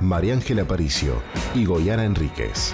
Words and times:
María 0.00 0.34
Ángela 0.34 0.62
Aparicio 0.62 1.20
y 1.54 1.64
Goyana 1.64 2.04
Enríquez. 2.04 2.72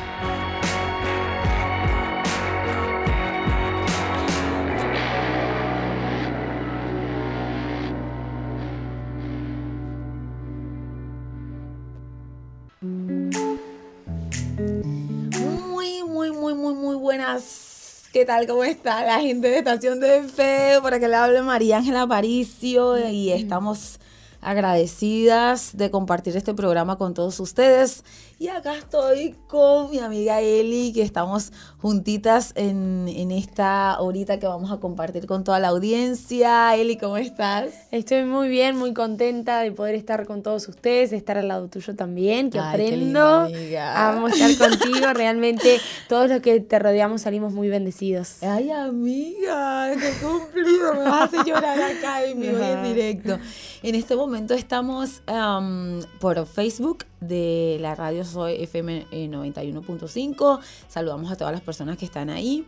Muy, 15.62 16.02
muy, 16.02 16.30
muy, 16.30 16.54
muy, 16.54 16.74
muy 16.74 16.96
buenas. 16.96 18.04
¿Qué 18.12 18.26
tal? 18.26 18.46
¿Cómo 18.46 18.64
está 18.64 19.02
la 19.04 19.20
gente 19.20 19.48
de 19.48 19.58
Estación 19.58 19.98
de 19.98 20.24
Fe? 20.24 20.78
Para 20.82 21.00
que 21.00 21.08
le 21.08 21.16
hable 21.16 21.40
María 21.40 21.78
Ángela 21.78 22.02
Aparicio 22.02 23.08
y 23.08 23.32
estamos 23.32 23.98
agradecidas 24.44 25.76
de 25.76 25.90
compartir 25.90 26.36
este 26.36 26.54
programa 26.54 26.96
con 26.96 27.14
todos 27.14 27.40
ustedes. 27.40 28.04
Y 28.44 28.48
acá 28.48 28.76
estoy 28.76 29.34
con 29.46 29.90
mi 29.90 30.00
amiga 30.00 30.42
Eli, 30.42 30.92
que 30.92 31.00
estamos 31.00 31.50
juntitas 31.78 32.52
en, 32.56 33.08
en 33.08 33.30
esta 33.30 33.98
horita 34.00 34.38
que 34.38 34.46
vamos 34.46 34.70
a 34.70 34.80
compartir 34.80 35.24
con 35.24 35.44
toda 35.44 35.58
la 35.60 35.68
audiencia. 35.68 36.76
Eli, 36.76 36.98
¿cómo 36.98 37.16
estás? 37.16 37.70
Estoy 37.90 38.24
muy 38.24 38.50
bien, 38.50 38.76
muy 38.76 38.92
contenta 38.92 39.60
de 39.60 39.72
poder 39.72 39.94
estar 39.94 40.26
con 40.26 40.42
todos 40.42 40.68
ustedes, 40.68 41.14
estar 41.14 41.38
al 41.38 41.48
lado 41.48 41.68
tuyo 41.68 41.96
también, 41.96 42.50
que 42.50 42.58
Ay, 42.58 42.76
qué 42.76 42.82
aprendo. 42.84 42.98
linda 42.98 43.44
amiga. 43.46 43.94
Vamos 44.12 44.38
a 44.38 44.46
estar 44.46 44.68
contigo. 44.68 45.14
Realmente 45.14 45.80
todos 46.10 46.28
los 46.28 46.42
que 46.42 46.60
te 46.60 46.78
rodeamos 46.78 47.22
salimos 47.22 47.50
muy 47.54 47.70
bendecidos. 47.70 48.42
Ay, 48.42 48.70
amiga, 48.70 49.90
qué 49.98 50.12
cumplido. 50.20 50.92
Me 50.92 51.04
vas 51.04 51.12
a 51.12 51.24
hacer 51.24 51.46
llorar 51.46 51.80
acá 51.80 52.22
en 52.22 52.42
vivo 52.42 52.58
y 52.58 52.62
en 52.62 52.82
directo. 52.82 53.38
En 53.82 53.94
este 53.94 54.14
momento 54.16 54.52
estamos 54.52 55.22
am, 55.28 56.02
por 56.20 56.44
Facebook 56.46 57.06
de 57.28 57.78
la 57.80 57.94
radio 57.94 58.24
Soy 58.24 58.62
FM 58.62 59.06
eh, 59.10 59.28
91.5. 59.28 60.60
Saludamos 60.88 61.30
a 61.30 61.36
todas 61.36 61.52
las 61.52 61.62
personas 61.62 61.98
que 61.98 62.04
están 62.04 62.30
ahí. 62.30 62.66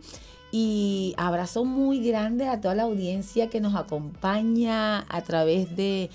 Y 0.51 1.13
abrazo 1.17 1.65
muy 1.65 1.99
grande 1.99 2.47
a 2.47 2.61
toda 2.61 2.75
la 2.75 2.83
audiencia 2.83 3.49
que 3.49 3.59
nos 3.59 3.75
acompaña 3.75 5.05
a 5.09 5.21
través 5.21 5.75
de, 5.75 6.09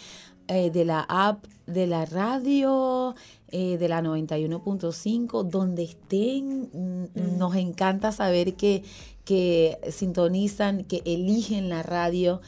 eh, 0.48 0.70
de 0.70 0.84
la 0.84 1.00
app 1.08 1.44
de 1.66 1.86
la 1.86 2.06
radio, 2.06 3.14
eh, 3.48 3.76
de 3.78 3.88
la 3.88 4.00
91.5, 4.00 5.44
donde 5.44 5.84
estén. 5.84 6.70
mm, 6.72 7.38
Nos 7.38 7.56
encanta 7.56 8.10
saber 8.10 8.54
que, 8.54 8.82
que 9.24 9.78
sintonizan, 9.90 10.84
que 10.84 11.02
eligen 11.04 11.68
la 11.68 11.82
radio 11.82 12.40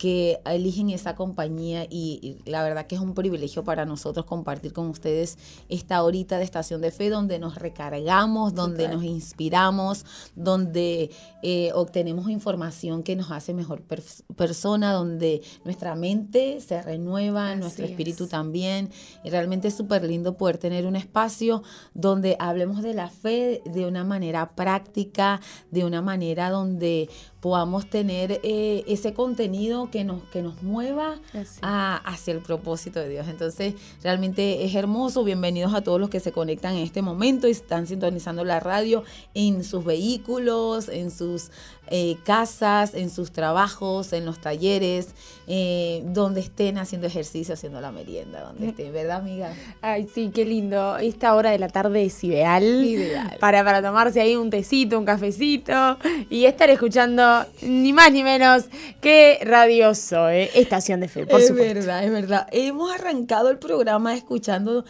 que 0.00 0.40
eligen 0.46 0.88
esa 0.88 1.14
compañía 1.14 1.84
y, 1.84 2.40
y 2.46 2.50
la 2.50 2.62
verdad 2.62 2.86
que 2.86 2.94
es 2.94 3.02
un 3.02 3.12
privilegio 3.12 3.64
para 3.64 3.84
nosotros 3.84 4.24
compartir 4.24 4.72
con 4.72 4.86
ustedes 4.86 5.36
esta 5.68 6.02
horita 6.02 6.38
de 6.38 6.44
estación 6.44 6.80
de 6.80 6.90
fe 6.90 7.10
donde 7.10 7.38
nos 7.38 7.56
recargamos, 7.56 8.54
donde 8.54 8.88
nos 8.88 9.04
inspiramos, 9.04 10.06
donde 10.34 11.10
eh, 11.42 11.70
obtenemos 11.74 12.30
información 12.30 13.02
que 13.02 13.14
nos 13.14 13.30
hace 13.30 13.52
mejor 13.52 13.82
pers- 13.86 14.24
persona, 14.36 14.94
donde 14.94 15.42
nuestra 15.66 15.94
mente 15.96 16.62
se 16.62 16.80
renueva, 16.80 17.50
Así 17.50 17.60
nuestro 17.60 17.84
espíritu 17.84 18.24
es. 18.24 18.30
también. 18.30 18.88
Y 19.22 19.28
realmente 19.28 19.68
es 19.68 19.74
súper 19.74 20.02
lindo 20.04 20.38
poder 20.38 20.56
tener 20.56 20.86
un 20.86 20.96
espacio 20.96 21.62
donde 21.92 22.36
hablemos 22.38 22.82
de 22.82 22.94
la 22.94 23.10
fe 23.10 23.60
de 23.66 23.84
una 23.84 24.02
manera 24.04 24.52
práctica, 24.56 25.42
de 25.70 25.84
una 25.84 26.00
manera 26.00 26.48
donde 26.48 27.10
podamos 27.40 27.88
tener 27.88 28.40
eh, 28.42 28.84
ese 28.86 29.14
contenido 29.14 29.90
que 29.90 30.04
nos, 30.04 30.22
que 30.24 30.42
nos 30.42 30.62
mueva 30.62 31.18
a- 31.62 31.96
hacia 31.96 32.34
el 32.34 32.40
propósito 32.40 33.00
de 33.00 33.08
Dios. 33.08 33.28
Entonces, 33.28 33.74
realmente 34.02 34.64
es 34.64 34.74
hermoso. 34.74 35.24
Bienvenidos 35.24 35.72
a 35.74 35.80
todos 35.82 35.98
los 35.98 36.10
que 36.10 36.20
se 36.20 36.32
conectan 36.32 36.74
en 36.74 36.82
este 36.82 37.00
momento 37.00 37.48
y 37.48 37.52
están 37.52 37.86
sintonizando 37.86 38.44
la 38.44 38.60
radio 38.60 39.04
en 39.32 39.64
sus 39.64 39.84
vehículos, 39.84 40.88
en 40.90 41.10
sus 41.10 41.50
eh, 41.90 42.16
casas, 42.24 42.94
en 42.94 43.10
sus 43.10 43.32
trabajos, 43.32 44.12
en 44.12 44.24
los 44.24 44.40
talleres, 44.40 45.08
eh, 45.48 46.02
donde 46.06 46.40
estén 46.40 46.78
haciendo 46.78 47.08
ejercicio, 47.08 47.54
haciendo 47.54 47.80
la 47.80 47.90
merienda, 47.90 48.40
donde 48.42 48.68
estén, 48.68 48.92
¿verdad, 48.92 49.16
amiga? 49.18 49.52
Ay, 49.82 50.08
sí, 50.14 50.30
qué 50.32 50.44
lindo. 50.44 50.96
Esta 50.98 51.34
hora 51.34 51.50
de 51.50 51.58
la 51.58 51.68
tarde 51.68 52.04
es 52.04 52.22
ideal. 52.22 52.62
Ideal. 52.62 53.36
Para, 53.40 53.64
para 53.64 53.82
tomarse 53.82 54.20
ahí 54.20 54.36
un 54.36 54.50
tecito, 54.50 54.98
un 54.98 55.04
cafecito 55.04 55.98
y 56.30 56.44
estar 56.44 56.70
escuchando 56.70 57.44
ni 57.62 57.92
más 57.92 58.12
ni 58.12 58.22
menos 58.22 58.64
que 59.00 59.40
Radio 59.42 59.94
Zoe, 59.94 60.50
Estación 60.54 61.00
de 61.00 61.08
Fe, 61.08 61.26
por 61.26 61.40
es 61.40 61.48
supuesto. 61.48 61.74
verdad, 61.74 62.04
es 62.04 62.12
verdad. 62.12 62.46
Hemos 62.52 62.92
arrancado 62.92 63.50
el 63.50 63.58
programa 63.58 64.14
escuchando 64.14 64.84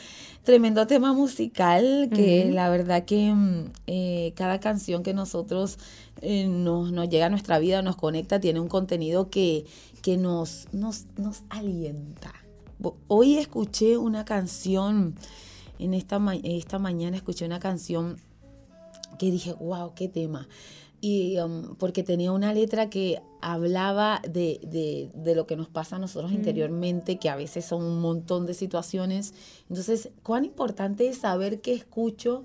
tremendo 0.45 0.87
tema 0.87 1.13
musical, 1.13 2.09
que 2.15 2.51
la 2.53 2.69
verdad 2.71 3.05
que 3.05 3.33
mm, 3.33 3.65
eh, 3.87 4.33
cada 4.37 4.59
canción 4.61 5.03
que 5.03 5.15
nosotros 5.15 5.79
eh, 6.23 6.47
nos, 6.47 6.93
nos 6.93 7.09
llega 7.09 7.27
a 7.27 7.31
nuestra 7.31 7.59
vida, 7.59 7.83
nos 7.83 7.97
conecta, 7.97 8.41
tiene 8.41 8.61
un 8.61 8.69
contenido 8.69 9.31
que, 9.31 9.65
que 10.03 10.17
nos, 10.17 10.67
nos, 10.73 11.07
nos 11.17 11.43
alienta. 11.51 12.33
Hoy 13.09 13.37
escuché 13.37 13.99
una 13.99 14.25
canción, 14.25 15.15
en 15.79 15.95
esta, 15.95 16.19
ma- 16.19 16.37
esta 16.37 16.79
mañana 16.79 17.17
escuché 17.17 17.45
una 17.45 17.61
canción 17.61 18.17
que 19.19 19.31
dije, 19.31 19.53
wow, 19.53 19.93
qué 19.95 20.09
tema. 20.09 20.49
Y 21.03 21.39
um, 21.39 21.77
porque 21.77 22.03
tenía 22.03 22.31
una 22.33 22.53
letra 22.53 22.91
que 22.91 23.23
hablaba 23.41 24.21
de, 24.29 24.61
de- 24.63 25.11
de 25.15 25.35
lo 25.35 25.47
que 25.47 25.57
nos 25.57 25.69
pasa 25.69 25.97
a 25.97 25.99
nosotros 25.99 26.31
interiormente, 26.33 27.17
que 27.19 27.31
a 27.31 27.37
veces 27.37 27.65
son 27.65 27.83
un 27.83 28.01
montón 28.01 28.45
de 28.45 28.53
situaciones. 28.53 29.33
Entonces, 29.71 30.11
cuán 30.23 30.45
importante 30.45 31.09
es 31.09 31.19
saber 31.19 31.61
qué 31.63 31.73
escucho 31.73 32.45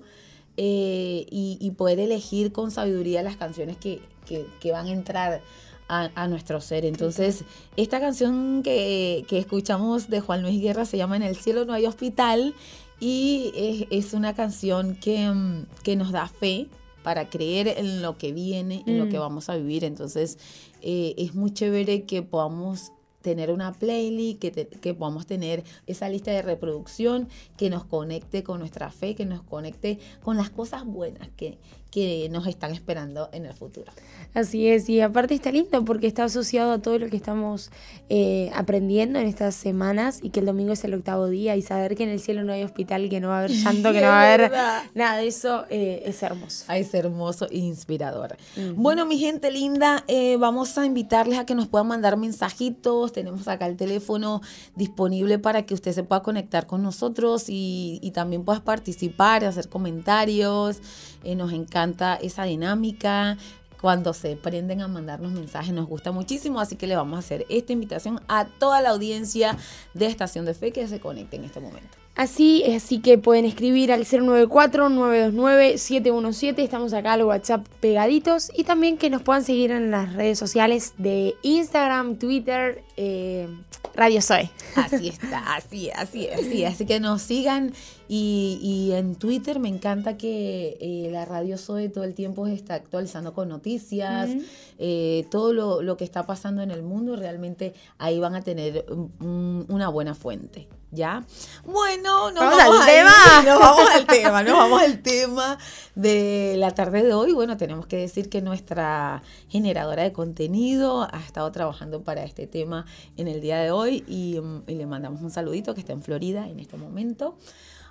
eh, 0.56 1.26
y, 1.30 1.58
y 1.60 1.70
poder 1.72 2.00
elegir 2.00 2.50
con 2.52 2.70
sabiduría 2.70 3.22
las 3.22 3.36
canciones 3.36 3.76
que, 3.76 4.00
que- 4.24 4.46
que 4.60 4.72
van 4.72 4.86
a 4.86 4.92
entrar 4.92 5.42
a, 5.88 6.10
a 6.14 6.26
nuestro 6.28 6.60
ser. 6.62 6.84
Entonces, 6.86 7.44
esta 7.76 8.00
canción 8.00 8.62
que, 8.62 9.24
que 9.28 9.38
escuchamos 9.38 10.08
de 10.08 10.20
Juan 10.20 10.40
Luis 10.42 10.60
Guerra 10.62 10.86
se 10.86 10.96
llama 10.96 11.16
En 11.16 11.22
el 11.22 11.36
cielo 11.36 11.66
no 11.66 11.74
hay 11.74 11.84
hospital 11.84 12.54
y 13.00 13.52
es, 13.90 14.06
es 14.06 14.14
una 14.14 14.34
canción 14.34 14.96
que, 14.96 15.28
mm, 15.28 15.66
que 15.82 15.94
nos 15.94 16.10
da 16.10 16.26
fe 16.26 16.68
para 17.06 17.30
creer 17.30 17.68
en 17.68 18.02
lo 18.02 18.18
que 18.18 18.32
viene, 18.32 18.82
en 18.84 18.98
lo 18.98 19.06
Mm. 19.06 19.10
que 19.10 19.18
vamos 19.20 19.48
a 19.48 19.54
vivir. 19.56 19.84
Entonces, 19.84 20.38
eh, 20.82 21.14
es 21.18 21.36
muy 21.36 21.52
chévere 21.52 22.02
que 22.02 22.22
podamos 22.24 22.90
tener 23.22 23.52
una 23.52 23.72
playlist, 23.72 24.40
que, 24.40 24.50
te- 24.50 24.66
que 24.66 24.92
podamos 24.92 25.24
tener 25.24 25.62
esa 25.86 26.08
lista 26.08 26.32
de 26.32 26.42
reproducción 26.42 27.28
que 27.56 27.70
nos 27.70 27.84
conecte 27.84 28.42
con 28.42 28.58
nuestra 28.58 28.90
fe, 28.90 29.14
que 29.14 29.24
nos 29.24 29.44
conecte 29.44 30.00
con 30.24 30.36
las 30.36 30.50
cosas 30.50 30.84
buenas 30.84 31.28
que, 31.36 31.58
que 31.90 32.28
nos 32.30 32.46
están 32.46 32.72
esperando 32.72 33.28
en 33.32 33.46
el 33.46 33.54
futuro. 33.54 33.92
Así 34.34 34.68
es, 34.68 34.88
y 34.88 35.00
aparte 35.00 35.34
está 35.34 35.50
lindo 35.50 35.82
porque 35.84 36.06
está 36.06 36.24
asociado 36.24 36.72
a 36.72 36.78
todo 36.78 36.98
lo 36.98 37.08
que 37.08 37.16
estamos 37.16 37.70
eh, 38.10 38.50
aprendiendo 38.54 39.18
en 39.18 39.26
estas 39.26 39.54
semanas 39.54 40.18
y 40.22 40.30
que 40.30 40.40
el 40.40 40.46
domingo 40.46 40.72
es 40.72 40.84
el 40.84 40.94
octavo 40.94 41.28
día 41.28 41.56
y 41.56 41.62
saber 41.62 41.96
que 41.96 42.02
en 42.02 42.10
el 42.10 42.20
cielo 42.20 42.44
no 42.44 42.52
hay 42.52 42.62
hospital, 42.62 43.08
que 43.08 43.20
no 43.20 43.28
va 43.28 43.36
a 43.36 43.38
haber 43.38 43.52
llanto, 43.52 43.92
que 43.92 44.00
no 44.00 44.08
va 44.08 44.20
a 44.20 44.24
haber 44.34 44.52
nada 44.94 45.16
de 45.16 45.26
eso, 45.26 45.64
eh, 45.70 46.02
es 46.04 46.22
hermoso. 46.22 46.64
Ay, 46.68 46.82
es 46.82 46.92
hermoso 46.92 47.46
e 47.50 47.58
inspirador. 47.58 48.36
Bueno, 48.74 49.06
mi 49.06 49.18
gente 49.18 49.50
linda, 49.50 50.04
eh, 50.06 50.36
vamos 50.38 50.76
a 50.76 50.84
invitarles 50.84 51.38
a 51.38 51.46
que 51.46 51.54
nos 51.54 51.68
puedan 51.68 51.86
mandar 51.86 52.16
mensajitos. 52.16 53.12
Tenemos 53.12 53.48
acá 53.48 53.66
el 53.66 53.76
teléfono 53.76 54.42
disponible 54.74 55.38
para 55.38 55.64
que 55.64 55.72
usted 55.72 55.92
se 55.92 56.02
pueda 56.02 56.22
conectar 56.22 56.66
con 56.66 56.82
nosotros 56.82 57.48
y, 57.48 58.00
y 58.02 58.10
también 58.10 58.44
puedas 58.44 58.60
participar, 58.60 59.44
hacer 59.44 59.68
comentarios. 59.68 60.80
Nos 61.24 61.52
encanta 61.52 61.75
esa 62.22 62.44
dinámica. 62.44 63.36
Cuando 63.80 64.14
se 64.14 64.36
prenden 64.36 64.80
a 64.80 64.88
mandarnos 64.88 65.32
mensajes 65.32 65.74
nos 65.74 65.86
gusta 65.86 66.10
muchísimo, 66.10 66.60
así 66.60 66.76
que 66.76 66.86
le 66.86 66.96
vamos 66.96 67.16
a 67.16 67.18
hacer 67.18 67.44
esta 67.50 67.74
invitación 67.74 68.20
a 68.26 68.46
toda 68.46 68.80
la 68.80 68.90
audiencia 68.90 69.58
de 69.92 70.06
Estación 70.06 70.46
de 70.46 70.54
Fe 70.54 70.72
que 70.72 70.88
se 70.88 70.98
conecte 70.98 71.36
en 71.36 71.44
este 71.44 71.60
momento. 71.60 71.96
Así, 72.16 72.64
así 72.74 72.98
que 73.00 73.18
pueden 73.18 73.44
escribir 73.44 73.92
al 73.92 74.06
094-929-717. 74.06 76.60
Estamos 76.60 76.94
acá 76.94 77.12
al 77.12 77.24
WhatsApp 77.24 77.66
pegaditos. 77.80 78.50
Y 78.56 78.64
también 78.64 78.96
que 78.96 79.10
nos 79.10 79.20
puedan 79.20 79.44
seguir 79.44 79.70
en 79.70 79.90
las 79.90 80.14
redes 80.14 80.38
sociales 80.38 80.94
de 80.96 81.34
Instagram, 81.42 82.16
Twitter, 82.16 82.82
eh, 82.96 83.48
Radio 83.94 84.22
Zoe. 84.22 84.50
Así 84.76 85.08
está, 85.08 85.56
así, 85.56 85.90
así, 85.90 86.30
así. 86.30 86.64
Así 86.64 86.86
que 86.86 87.00
nos 87.00 87.20
sigan 87.20 87.74
Y, 88.08 88.90
en 88.92 89.16
Twitter 89.16 89.58
me 89.58 89.68
encanta 89.68 90.16
que 90.16 90.78
eh, 90.80 91.08
la 91.10 91.24
radio 91.24 91.58
Zoe 91.58 91.88
todo 91.88 92.04
el 92.04 92.14
tiempo 92.14 92.46
está 92.46 92.74
actualizando 92.74 93.34
con 93.34 93.48
noticias, 93.48 94.30
eh, 94.78 95.26
todo 95.30 95.52
lo, 95.52 95.96
que 95.96 96.04
está 96.04 96.26
pasando 96.26 96.62
en 96.62 96.70
el 96.70 96.82
mundo, 96.82 97.16
realmente 97.16 97.74
ahí 97.98 98.18
van 98.18 98.34
a 98.34 98.42
tener 98.42 98.86
una 99.18 99.88
buena 99.88 100.14
fuente. 100.14 100.68
¿Ya? 100.92 101.26
Bueno, 101.64 102.30
nos 102.30 102.44
vamos, 102.44 102.80
al 102.80 102.86
tema. 102.86 103.42
nos 103.44 103.58
vamos 103.58 103.90
al 103.92 104.06
tema, 104.06 104.42
nos 104.44 104.56
vamos 104.56 104.80
al 104.80 105.02
tema 105.02 105.58
de 105.96 106.54
la 106.56 106.70
tarde 106.70 107.02
de 107.02 107.12
hoy. 107.12 107.32
Bueno, 107.32 107.56
tenemos 107.56 107.86
que 107.86 107.96
decir 107.96 108.30
que 108.30 108.40
nuestra 108.40 109.22
generadora 109.48 110.04
de 110.04 110.12
contenido 110.12 111.08
ha 111.12 111.18
estado 111.18 111.50
trabajando 111.50 112.02
para 112.02 112.22
este 112.22 112.46
tema 112.46 112.86
en 113.16 113.26
el 113.26 113.40
día 113.40 113.58
de 113.58 113.72
hoy 113.72 114.04
y, 114.06 114.40
y 114.68 114.74
le 114.76 114.86
mandamos 114.86 115.20
un 115.22 115.30
saludito 115.30 115.74
que 115.74 115.80
está 115.80 115.92
en 115.92 116.02
Florida 116.02 116.48
en 116.48 116.60
este 116.60 116.76
momento. 116.76 117.36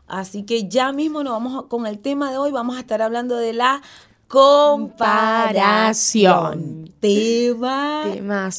Así 0.07 0.44
que 0.44 0.68
ya 0.68 0.92
mismo 0.92 1.24
nos 1.24 1.34
vamos 1.34 1.66
con 1.66 1.88
el 1.88 1.98
tema 2.00 2.31
de 2.31 2.38
hoy. 2.38 2.52
Vamos 2.52 2.78
a 2.78 2.80
estar 2.80 3.02
hablando 3.02 3.38
de 3.38 3.54
la 3.54 3.81
comparación. 4.28 6.94
Tema 7.00 8.04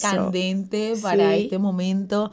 candente 0.00 0.94
para 1.00 1.36
este 1.36 1.58
momento. 1.58 2.32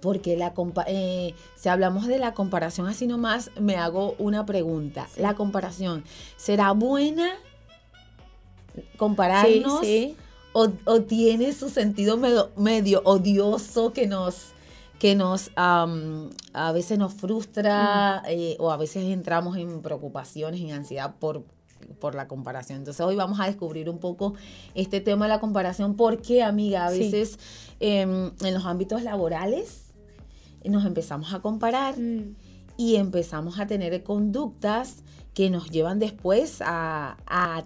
porque 0.00 0.36
la 0.36 0.54
eh, 0.86 1.34
si 1.56 1.68
hablamos 1.68 2.06
de 2.06 2.18
la 2.18 2.32
comparación 2.34 2.86
así 2.86 3.06
nomás, 3.06 3.50
me 3.58 3.76
hago 3.76 4.14
una 4.18 4.46
pregunta. 4.46 5.08
¿La 5.16 5.34
comparación 5.34 6.04
será 6.36 6.72
buena? 6.72 7.28
¿Compararnos? 8.96 9.82
O, 10.56 10.68
tiene 11.02 11.52
su 11.52 11.68
sentido 11.68 12.16
medio 12.56 13.02
odioso 13.04 13.92
que 13.92 14.06
nos 14.06 14.53
que 14.98 15.14
nos 15.14 15.50
a 15.56 16.72
veces 16.72 16.98
nos 16.98 17.14
frustra 17.14 18.22
eh, 18.28 18.56
o 18.58 18.70
a 18.70 18.76
veces 18.76 19.04
entramos 19.04 19.56
en 19.56 19.82
preocupaciones, 19.82 20.60
en 20.60 20.72
ansiedad 20.72 21.16
por, 21.18 21.44
por 22.00 22.14
la 22.14 22.28
comparación. 22.28 22.78
Entonces 22.78 23.04
hoy 23.04 23.16
vamos 23.16 23.40
a 23.40 23.46
descubrir 23.46 23.90
un 23.90 23.98
poco 23.98 24.34
este 24.74 25.00
tema 25.00 25.26
de 25.26 25.30
la 25.30 25.40
comparación, 25.40 25.96
porque 25.96 26.42
amiga, 26.42 26.86
a 26.86 26.90
veces 26.90 27.38
em, 27.80 28.30
en 28.42 28.54
los 28.54 28.64
ámbitos 28.64 29.02
laborales 29.02 29.84
nos 30.64 30.84
empezamos 30.86 31.34
a 31.34 31.40
comparar 31.40 31.98
mm. 31.98 32.36
y 32.76 32.96
empezamos 32.96 33.58
a 33.58 33.66
tener 33.66 34.02
conductas 34.02 35.02
que 35.34 35.50
nos 35.50 35.70
llevan 35.70 35.98
después 35.98 36.58
a, 36.64 37.16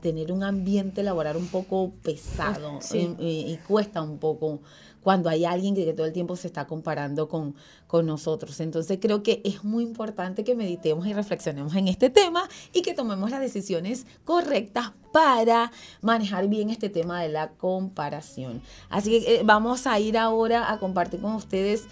tener 0.01 0.33
un 0.33 0.43
ambiente 0.43 1.03
laboral 1.03 1.37
un 1.37 1.49
poco 1.49 1.93
pesado 2.03 2.79
y, 2.93 3.59
cuesta 3.69 4.01
un 4.03 4.19
poco 4.19 4.61
cuando 5.09 5.31
hay 5.31 5.47
alguien 5.47 5.75
que, 5.75 5.91
todo 5.95 6.05
el 6.05 6.13
tiempo 6.13 6.37
se 6.37 6.49
está 6.49 6.67
comparando 6.67 7.31
con, 7.31 7.55
con 7.87 8.05
nosotros. 8.05 8.61
Entonces 8.61 8.99
creo 9.01 9.23
que 9.23 9.41
es 9.43 9.65
muy 9.65 9.83
importante 9.83 10.45
que 10.45 10.55
meditemos 10.55 11.07
y 11.07 11.15
reflexionemos 11.15 11.75
en 11.77 11.89
este 11.89 12.11
tema 12.11 12.47
y 12.75 12.83
que 12.83 12.93
tomemos 12.93 13.31
las 13.31 13.41
decisiones 13.41 14.07
correctas 14.27 14.93
para 15.11 15.73
manejar 16.03 16.47
bien 16.49 16.69
este 16.69 16.91
tema 16.91 17.23
de 17.23 17.31
la 17.31 17.53
comparación. 17.53 18.61
Así 18.91 19.23
que 19.23 19.37
eh, 19.37 19.43
vamos 19.47 19.87
a 19.87 19.99
ir 19.99 20.19
ahora 20.19 20.71
a 20.71 20.79
compartir 20.79 21.23
con 21.23 21.33
ustedes 21.33 21.87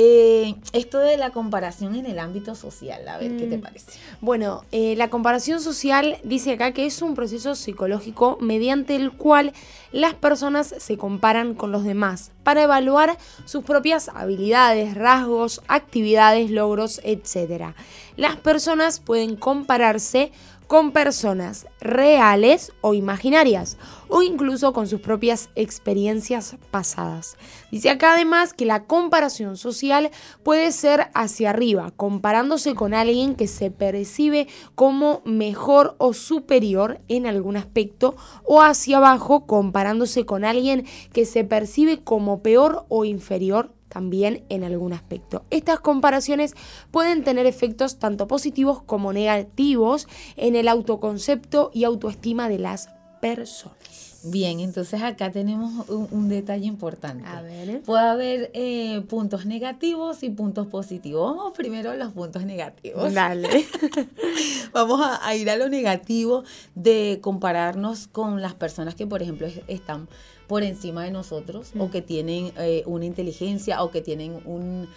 eh, 0.00 0.54
esto 0.72 1.00
de 1.00 1.16
la 1.16 1.30
comparación 1.30 1.96
en 1.96 2.06
el 2.06 2.20
ámbito 2.20 2.54
social, 2.54 3.08
a 3.08 3.18
ver 3.18 3.36
qué 3.36 3.48
te 3.48 3.58
mm. 3.58 3.60
parece. 3.60 3.98
Bueno, 4.20 4.64
eh, 4.70 4.94
la 4.96 5.10
comparación 5.10 5.60
social 5.60 6.18
dice 6.22 6.52
acá 6.52 6.70
que 6.70 6.86
es 6.86 7.02
un 7.02 7.16
proceso 7.16 7.56
psicológico 7.56 8.38
mediante 8.40 8.94
el 8.94 9.10
cual 9.10 9.52
las 9.90 10.14
personas 10.14 10.72
se 10.78 10.96
comparan 10.96 11.54
con 11.54 11.72
los 11.72 11.82
demás 11.82 12.30
para 12.44 12.62
evaluar 12.62 13.18
sus 13.44 13.64
propias 13.64 14.08
habilidades, 14.08 14.94
rasgos, 14.94 15.62
actividades, 15.66 16.52
logros, 16.52 17.00
etc. 17.02 17.74
Las 18.16 18.36
personas 18.36 19.00
pueden 19.00 19.34
compararse 19.34 20.30
con 20.68 20.92
personas 20.92 21.66
reales 21.80 22.72
o 22.82 22.92
imaginarias, 22.92 23.78
o 24.08 24.22
incluso 24.22 24.74
con 24.74 24.86
sus 24.86 25.00
propias 25.00 25.48
experiencias 25.54 26.56
pasadas. 26.70 27.36
Dice 27.72 27.88
acá 27.88 28.12
además 28.12 28.52
que 28.52 28.66
la 28.66 28.84
comparación 28.84 29.56
social 29.56 30.10
puede 30.42 30.70
ser 30.70 31.08
hacia 31.14 31.50
arriba, 31.50 31.90
comparándose 31.96 32.74
con 32.74 32.92
alguien 32.92 33.34
que 33.34 33.48
se 33.48 33.70
percibe 33.70 34.46
como 34.74 35.22
mejor 35.24 35.96
o 35.98 36.12
superior 36.12 37.00
en 37.08 37.26
algún 37.26 37.56
aspecto, 37.56 38.14
o 38.44 38.60
hacia 38.60 38.98
abajo, 38.98 39.46
comparándose 39.46 40.26
con 40.26 40.44
alguien 40.44 40.86
que 41.14 41.24
se 41.24 41.44
percibe 41.44 42.04
como 42.04 42.42
peor 42.42 42.84
o 42.90 43.06
inferior 43.06 43.72
también 43.88 44.44
en 44.48 44.64
algún 44.64 44.92
aspecto. 44.92 45.44
Estas 45.50 45.80
comparaciones 45.80 46.54
pueden 46.90 47.24
tener 47.24 47.46
efectos 47.46 47.98
tanto 47.98 48.28
positivos 48.28 48.82
como 48.82 49.12
negativos 49.12 50.08
en 50.36 50.56
el 50.56 50.68
autoconcepto 50.68 51.70
y 51.74 51.84
autoestima 51.84 52.48
de 52.48 52.58
las 52.58 52.90
personas. 53.20 54.08
Bien, 54.24 54.58
entonces 54.58 55.00
acá 55.00 55.30
tenemos 55.30 55.88
un, 55.88 56.28
detalle 56.28 56.66
importante. 56.66 57.24
A 57.28 57.40
ver. 57.40 57.82
Puede 57.82 58.02
haber 58.02 58.50
eh, 58.52 59.02
puntos 59.08 59.46
negativos 59.46 60.24
y 60.24 60.30
puntos 60.30 60.66
positivos. 60.66 61.36
Vamos 61.36 61.52
primero 61.56 61.92
a 61.92 61.94
los 61.94 62.12
puntos 62.12 62.44
negativos. 62.44 63.14
Dale. 63.14 63.48
Vamos 64.72 65.00
a, 65.22 65.34
ir 65.36 65.48
a 65.48 65.56
lo 65.56 65.68
negativo 65.68 66.42
de 66.74 67.20
compararnos 67.22 68.08
con 68.08 68.42
las 68.42 68.54
personas 68.54 68.96
que, 68.96 69.06
por 69.06 69.22
ejemplo, 69.22 69.46
están 69.68 70.08
por 70.48 70.62
encima 70.62 71.04
de 71.04 71.10
nosotros 71.10 71.72
o 71.78 71.90
que 71.90 72.02
tienen 72.02 72.52
eh, 72.56 72.82
una 72.86 73.04
inteligencia 73.04 73.82
o 73.82 73.90
que 73.90 74.00
tienen 74.00 74.40
un, 74.46 74.88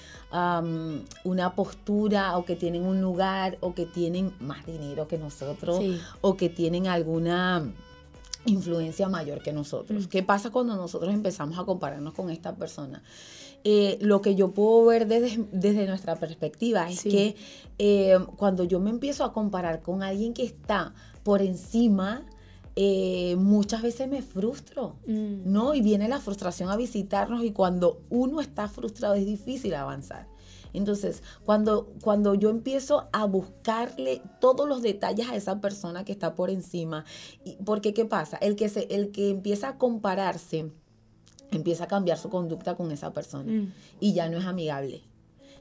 una 1.26 1.56
postura 1.56 2.38
o 2.38 2.46
que 2.46 2.56
tienen 2.56 2.84
un 2.84 3.02
lugar 3.02 3.58
o 3.60 3.76
que 3.76 3.86
tienen 3.86 4.34
más 4.40 4.66
dinero 4.66 5.08
que 5.08 5.18
nosotros 5.18 5.82
o 6.22 6.38
que 6.38 6.50
tienen 6.50 6.88
alguna 6.88 7.70
influencia 8.46 9.08
mayor 9.10 9.44
que 9.44 9.54
nosotros. 9.54 10.06
Mm. 10.06 10.10
¿Qué 10.10 10.24
pasa 10.24 10.50
cuando 10.50 10.76
nosotros 10.76 11.14
empezamos 11.14 11.60
a 11.60 11.66
compararnos 11.66 12.14
con 12.14 12.30
esta 12.30 12.56
persona? 12.56 13.04
Eh, 13.64 14.00
lo 14.02 14.22
que 14.22 14.36
yo 14.36 14.52
puedo 14.52 14.86
ver 14.86 15.08
desde, 15.08 15.46
desde 15.52 15.86
nuestra 15.86 16.16
perspectiva 16.16 16.90
es 16.90 17.04
que 17.04 17.36
eh, 17.78 18.18
cuando 18.38 18.64
yo 18.64 18.80
me 18.80 18.90
empiezo 18.90 19.24
a 19.24 19.34
comparar 19.34 19.82
con 19.82 20.02
alguien 20.02 20.34
que 20.34 20.44
está 20.44 20.96
por 21.24 21.42
encima, 21.42 22.26
eh, 22.76 23.36
muchas 23.38 23.82
veces 23.82 24.08
me 24.08 24.22
frustro, 24.22 24.98
mm. 25.06 25.52
¿no? 25.52 25.74
Y 25.74 25.82
viene 25.82 26.08
la 26.08 26.20
frustración 26.20 26.70
a 26.70 26.78
visitarnos 26.78 27.44
y 27.44 27.52
cuando 27.52 28.02
uno 28.10 28.42
está 28.42 28.68
frustrado 28.68 29.16
es 29.16 29.26
difícil 29.26 29.76
avanzar. 29.76 30.28
Entonces, 30.74 31.22
cuando, 31.44 31.92
cuando 32.02 32.34
yo 32.34 32.50
empiezo 32.50 33.10
a 33.12 33.26
buscarle 33.26 34.22
todos 34.40 34.70
los 34.70 34.82
detalles 34.82 35.30
a 35.30 35.36
esa 35.36 35.60
persona 35.60 36.06
que 36.06 36.14
está 36.14 36.34
por 36.34 36.50
encima, 36.50 37.04
porque 37.66 37.94
¿qué 37.94 38.06
pasa? 38.06 38.38
El 38.38 38.56
que, 38.56 38.70
se, 38.70 38.84
el 38.84 39.12
que 39.12 39.30
empieza 39.30 39.70
a 39.70 39.78
compararse, 39.78 40.72
empieza 41.52 41.84
a 41.84 41.88
cambiar 41.88 42.18
su 42.18 42.30
conducta 42.30 42.76
con 42.76 42.90
esa 42.92 43.12
persona 43.12 43.52
mm. 43.52 43.74
y 44.00 44.14
ya 44.14 44.30
no 44.30 44.38
es 44.38 44.46
amigable, 44.46 45.02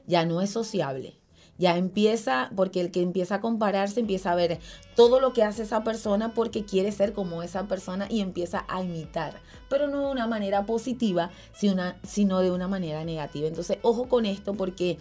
ya 0.07 0.25
no 0.25 0.39
es 0.39 0.49
sociable 0.49 1.20
ya 1.57 1.77
empieza, 1.77 2.49
porque 2.55 2.81
el 2.81 2.91
que 2.91 3.01
empieza 3.01 3.35
a 3.35 3.41
compararse 3.41 3.99
empieza 3.99 4.31
a 4.31 4.35
ver 4.35 4.59
todo 4.95 5.19
lo 5.19 5.31
que 5.33 5.43
hace 5.43 5.63
esa 5.63 5.83
persona 5.83 6.33
porque 6.33 6.65
quiere 6.65 6.91
ser 6.91 7.13
como 7.13 7.43
esa 7.43 7.67
persona 7.67 8.07
y 8.09 8.21
empieza 8.21 8.65
a 8.67 8.81
imitar, 8.81 9.41
pero 9.69 9.87
no 9.87 10.07
de 10.07 10.11
una 10.11 10.27
manera 10.27 10.65
positiva, 10.65 11.29
sino 11.53 12.39
de 12.39 12.51
una 12.51 12.67
manera 12.67 13.05
negativa. 13.05 13.47
Entonces, 13.47 13.77
ojo 13.83 14.09
con 14.09 14.25
esto 14.25 14.53
porque 14.55 14.97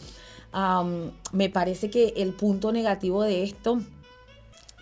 me 1.32 1.48
parece 1.48 1.90
que 1.90 2.14
el 2.16 2.32
punto 2.32 2.72
negativo 2.72 3.22
de 3.22 3.44
esto 3.44 3.80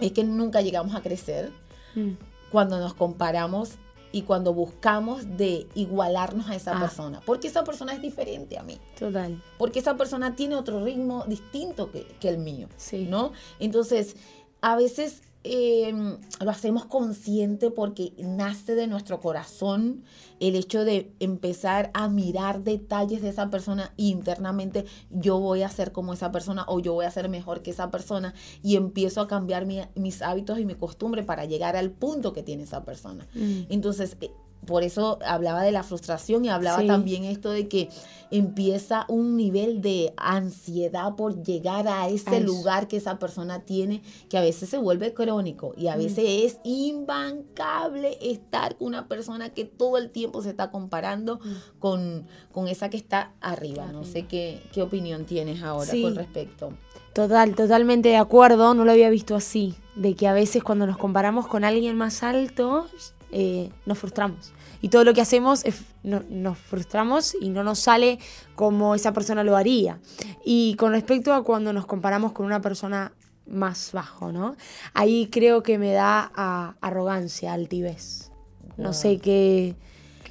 es 0.01 0.13
que 0.13 0.25
nunca 0.25 0.61
llegamos 0.61 0.95
a 0.95 1.03
crecer 1.03 1.53
mm. 1.95 2.13
cuando 2.51 2.79
nos 2.79 2.95
comparamos 2.95 3.73
y 4.13 4.23
cuando 4.23 4.55
buscamos 4.55 5.37
de 5.37 5.67
igualarnos 5.75 6.49
a 6.49 6.55
esa 6.55 6.77
ah. 6.77 6.81
persona. 6.81 7.21
Porque 7.25 7.49
esa 7.49 7.65
persona 7.65 7.93
es 7.93 8.01
diferente 8.01 8.59
a 8.59 8.63
mí. 8.63 8.79
Total. 8.99 9.43
Porque 9.59 9.79
esa 9.81 9.97
persona 9.97 10.35
tiene 10.35 10.57
otro 10.57 10.85
ritmo 10.85 11.25
distinto 11.27 11.91
que, 11.91 12.07
que 12.21 12.29
el 12.29 12.39
mío. 12.39 12.69
Sí. 12.77 13.07
¿No? 13.09 13.33
Entonces, 13.59 14.17
a 14.61 14.77
veces 14.77 15.23
Em, 15.45 16.19
lo 16.41 16.51
hacemos 16.51 16.85
consciente 16.85 17.71
porque 17.71 18.13
nace 18.19 18.75
de 18.75 18.89
nuestro 18.89 19.21
corazón 19.21 20.03
el 20.41 20.57
hecho 20.57 20.85
de 20.85 21.13
empezar 21.21 21.93
a 21.95 22.09
mirar 22.09 22.65
detalles 22.65 23.23
de 23.23 23.29
esa 23.29 23.49
persona 23.49 23.93
internamente 23.97 24.85
yo 25.11 25.39
voy 25.39 25.63
a 25.63 25.69
ser 25.69 25.93
como 25.93 26.13
esa 26.13 26.33
persona 26.33 26.65
o 26.67 26.81
yo 26.81 26.93
voy 26.93 27.05
a 27.05 27.11
ser 27.13 27.29
mejor 27.29 27.63
que 27.63 27.71
esa 27.71 27.93
persona 27.93 28.35
y 28.65 28.75
empiezo 28.75 29.21
a 29.21 29.29
cambiar 29.29 29.65
mis 29.95 30.23
hábitos 30.23 30.59
y 30.59 30.65
mi 30.65 30.75
costumbre 30.75 31.23
para 31.23 31.45
llegar 31.45 31.77
al 31.77 31.93
punto 31.93 32.33
que 32.33 32.43
tiene 32.43 32.65
esa 32.65 32.85
persona. 32.85 33.29
Mm. 33.35 33.63
Entonces, 33.69 34.17
eh, 34.21 34.33
por 34.67 34.83
eso 34.83 35.19
hablaba 35.25 35.63
de 35.63 35.73
la 35.73 35.83
frustración 35.83 36.45
y 36.45 36.51
hablaba 36.51 36.85
también 36.87 37.25
esto 37.25 37.51
de 37.51 37.69
que 37.69 37.89
empieza 38.31 39.07
un 39.09 39.37
nivel 39.37 39.81
de 39.81 40.13
ansiedad 40.17 41.17
por 41.17 41.43
llegar 41.43 41.89
a 41.89 42.09
ese 42.09 42.41
lugar 42.41 42.89
que 42.89 42.99
esa 42.99 43.19
persona 43.19 43.61
tiene, 43.61 44.03
que 44.29 44.37
a 44.37 44.43
veces 44.43 44.69
se 44.69 44.77
vuelve 44.77 45.15
crónico 45.15 45.73
y 45.77 45.89
a 45.89 45.97
mm. 45.97 45.99
veces 45.99 46.25
es 46.27 46.61
imbancable 46.65 48.19
estar 48.21 48.77
con 48.77 48.89
una 48.89 49.09
persona 49.09 49.51
que 49.51 49.65
todo 49.65 49.97
el 49.97 50.11
tiempo 50.11 50.43
se 50.43 50.51
está 50.51 50.71
comparando 50.71 51.37
mm. 51.37 51.79
con, 51.79 52.27
con, 52.53 52.69
esa 52.69 52.91
que 52.91 52.99
está 52.99 53.33
arriba. 53.41 53.91
No 53.93 54.05
sé 54.05 54.27
qué, 54.27 54.63
qué 54.73 54.83
opinión 54.83 55.25
tienes 55.25 55.63
ahora 55.63 55.91
con 56.03 56.15
respecto. 56.15 56.73
Total, 57.15 57.55
totalmente 57.55 58.11
de 58.11 58.17
acuerdo, 58.17 58.75
no 58.75 58.85
lo 58.85 58.93
había 58.93 59.11
visto 59.11 59.35
así, 59.35 59.75
de 59.97 60.15
que 60.15 60.29
a 60.29 60.33
veces 60.33 60.63
cuando 60.63 60.87
nos 60.87 60.99
comparamos 60.99 61.49
con 61.49 61.65
alguien 61.65 61.97
más 61.97 62.23
alto, 62.23 62.87
eh, 63.33 63.71
nos 63.87 63.99
frustramos. 63.99 64.53
Y 64.81 64.89
todo 64.89 65.05
lo 65.05 65.13
que 65.15 65.21
hacemos 65.21 65.65
es, 65.65 65.83
nos 66.03 66.59
frustramos 66.59 67.37
y 67.41 67.51
no 67.51 67.65
nos 67.65 67.81
sale 67.81 68.19
como 68.55 68.95
esa 68.95 69.13
persona 69.13 69.43
lo 69.43 69.57
haría. 69.57 69.99
Y 70.45 70.77
con 70.77 70.93
respecto 70.93 71.35
a 71.35 71.43
cuando 71.43 71.73
nos 71.73 71.87
comparamos 71.87 72.33
con 72.33 72.47
una 72.47 72.61
persona 72.61 73.13
más 73.47 73.93
bajo, 73.93 74.31
¿no? 74.31 74.57
Ahí 74.95 75.29
creo 75.31 75.63
que 75.63 75.79
me 75.79 75.93
da 75.93 76.31
a, 76.35 76.77
arrogancia, 76.81 77.53
altivez. 77.53 78.31
No 78.77 78.93
sé 78.93 79.19
qué, 79.19 79.75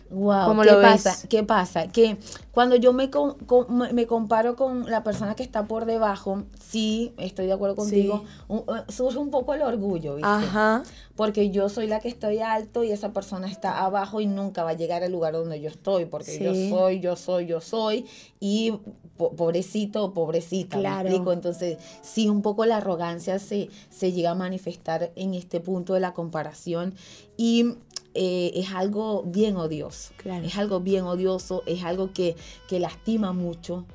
Wow, 0.09 0.61
¿qué 0.61 0.73
pasa? 0.73 1.27
¿Qué 1.27 1.43
pasa? 1.43 1.87
Que 1.87 2.17
cuando 2.51 2.75
yo 2.75 2.93
me, 2.93 3.09
me 3.93 4.07
comparo 4.07 4.55
con 4.55 4.89
la 4.89 5.03
persona 5.03 5.35
que 5.35 5.43
está 5.43 5.67
por 5.67 5.85
debajo, 5.85 6.43
sí, 6.59 7.13
estoy 7.17 7.47
de 7.47 7.53
acuerdo 7.53 7.75
contigo, 7.75 8.23
eh, 8.49 8.63
surge 8.89 9.17
un 9.17 9.29
poco 9.29 9.53
el 9.53 9.61
orgullo, 9.61 10.15
¿viste? 10.15 10.29
Ajá. 10.29 10.83
Porque 11.15 11.49
yo 11.49 11.67
soy 11.69 11.87
la 11.87 11.99
que 11.99 12.07
estoy 12.07 12.39
alto 12.39 12.83
y 12.83 12.91
esa 12.91 13.11
persona 13.11 13.47
está 13.47 13.83
abajo 13.83 14.21
y 14.21 14.27
nunca 14.27 14.63
va 14.63 14.71
a 14.71 14.73
llegar 14.73 15.03
al 15.03 15.11
lugar 15.11 15.33
donde 15.33 15.59
yo 15.59 15.69
estoy, 15.69 16.05
porque 16.05 16.39
yo 16.39 16.53
soy, 16.53 16.99
yo 16.99 17.15
soy, 17.15 17.45
yo 17.47 17.59
soy, 17.59 18.05
y 18.39 18.73
pobrecito 19.17 20.03
o 20.03 20.13
pobrecita, 20.13 20.79
claro. 20.79 21.03
¿me 21.03 21.09
explico? 21.09 21.33
Entonces, 21.33 21.77
sí, 22.01 22.29
un 22.29 22.41
poco 22.41 22.65
la 22.65 22.77
arrogancia 22.77 23.39
se, 23.39 23.69
se 23.89 24.11
llega 24.11 24.31
a 24.31 24.35
manifestar 24.35 25.11
en 25.15 25.33
este 25.33 25.59
punto 25.59 25.95
de 25.95 25.99
la 25.99 26.13
comparación 26.13 26.93
y 27.35 27.75
eh, 28.19 28.51
es 28.55 28.73
algo 28.73 29.21
bien 29.23 29.57
odioso. 29.57 30.11
Es 30.43 30.57
algo 30.57 30.79
bien 30.79 31.03
odioso, 31.03 31.61
es 31.67 31.83
algo 31.83 32.13
que, 32.13 32.35
que 32.67 32.79
lastima 32.79 33.31
mucho, 33.31 33.85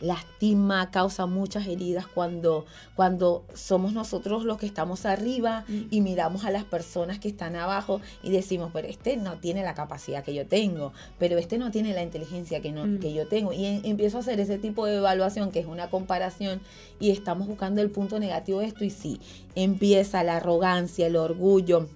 lastima, 0.00 0.90
causa 0.90 1.26
muchas 1.26 1.68
heridas 1.68 2.08
cuando, 2.08 2.66
cuando 2.96 3.44
somos 3.54 3.92
nosotros 3.92 4.44
los 4.44 4.58
que 4.58 4.66
estamos 4.66 5.06
arriba 5.06 5.64
mm. 5.68 5.82
y 5.92 6.00
miramos 6.00 6.44
a 6.44 6.50
las 6.50 6.64
personas 6.64 7.20
que 7.20 7.28
están 7.28 7.54
abajo 7.54 8.00
y 8.24 8.30
decimos, 8.30 8.70
pero 8.72 8.88
este 8.88 9.16
no 9.16 9.38
tiene 9.38 9.62
la 9.62 9.74
capacidad 9.74 10.24
que 10.24 10.34
yo 10.34 10.44
tengo, 10.44 10.92
pero 11.20 11.38
este 11.38 11.56
no 11.56 11.70
tiene 11.70 11.94
la 11.94 12.02
inteligencia 12.02 12.60
que, 12.60 12.72
no, 12.72 12.84
mm. 12.84 12.98
que 12.98 13.12
yo 13.12 13.28
tengo. 13.28 13.52
Y 13.52 13.80
empiezo 13.84 14.16
a 14.16 14.20
hacer 14.20 14.40
ese 14.40 14.58
tipo 14.58 14.86
de 14.86 14.96
evaluación 14.96 15.52
que 15.52 15.60
es 15.60 15.66
una 15.66 15.88
comparación 15.88 16.60
y 16.98 17.10
estamos 17.10 17.46
buscando 17.46 17.80
el 17.80 17.90
punto 17.90 18.18
negativo 18.18 18.58
de 18.58 18.66
esto 18.66 18.84
y 18.84 18.90
sí, 18.90 19.20
empieza 19.54 20.24
la 20.24 20.38
arrogancia, 20.38 21.06
el 21.06 21.14
orgullo 21.14 21.86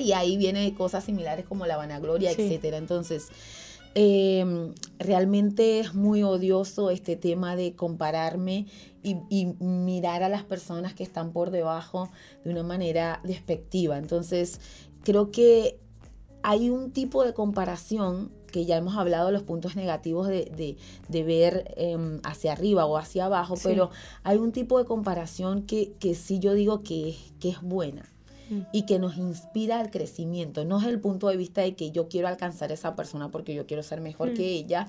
y 0.00 0.12
ahí 0.12 0.36
viene 0.36 0.74
cosas 0.74 1.04
similares 1.04 1.44
como 1.46 1.66
la 1.66 1.76
vanagloria, 1.76 2.30
etcétera. 2.30 2.76
Entonces, 2.76 3.28
em, 3.94 4.74
realmente 4.98 5.80
es 5.80 5.94
muy 5.94 6.22
odioso 6.22 6.90
este 6.90 7.16
tema 7.16 7.56
de 7.56 7.74
compararme 7.74 8.66
y, 9.02 9.46
mirar 9.58 10.22
a 10.22 10.28
las 10.28 10.44
personas 10.44 10.94
que 10.94 11.02
están 11.02 11.32
por 11.32 11.50
debajo 11.50 12.08
de 12.44 12.50
una 12.50 12.62
manera 12.62 13.20
despectiva. 13.24 13.98
Entonces, 13.98 14.60
creo 15.02 15.30
que 15.30 15.78
hay 16.42 16.70
un 16.70 16.92
tipo 16.92 17.24
de 17.24 17.34
comparación 17.34 18.30
que 18.52 18.64
ya 18.66 18.76
hemos 18.76 18.96
hablado 18.96 19.26
de 19.26 19.32
los 19.32 19.42
puntos 19.42 19.76
negativos 19.76 20.28
de, 20.28 20.76
ver 21.08 21.74
em, 21.76 22.20
hacia 22.22 22.52
arriba 22.52 22.84
o 22.86 22.96
hacia 22.98 23.24
abajo, 23.24 23.54
pero 23.62 23.90
hay 24.22 24.36
un 24.38 24.52
tipo 24.52 24.78
de 24.78 24.84
comparación 24.84 25.62
que, 25.62 25.92
que 25.98 26.14
sí 26.14 26.38
yo 26.38 26.52
digo 26.52 26.82
que, 26.82 27.16
que 27.40 27.48
es 27.48 27.62
buena 27.62 28.11
y 28.72 28.86
que 28.86 28.98
nos 28.98 29.16
inspira 29.16 29.80
al 29.80 29.90
crecimiento. 29.90 30.64
No 30.64 30.80
es 30.80 30.86
el 30.86 31.00
punto 31.00 31.28
de 31.28 31.36
vista 31.36 31.62
de 31.62 31.74
que 31.74 31.90
yo 31.90 32.08
quiero 32.08 32.28
alcanzar 32.28 32.70
a 32.70 32.74
esa 32.74 32.94
persona 32.96 33.30
porque 33.30 33.54
yo 33.54 33.66
quiero 33.66 33.82
ser 33.82 34.00
mejor 34.00 34.34
que 34.34 34.46
ella, 34.46 34.88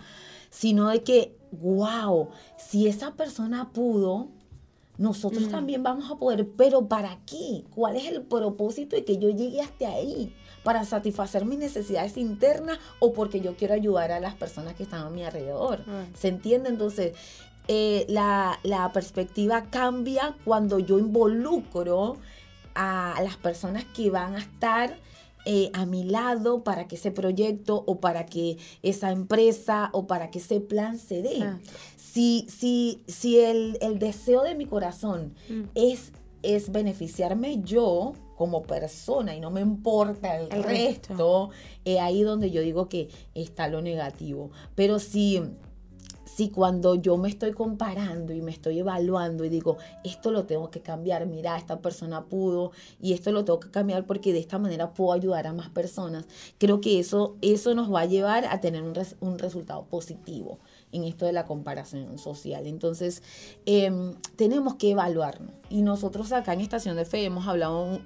sino 0.49 0.89
de 0.89 1.03
que, 1.03 1.35
wow, 1.51 2.29
si 2.57 2.87
esa 2.87 3.13
persona 3.13 3.71
pudo, 3.71 4.29
nosotros 4.97 5.49
también 5.49 5.81
vamos 5.81 6.11
a 6.11 6.15
poder, 6.15 6.47
pero 6.55 6.87
¿para 6.87 7.17
qué? 7.25 7.63
¿Cuál 7.73 7.95
es 7.95 8.05
el 8.05 8.21
propósito 8.21 8.95
de 8.95 9.03
que 9.03 9.17
yo 9.17 9.29
llegue 9.29 9.61
hasta 9.61 9.89
ahí? 9.89 10.33
¿Para 10.63 10.85
satisfacer 10.85 11.45
mis 11.45 11.57
necesidades 11.57 12.15
internas 12.15 12.79
o 12.99 13.11
porque 13.11 13.41
yo 13.41 13.55
quiero 13.55 13.73
ayudar 13.73 14.11
a 14.11 14.19
las 14.19 14.35
personas 14.35 14.75
que 14.75 14.83
están 14.83 15.01
a 15.01 15.09
mi 15.09 15.23
alrededor? 15.23 15.83
¿Se 16.13 16.27
entiende? 16.27 16.69
Entonces, 16.69 17.13
eh, 17.67 18.05
la, 18.07 18.59
la 18.63 18.91
perspectiva 18.91 19.63
cambia 19.71 20.35
cuando 20.45 20.79
yo 20.79 20.99
involucro 20.99 22.17
a 22.75 23.19
las 23.23 23.37
personas 23.37 23.85
que 23.85 24.09
van 24.09 24.35
a 24.35 24.39
estar 24.39 24.97
eh, 25.45 25.71
a 25.73 25.85
mi 25.85 26.05
lado 26.05 26.63
para 26.63 26.87
que 26.87 26.95
ese 26.95 27.11
proyecto 27.11 27.83
o 27.85 27.99
para 27.99 28.25
que 28.25 28.57
esa 28.81 29.11
empresa 29.11 29.89
o 29.91 30.07
para 30.07 30.31
que 30.31 30.39
ese 30.39 30.61
plan 30.61 30.97
se 30.97 31.21
dé. 31.21 31.43
Si, 31.97 32.45
si, 32.47 33.03
si 33.07 33.39
el, 33.39 33.77
deseo 33.99 34.43
de 34.43 34.55
mi 34.55 34.65
corazón 34.65 35.33
mm. 35.49 35.63
es, 35.75 36.13
es 36.43 36.71
beneficiarme 36.71 37.61
yo 37.61 38.13
como 38.37 38.63
persona 38.63 39.35
y 39.35 39.41
no 39.41 39.51
me 39.51 39.59
importa 39.59 40.37
el, 40.37 40.63
resto, 40.63 41.49
es 41.83 41.99
ahí 41.99 42.23
donde 42.23 42.49
yo 42.49 42.61
digo 42.61 42.87
que 42.87 43.09
está 43.35 43.67
lo 43.67 43.81
negativo. 43.81 44.49
Pero 44.75 44.97
si 44.97 45.41
si 46.35 46.49
cuando 46.49 46.95
yo 46.95 47.17
me 47.17 47.29
estoy 47.29 47.51
comparando 47.51 48.33
y 48.33 48.41
me 48.41 48.51
estoy 48.51 48.79
evaluando 48.79 49.45
y 49.45 49.49
digo, 49.49 49.77
esto 50.03 50.31
lo 50.31 50.45
tengo 50.45 50.71
que 50.71 50.81
cambiar, 50.81 51.27
mira, 51.27 51.57
esta 51.57 51.79
persona 51.79 52.25
pudo 52.25 52.71
y 52.99 53.13
esto 53.13 53.31
lo 53.31 53.45
tengo 53.45 53.59
que 53.59 53.69
cambiar 53.69 54.07
porque 54.07 54.33
de 54.33 54.39
esta 54.39 54.57
manera 54.57 54.93
puedo 54.93 55.13
ayudar 55.13 55.45
a 55.45 55.53
más 55.53 55.69
personas, 55.69 56.25
creo 56.57 56.81
que 56.81 56.99
eso, 56.99 57.35
eso 57.41 57.75
nos 57.75 57.93
va 57.93 58.01
a 58.01 58.05
llevar 58.05 58.45
a 58.45 58.61
tener 58.61 58.81
un, 58.81 59.37
resultado 59.37 59.85
positivo 59.85 60.59
en 60.91 61.03
esto 61.03 61.25
de 61.25 61.33
la 61.33 61.45
comparación 61.45 62.17
social. 62.17 62.65
Entonces, 62.65 63.21
em, 63.65 64.15
tenemos 64.35 64.75
que 64.75 64.91
evaluarnos. 64.91 65.51
Y 65.69 65.81
nosotros 65.81 66.31
acá 66.31 66.53
en 66.53 66.61
Estación 66.61 66.95
de 66.95 67.05
Fe 67.05 67.25
hemos 67.25 67.47
hablado 67.47 67.99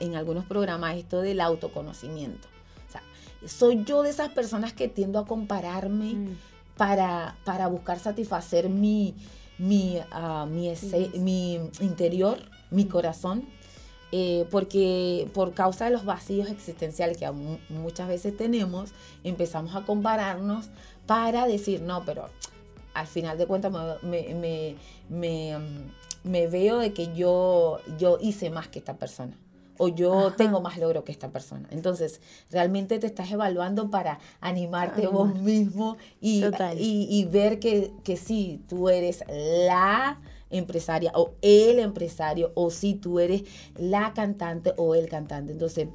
en 0.00 0.14
algunos 0.14 0.46
programas 0.46 0.96
esto 0.96 1.20
del 1.20 1.40
autoconocimiento. 1.40 2.48
O 2.88 2.92
sea, 2.92 3.02
soy 3.46 3.84
yo 3.84 4.02
de 4.02 4.10
esas 4.10 4.30
personas 4.30 4.72
que 4.72 4.88
tiendo 4.88 5.18
a 5.18 5.26
compararme. 5.26 6.14
Mm 6.14 6.55
para, 6.76 7.36
para 7.44 7.68
buscar 7.68 7.98
satisfacer 7.98 8.68
mi, 8.68 9.14
mi, 9.58 9.98
ah, 10.10 10.46
mi, 10.48 10.72
mi, 11.18 11.54
interior, 11.80 12.38
mi 12.70 12.86
corazón, 12.86 13.44
eh, 14.12 14.46
porque 14.50 15.28
por 15.34 15.54
causa 15.54 15.86
de 15.86 15.90
los 15.90 16.04
vacíos 16.04 16.48
existenciales 16.50 17.16
que 17.16 17.30
muchas 17.70 18.08
veces 18.08 18.36
tenemos, 18.36 18.90
empezamos 19.24 19.74
a 19.74 19.82
compararnos 19.82 20.68
para 21.06 21.46
decir, 21.46 21.82
no, 21.82 22.04
pero 22.04 22.28
al 22.94 23.06
final 23.06 23.38
de 23.38 23.46
cuentas 23.46 23.72
me, 24.02 24.34
me, 24.34 24.76
me, 25.08 25.58
me 26.24 26.46
veo 26.48 26.78
de 26.78 26.92
que 26.92 27.14
yo, 27.14 27.78
yo 27.98 28.18
hice 28.20 28.50
más 28.50 28.68
que 28.68 28.78
esta 28.78 28.94
persona 28.94 29.36
o 29.78 29.88
yo 29.88 30.32
tengo 30.36 30.60
más 30.60 30.78
logro 30.78 31.04
que 31.04 31.12
esta 31.12 31.30
persona. 31.30 31.68
Entonces, 31.70 32.20
realmente 32.50 32.98
te 32.98 33.06
estás 33.06 33.30
evaluando 33.30 33.90
para 33.90 34.18
animarte 34.40 35.06
vos 35.06 35.34
mismo 35.34 35.96
y, 36.20 36.44
y, 36.78 37.24
ver 37.24 37.58
que, 37.58 37.92
que 38.04 38.16
sí, 38.16 38.62
tú 38.68 38.88
eres 38.88 39.24
la 39.28 40.20
empresaria 40.50 41.12
o 41.14 41.34
el 41.42 41.78
empresario 41.78 42.52
o 42.54 42.70
si 42.70 42.94
tú 42.94 43.18
eres 43.18 43.42
la 43.76 44.12
cantante 44.14 44.72
o 44.76 44.94
el 44.94 45.08
cantante. 45.08 45.52
Entonces, 45.52 45.88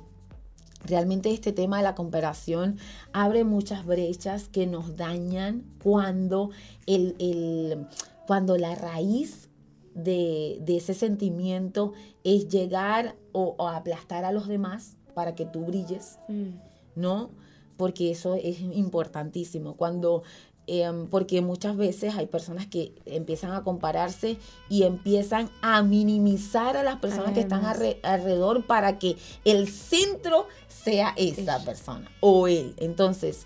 realmente 0.85 1.31
este 1.31 1.51
tema 1.51 1.77
de 1.77 1.83
la 1.83 1.95
comparación 1.95 2.77
abre 3.13 3.43
muchas 3.43 3.85
brechas 3.85 4.47
que 4.50 4.67
nos 4.67 4.97
dañan 4.97 5.63
cuando, 5.83 6.51
el, 6.85 7.15
el, 7.19 7.88
cuando 8.27 8.57
la 8.57 8.75
raíz 8.75 9.50
de, 9.93 10.63
ese 10.67 10.93
sentimiento 10.93 11.93
es 12.24 12.48
llegar 12.48 13.15
o, 13.31 13.55
aplastar 13.69 14.25
a 14.25 14.31
los 14.31 14.48
demás 14.48 14.98
para 15.13 15.36
que 15.36 15.45
tú 15.45 15.65
brilles, 15.65 16.19
mm. 16.27 16.50
¿no? 16.95 17.31
Porque 17.77 18.12
eso 18.12 18.36
es 18.36 18.62
importantísimo. 18.62 19.75
Cuando 19.75 20.24
em, 20.67 21.07
porque 21.07 21.41
muchas 21.41 21.75
veces 21.75 22.15
hay 22.15 22.27
personas 22.27 22.67
que 22.67 22.93
empiezan 23.05 23.51
a 23.53 23.63
compararse 23.63 24.38
y 24.69 24.83
empiezan 24.83 25.50
a 25.62 25.81
minimizar 25.81 26.77
a 26.77 26.83
las 26.83 26.98
personas 26.98 27.33
que 27.33 27.41
están 27.41 27.65
alrededor 27.65 28.65
para 28.67 29.00
que 29.00 29.17
el 29.43 29.67
centro 29.67 30.48
sea 30.67 31.13
esa 31.17 31.63
persona 31.65 32.10
o 32.19 32.48
él. 32.48 32.75
Entonces, 32.77 33.45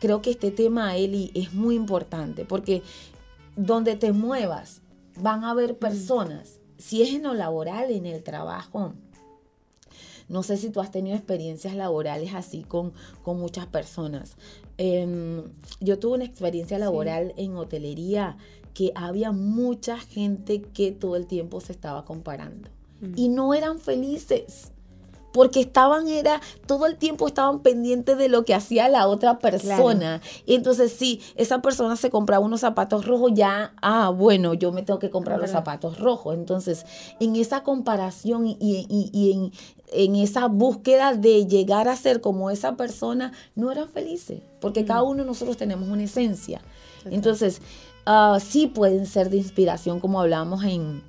creo 0.00 0.22
que 0.22 0.30
este 0.30 0.50
tema, 0.50 0.96
Eli, 0.96 1.30
es 1.34 1.54
muy 1.54 1.74
importante 1.76 2.44
porque 2.44 2.82
donde 3.56 3.96
te 3.96 4.12
muevas, 4.12 4.82
van 5.18 5.44
a 5.44 5.50
haber 5.50 5.78
personas, 5.78 6.60
si 6.78 7.02
es 7.02 7.14
en 7.14 7.22
lo 7.22 7.34
laboral, 7.34 7.90
en 7.90 8.06
el 8.06 8.22
trabajo, 8.22 8.94
no 10.28 10.42
sé 10.42 10.56
si 10.56 10.70
tú 10.70 10.80
has 10.80 10.90
tenido 10.90 11.16
experiencias 11.16 11.74
laborales 11.74 12.34
así 12.34 12.62
con, 12.62 12.92
con 13.22 13.38
muchas 13.38 13.66
personas. 13.66 14.36
Em, 14.78 15.42
yo 15.80 15.98
tuve 15.98 16.14
una 16.14 16.24
experiencia 16.24 16.78
laboral 16.78 17.34
en 17.36 17.56
hotelería 17.56 18.36
que 18.72 18.92
había 18.94 19.32
mucha 19.32 19.98
gente 19.98 20.62
que 20.62 20.92
todo 20.92 21.16
el 21.16 21.26
tiempo 21.26 21.60
se 21.60 21.72
estaba 21.72 22.04
comparando. 22.04 22.68
Mm. 23.00 23.12
Y 23.16 23.28
no 23.28 23.54
eran 23.54 23.78
felices 23.78 24.72
porque 25.34 25.60
estaban, 25.60 26.06
era, 26.06 26.40
todo 26.64 26.86
el 26.86 26.96
tiempo 26.96 27.26
estaban 27.26 27.58
pendientes 27.58 28.16
de 28.16 28.28
lo 28.28 28.44
que 28.44 28.54
hacía 28.54 28.88
la 28.88 29.08
otra 29.08 29.40
persona. 29.40 30.22
Y 30.46 30.54
entonces, 30.54 30.92
si 30.92 31.20
esa 31.34 31.60
persona 31.60 31.96
se 31.96 32.08
compraba 32.08 32.44
unos 32.44 32.60
zapatos 32.60 33.04
rojos, 33.04 33.32
ya, 33.34 33.74
ah, 33.82 34.10
bueno, 34.10 34.54
yo 34.54 34.70
me 34.70 34.82
tengo 34.82 35.00
que 35.00 35.10
comprar 35.10 35.40
los 35.40 35.50
zapatos 35.50 35.98
rojos. 35.98 36.36
Entonces, 36.36 36.86
en 37.18 37.34
esa 37.34 37.64
comparación 37.64 38.46
y, 38.46 38.56
y 38.60 39.32
en, 39.32 39.52
en 39.92 40.14
esa 40.14 40.46
búsqueda 40.46 41.14
de 41.14 41.46
llegar 41.46 41.88
a 41.88 41.96
ser 41.96 42.20
como 42.20 42.50
esa 42.50 42.76
persona, 42.76 43.32
no 43.56 43.72
eran 43.72 43.88
felices, 43.88 44.40
porque 44.60 44.84
mm. 44.84 44.86
cada 44.86 45.02
uno 45.02 45.22
de 45.22 45.26
nosotros 45.26 45.56
tenemos 45.56 45.88
una 45.88 46.04
esencia. 46.04 46.60
Entonces, 47.06 47.60
uh, 48.06 48.38
sí 48.38 48.68
pueden 48.68 49.06
ser 49.06 49.30
de 49.30 49.38
inspiración, 49.38 49.98
como 49.98 50.20
hablamos 50.20 50.62
en, 50.64 51.02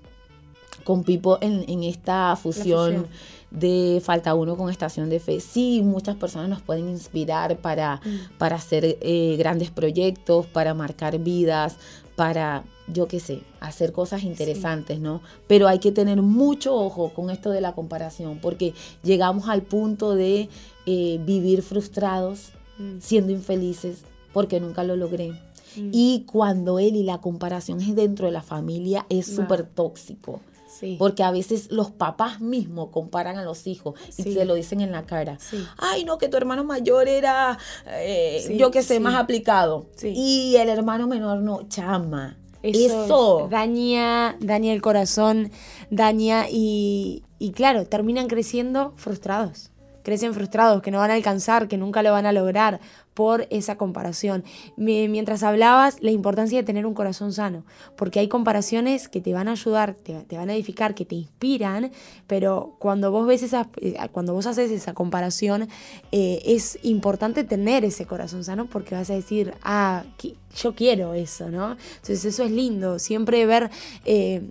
con 0.84 1.03
Pipo 1.03 1.38
en, 1.41 1.84
esta 1.84 2.36
fusión, 2.36 3.08
de 3.55 4.01
Falta 4.03 4.33
Uno 4.35 4.57
con 4.57 4.69
Estación 4.69 5.09
de 5.09 5.19
Fe. 5.19 5.39
Sí, 5.39 5.81
muchas 5.83 6.15
personas 6.15 6.50
nos 6.50 6.62
pueden 6.62 6.89
inspirar 6.89 7.57
para, 7.57 7.97
mm. 7.97 8.38
para 8.38 8.55
hacer 8.57 8.97
eh, 9.01 9.35
grandes 9.38 9.71
proyectos, 9.71 10.45
para 10.45 10.74
marcar 10.74 11.17
vidas, 11.19 11.77
para 12.15 12.63
yo 12.88 13.07
qué 13.07 13.19
sé, 13.19 13.41
hacer 13.59 13.91
cosas 13.91 14.24
interesantes, 14.24 15.00
¿no? 15.00 15.21
Pero 15.47 15.67
hay 15.67 15.79
que 15.79 15.91
tener 15.91 16.21
mucho 16.21 16.75
ojo 16.75 17.09
con 17.13 17.29
esto 17.29 17.50
de 17.50 17.62
la 17.62 17.74
comparación, 17.74 18.39
porque 18.39 18.74
llegamos 19.03 19.50
al 19.50 19.63
punto 19.63 20.15
de 20.15 20.50
eh, 20.85 21.19
vivir 21.25 21.63
frustrados, 21.63 22.51
mm. 22.77 23.00
siendo 23.00 23.31
infelices, 23.31 24.03
porque 24.33 24.59
nunca 24.59 24.83
lo 24.83 24.95
logré. 24.95 25.31
Mm. 25.31 25.89
Y 25.91 26.25
cuando 26.31 26.77
él 26.77 26.95
y 26.95 27.03
la 27.03 27.19
comparación 27.19 27.81
es 27.81 27.95
dentro 27.95 28.27
de 28.27 28.33
la 28.33 28.43
familia, 28.43 29.05
es 29.09 29.25
súper 29.25 29.65
tóxico. 29.65 30.41
Porque 30.98 31.24
a 31.24 31.32
veces 31.32 31.72
los 31.72 31.91
papás 31.91 32.41
mismos 32.41 32.89
comparan 32.91 33.38
a 33.38 33.44
los 33.44 33.67
hijos 33.67 34.00
y 34.17 34.24
se 34.34 34.46
lo 34.46 34.55
dicen 34.55 34.82
en 34.82 34.91
la 34.91 35.05
cara. 35.05 35.38
Ay, 35.77 36.05
no, 36.05 36.17
que 36.17 36.27
tu 36.27 36.38
hermano 36.38 36.63
mayor 36.63 37.08
era, 37.08 37.58
eh, 37.88 38.55
yo 38.58 38.72
qué 38.72 38.84
sé, 38.84 39.00
más 39.00 39.15
aplicado. 39.15 39.86
Y 40.03 40.55
el 40.58 40.70
hermano 40.70 41.08
menor 41.08 41.39
no, 41.39 41.67
chama. 41.67 42.38
Eso, 42.63 43.48
daña, 43.51 44.38
daña 44.39 44.74
el 44.74 44.82
corazón, 44.82 45.51
daña 45.91 46.48
y, 46.50 47.24
y 47.38 47.51
claro, 47.51 47.86
terminan 47.86 48.27
creciendo 48.27 48.94
frustrados. 48.98 49.70
Crecen 50.05 50.35
frustrados, 50.35 50.83
que 50.83 50.91
no 50.91 51.00
van 51.00 51.09
a 51.09 51.15
alcanzar, 51.15 51.67
que 51.67 51.79
nunca 51.79 52.03
lo 52.03 52.12
van 52.12 52.27
a 52.27 52.31
lograr 52.31 52.79
por 53.15 53.47
esa 53.50 53.75
comparación. 53.75 54.43
Mientras 54.77 55.41
hablabas, 55.41 55.97
la 56.01 56.12
importancia 56.12 56.59
de 56.59 56.63
tener 56.63 56.85
un 56.85 56.93
corazón 56.93 57.33
sano, 57.33 57.63
porque 57.95 58.19
hay 58.19 58.27
comparaciones 58.27 59.07
que 59.07 59.21
te 59.21 59.33
van 59.33 59.47
a 59.47 59.53
ayudar, 59.53 59.95
te, 59.95 60.38
van 60.38 60.50
a 60.51 60.53
edificar, 60.53 60.93
que 60.93 61.05
te 61.05 61.15
inspiran, 61.15 61.91
pero 62.27 62.75
cuando 62.77 63.09
vos 63.09 63.25
ves 63.25 63.41
esa, 63.41 63.67
eh, 63.81 63.97
cuando 64.12 64.35
vos 64.35 64.45
haces 64.45 64.69
esa 64.69 64.93
comparación, 64.93 65.69
eh, 66.12 66.43
es 66.45 66.77
importante 66.83 67.43
tener 67.43 67.83
ese 67.83 68.05
corazón 68.05 68.43
sano 68.43 68.67
porque 68.67 68.93
vas 68.93 69.09
a 69.09 69.15
decir, 69.15 69.55
ah, 69.63 70.03
yo 70.55 70.75
quiero 70.75 71.15
eso, 71.15 71.50
¿no? 71.50 71.71
Entonces 71.71 72.25
eso 72.25 72.43
es 72.43 72.51
lindo, 72.51 73.00
siempre 73.00 73.43
ver... 73.47 73.71
Eh, 74.05 74.43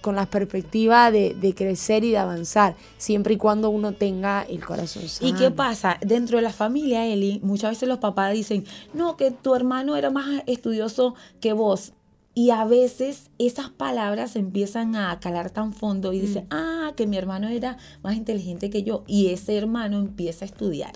con 0.00 0.16
la 0.16 0.26
perspectiva 0.26 1.10
de, 1.10 1.54
crecer 1.56 2.04
y 2.04 2.12
de 2.12 2.18
avanzar, 2.18 2.76
siempre 2.98 3.34
y 3.34 3.36
cuando 3.36 3.70
uno 3.70 3.92
tenga 3.92 4.42
el 4.42 4.64
corazón 4.64 5.08
sano. 5.08 5.28
¿Y 5.28 5.32
qué 5.34 5.50
pasa? 5.50 5.98
Dentro 6.00 6.38
de 6.38 6.42
la 6.42 6.52
familia, 6.52 7.06
Eli, 7.06 7.40
muchas 7.42 7.70
veces 7.70 7.88
los 7.88 7.98
papás 7.98 8.32
dicen, 8.32 8.64
no, 8.94 9.16
que 9.16 9.30
tu 9.30 9.54
hermano 9.54 9.96
era 9.96 10.10
más 10.10 10.42
estudioso 10.46 11.14
que 11.40 11.52
vos. 11.52 11.92
Y 12.38 12.50
a 12.50 12.64
veces 12.64 13.32
esas 13.38 13.68
palabras 13.68 14.36
empiezan 14.36 14.94
a 14.94 15.18
calar 15.18 15.50
tan 15.50 15.72
fondo 15.72 16.12
y 16.12 16.20
dicen, 16.20 16.44
mm. 16.44 16.54
ah, 16.54 16.92
que 16.96 17.08
mi 17.08 17.16
hermano 17.16 17.48
era 17.48 17.78
más 18.04 18.14
inteligente 18.14 18.70
que 18.70 18.84
yo. 18.84 19.02
Y 19.08 19.30
ese 19.30 19.56
hermano 19.56 19.98
empieza 19.98 20.44
a 20.44 20.46
estudiar 20.46 20.92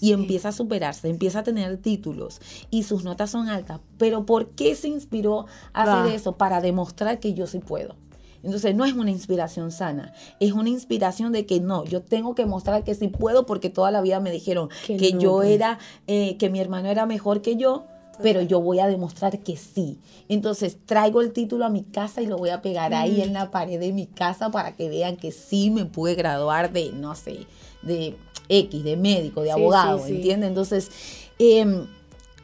y 0.00 0.12
empieza 0.12 0.50
a 0.50 0.52
superarse, 0.52 1.08
empieza 1.08 1.40
a 1.40 1.42
tener 1.42 1.78
títulos 1.78 2.40
y 2.70 2.84
sus 2.84 3.02
notas 3.02 3.30
son 3.30 3.48
altas. 3.48 3.80
Pero 3.98 4.24
¿por 4.24 4.50
qué 4.50 4.76
se 4.76 4.86
inspiró 4.86 5.46
a 5.72 5.82
hacer 5.82 6.14
eso? 6.14 6.36
Para 6.36 6.60
demostrar 6.60 7.18
que 7.18 7.34
yo 7.34 7.48
sí 7.48 7.58
puedo. 7.58 7.96
Entonces 8.44 8.74
no 8.74 8.84
es 8.84 8.92
una 8.92 9.10
inspiración 9.10 9.72
sana, 9.72 10.12
es 10.38 10.52
una 10.52 10.68
inspiración 10.68 11.32
de 11.32 11.46
que 11.46 11.60
no, 11.60 11.84
yo 11.84 12.02
tengo 12.02 12.34
que 12.34 12.44
mostrar 12.44 12.84
que 12.84 12.94
sí 12.94 13.08
puedo 13.08 13.46
porque 13.46 13.70
toda 13.70 13.90
la 13.90 14.02
vida 14.02 14.20
me 14.20 14.30
dijeron 14.30 14.68
que, 14.86 15.12
yo 15.18 15.42
era, 15.42 15.78
eh, 16.06 16.36
que 16.36 16.50
mi 16.50 16.60
hermano 16.60 16.88
era 16.88 17.06
mejor 17.06 17.40
que 17.40 17.56
yo, 17.56 17.86
pero 18.22 18.42
yo 18.42 18.60
voy 18.60 18.80
a 18.80 18.86
demostrar 18.86 19.38
que 19.40 19.56
sí. 19.56 19.98
Entonces 20.28 20.78
traigo 20.84 21.22
el 21.22 21.32
título 21.32 21.64
a 21.64 21.70
mi 21.70 21.82
casa 21.82 22.20
y 22.20 22.26
lo 22.26 22.36
voy 22.36 22.50
a 22.50 22.60
pegar 22.60 22.92
ahí 22.92 23.22
en 23.22 23.30
mm. 23.30 23.34
la 23.34 23.50
pared 23.50 23.80
de 23.80 23.92
mi 23.92 24.06
casa 24.06 24.50
para 24.50 24.76
que 24.76 24.88
vean 24.88 25.16
que 25.16 25.32
sí 25.32 25.70
me 25.70 25.86
pude 25.86 26.14
graduar 26.14 26.70
de, 26.70 26.92
no 26.92 27.14
sé, 27.14 27.46
de 27.82 28.16
X, 28.48 28.84
de 28.84 28.96
médico, 28.96 29.42
de 29.42 29.52
abogado, 29.52 30.06
¿entiendes? 30.06 30.48
Entonces, 30.48 30.90
em, 31.38 31.86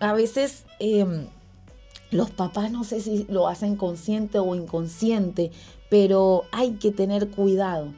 a 0.00 0.14
veces... 0.14 0.64
Em, 0.78 1.26
los 2.10 2.30
papás 2.30 2.72
no 2.72 2.84
sé 2.84 3.00
si 3.00 3.24
lo 3.28 3.46
hacen 3.46 3.76
consciente 3.76 4.38
o 4.38 4.54
inconsciente, 4.54 5.52
pero 5.90 6.44
hay 6.52 6.72
que 6.72 6.92
tener 6.92 7.28
cuidado, 7.28 7.88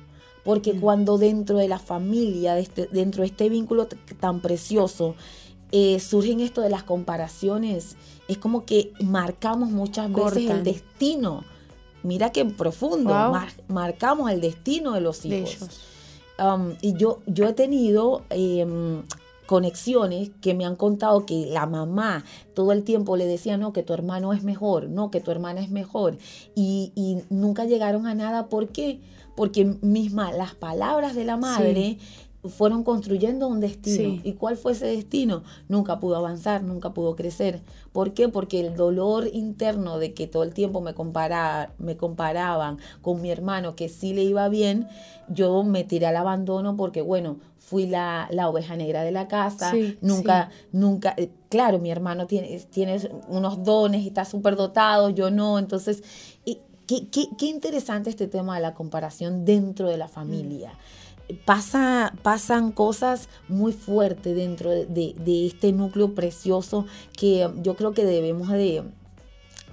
porque 0.44 0.72
mm. 0.72 0.80
cuando 0.80 1.18
dentro 1.18 1.58
de 1.58 1.68
la 1.68 1.78
familia, 1.78 2.58
este, 2.58 2.88
dentro 2.90 3.22
de 3.22 3.28
este 3.28 3.48
vínculo 3.48 3.86
tan 4.18 4.40
precioso, 4.40 5.14
eh, 5.70 6.00
surgen 6.00 6.40
esto 6.40 6.60
de 6.60 6.70
las 6.70 6.82
comparaciones, 6.82 7.96
es 8.26 8.38
como 8.38 8.64
que 8.64 8.92
marcamos 9.00 9.70
muchas 9.70 10.12
veces 10.12 10.50
el 10.50 10.64
destino. 10.64 11.44
Mira 12.02 12.32
qué 12.32 12.44
profundo, 12.44 13.14
marcamos 13.68 14.30
el 14.30 14.40
destino 14.40 14.92
de 14.92 15.00
los 15.00 15.24
hijos. 15.24 15.68
Um, 16.38 16.74
y 16.80 16.94
yo, 16.94 17.20
yo 17.26 17.46
he 17.46 17.52
tenido 17.52 18.22
em, 18.30 19.02
conexiones 19.52 20.30
que 20.40 20.54
me 20.54 20.64
han 20.64 20.76
contado 20.76 21.26
que 21.26 21.44
la 21.44 21.66
mamá 21.66 22.24
todo 22.54 22.72
el 22.72 22.84
tiempo 22.84 23.18
le 23.18 23.26
decía, 23.26 23.58
no, 23.58 23.74
que 23.74 23.82
tu 23.82 23.92
hermano 23.92 24.32
es 24.32 24.44
mejor, 24.44 24.88
no, 24.88 25.10
que 25.10 25.20
tu 25.20 25.30
hermana 25.30 25.60
es 25.60 25.68
mejor. 25.68 26.16
Y, 26.54 27.20
nunca 27.28 27.66
llegaron 27.66 28.06
a 28.06 28.14
nada. 28.14 28.48
¿Por 28.48 28.68
qué? 28.68 29.02
Porque 29.36 29.66
misma 29.82 30.32
las 30.32 30.54
palabras 30.54 31.14
de 31.14 31.26
la 31.26 31.36
madre 31.36 31.98
fueron 32.48 32.82
construyendo 32.82 33.46
un 33.46 33.60
destino. 33.60 34.20
¿Y 34.24 34.32
cuál 34.32 34.56
fue 34.56 34.72
ese 34.72 34.86
destino? 34.86 35.44
Nunca 35.68 36.00
pudo 36.00 36.16
avanzar, 36.16 36.62
nunca 36.62 36.92
pudo 36.92 37.14
crecer. 37.14 37.60
¿Por 37.92 38.14
qué? 38.14 38.28
Porque 38.28 38.60
el 38.60 38.74
dolor 38.74 39.28
interno 39.32 39.98
de 39.98 40.12
que 40.12 40.26
todo 40.26 40.42
el 40.42 40.52
tiempo 40.52 40.80
me, 40.80 40.92
me 41.78 41.96
comparaban 41.96 42.78
con 43.00 43.22
mi 43.22 43.30
hermano, 43.30 43.76
que 43.76 43.88
sí 43.88 44.12
le 44.12 44.24
iba 44.24 44.48
bien, 44.48 44.88
yo 45.28 45.62
me 45.62 45.84
tiré 45.84 46.06
al 46.06 46.16
abandono 46.16 46.76
porque, 46.76 47.00
bueno, 47.00 47.36
fui 47.58 47.86
la, 47.86 48.28
oveja 48.48 48.76
negra 48.76 49.02
de 49.02 49.12
la 49.12 49.28
casa, 49.28 49.72
nunca, 50.00 50.50
nunca, 50.72 51.14
eh, 51.16 51.30
claro, 51.48 51.78
mi 51.78 51.90
hermano 51.90 52.26
tiene, 52.26 52.58
tiene 52.70 53.00
unos 53.28 53.62
dones 53.62 54.02
y 54.02 54.08
está 54.08 54.24
súper 54.24 54.56
dotado, 54.56 55.10
yo 55.10 55.30
no, 55.30 55.58
entonces, 55.58 56.02
y, 56.44 56.58
qué, 56.86 57.06
qué, 57.38 57.46
interesante 57.46 58.10
este 58.10 58.26
tema 58.26 58.56
de 58.56 58.62
la 58.62 58.74
comparación 58.74 59.44
dentro 59.44 59.88
de 59.88 59.96
la 59.96 60.08
familia. 60.08 60.74
Pasa, 61.44 62.14
pasan 62.22 62.72
cosas 62.72 63.28
muy 63.48 63.72
fuertes 63.72 64.34
dentro 64.36 64.70
de, 64.70 65.46
este 65.46 65.72
núcleo 65.72 66.14
precioso 66.14 66.86
que 67.16 67.48
yo 67.62 67.74
creo 67.74 67.92
que 67.92 68.04
debemos 68.04 68.48
de 68.48 68.82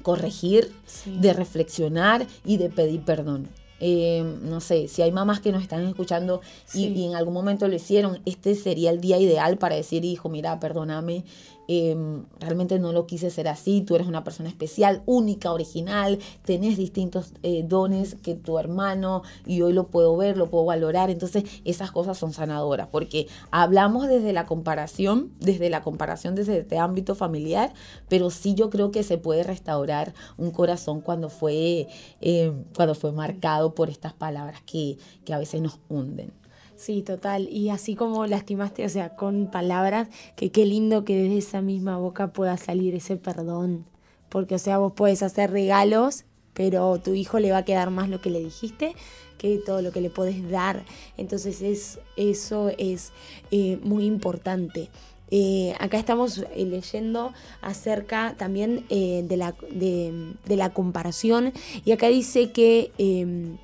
corregir, 0.02 0.72
de 1.06 1.34
reflexionar 1.34 2.26
y 2.46 2.58
de 2.58 2.70
pedir 2.70 3.02
perdón. 3.02 3.48
Eh, 3.82 4.24
no 4.42 4.60
sé, 4.60 4.88
si 4.90 5.02
hay 5.02 5.12
mamás 5.12 5.40
que 5.40 5.52
nos 5.52 5.62
están 5.62 5.86
escuchando 5.88 6.42
y, 6.74 7.06
en 7.06 7.16
algún 7.16 7.34
momento 7.34 7.68
lo 7.68 7.76
hicieron, 7.76 8.20
este 8.26 8.56
sería 8.56 8.92
el 8.92 9.00
día 9.00 9.18
ideal 9.18 9.58
para 9.58 9.76
decir, 9.76 10.04
hijo, 10.04 10.28
mira, 10.28 10.60
perdóname, 10.60 11.24
Em, 11.72 12.26
realmente 12.40 12.80
no 12.80 12.94
lo 12.94 13.06
quise 13.06 13.30
ser 13.30 13.48
así, 13.48 13.82
tú 13.82 13.94
eres 13.94 14.08
una 14.08 14.24
persona 14.24 14.50
especial, 14.50 15.04
única, 15.06 15.54
original, 15.54 16.18
tenés 16.44 16.78
distintos 16.78 17.32
eh, 17.44 17.64
dones 17.64 18.16
que 18.16 18.34
tu 18.34 18.58
hermano 18.58 19.22
y 19.46 19.62
hoy 19.62 19.74
lo 19.74 19.86
puedo 19.86 20.18
ver, 20.18 20.36
lo 20.36 20.50
puedo 20.50 20.66
valorar, 20.66 21.12
entonces 21.12 21.44
esas 21.66 21.92
cosas 21.92 22.18
son 22.18 22.34
sanadoras, 22.34 22.88
porque 22.88 23.28
hablamos 23.52 24.08
desde 24.08 24.34
la 24.34 24.48
comparación, 24.48 25.32
desde 25.40 25.70
la 25.70 25.84
comparación 25.84 26.34
desde 26.34 26.58
este 26.58 26.80
ámbito 26.80 27.14
familiar, 27.14 27.72
pero 28.08 28.32
sí 28.32 28.56
yo 28.56 28.72
creo 28.72 28.90
que 28.90 29.04
se 29.04 29.20
puede 29.20 29.44
restaurar 29.44 30.16
un 30.40 30.50
corazón 30.50 31.02
cuando 31.02 31.30
fue, 31.30 31.88
em, 32.20 32.64
cuando 32.76 32.96
fue 32.96 33.12
marcado 33.12 33.76
por 33.76 33.92
estas 33.92 34.14
palabras 34.14 34.64
que, 34.64 34.98
que 35.24 35.36
a 35.36 35.38
veces 35.38 35.62
nos 35.62 35.78
hunden. 35.88 36.39
Sí, 36.80 37.02
total. 37.02 37.50
Y 37.52 37.72
así 37.72 37.94
como 37.94 38.26
lastimaste, 38.26 38.86
o 38.86 38.90
sea, 38.90 39.18
con 39.18 39.52
palabras, 39.52 40.08
que 40.38 40.50
qué 40.50 40.66
lindo 40.66 41.04
que 41.04 41.22
desde 41.22 41.40
esa 41.40 41.62
misma 41.62 41.98
boca 41.98 42.32
pueda 42.32 42.56
salir 42.56 42.96
ese 42.96 43.18
perdón. 43.18 43.86
Porque, 44.30 44.56
o 44.56 44.60
sea, 44.60 44.78
vos 44.78 44.94
puedes 44.96 45.22
hacer 45.22 45.52
regalos, 45.52 46.24
pero 46.54 46.98
tu 47.00 47.16
hijo 47.16 47.40
le 47.40 47.52
va 47.52 47.58
a 47.58 47.66
quedar 47.66 47.90
más 47.90 48.08
lo 48.08 48.22
que 48.22 48.30
le 48.30 48.40
dijiste 48.40 48.96
que 49.38 49.58
todo 49.58 49.82
lo 49.82 49.92
que 49.92 50.00
le 50.00 50.10
puedes 50.10 50.50
dar. 50.50 50.86
Entonces 51.18 51.62
es, 51.62 52.00
eso 52.16 52.72
es 52.78 53.12
eh, 53.52 53.78
muy 53.84 54.06
importante. 54.06 54.88
Eh, 55.32 55.76
acá 55.80 55.98
estamos 55.98 56.38
eh, 56.38 56.66
leyendo 56.66 57.34
acerca 57.62 58.36
también 58.38 58.86
de, 58.88 59.38
la, 59.38 59.54
de, 59.70 60.56
la 60.56 60.72
comparación 60.72 61.52
y 61.84 61.92
acá 61.92 62.08
dice 62.08 62.52
que 62.52 62.92
em, 62.98 63.58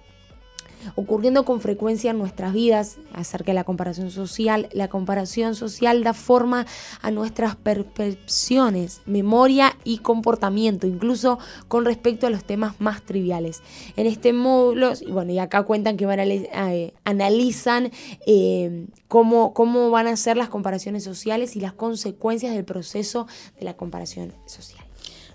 ocurriendo 0.95 1.45
con 1.45 1.61
frecuencia 1.61 2.11
en 2.11 2.17
nuestras 2.17 2.53
vidas 2.53 2.97
acerca 3.13 3.51
de 3.51 3.55
la 3.55 3.63
comparación 3.63 4.11
social. 4.11 4.69
La 4.73 4.87
comparación 4.87 5.55
social 5.55 6.03
da 6.03 6.13
forma 6.13 6.65
a 7.01 7.11
nuestras 7.11 7.55
percepciones, 7.55 9.01
memoria 9.05 9.77
y 9.83 9.99
comportamiento, 9.99 10.87
incluso 10.87 11.39
con 11.67 11.85
respecto 11.85 12.27
a 12.27 12.29
los 12.29 12.43
temas 12.43 12.79
más 12.79 13.01
triviales. 13.01 13.61
En 13.95 14.07
este 14.07 14.33
módulo, 14.33 14.93
y 14.99 15.11
bueno, 15.11 15.31
y 15.31 15.39
acá 15.39 15.63
cuentan 15.63 15.97
que 15.97 16.05
van 16.05 16.19
a, 16.19 16.25
eh, 16.25 16.93
analizan 17.03 17.91
eh, 18.25 18.87
cómo, 19.07 19.53
cómo 19.53 19.89
van 19.89 20.07
a 20.07 20.15
ser 20.17 20.37
las 20.37 20.49
comparaciones 20.49 21.03
sociales 21.03 21.55
y 21.55 21.59
las 21.59 21.73
consecuencias 21.73 22.53
del 22.53 22.65
proceso 22.65 23.27
de 23.59 23.65
la 23.65 23.75
comparación 23.75 24.33
social. 24.45 24.85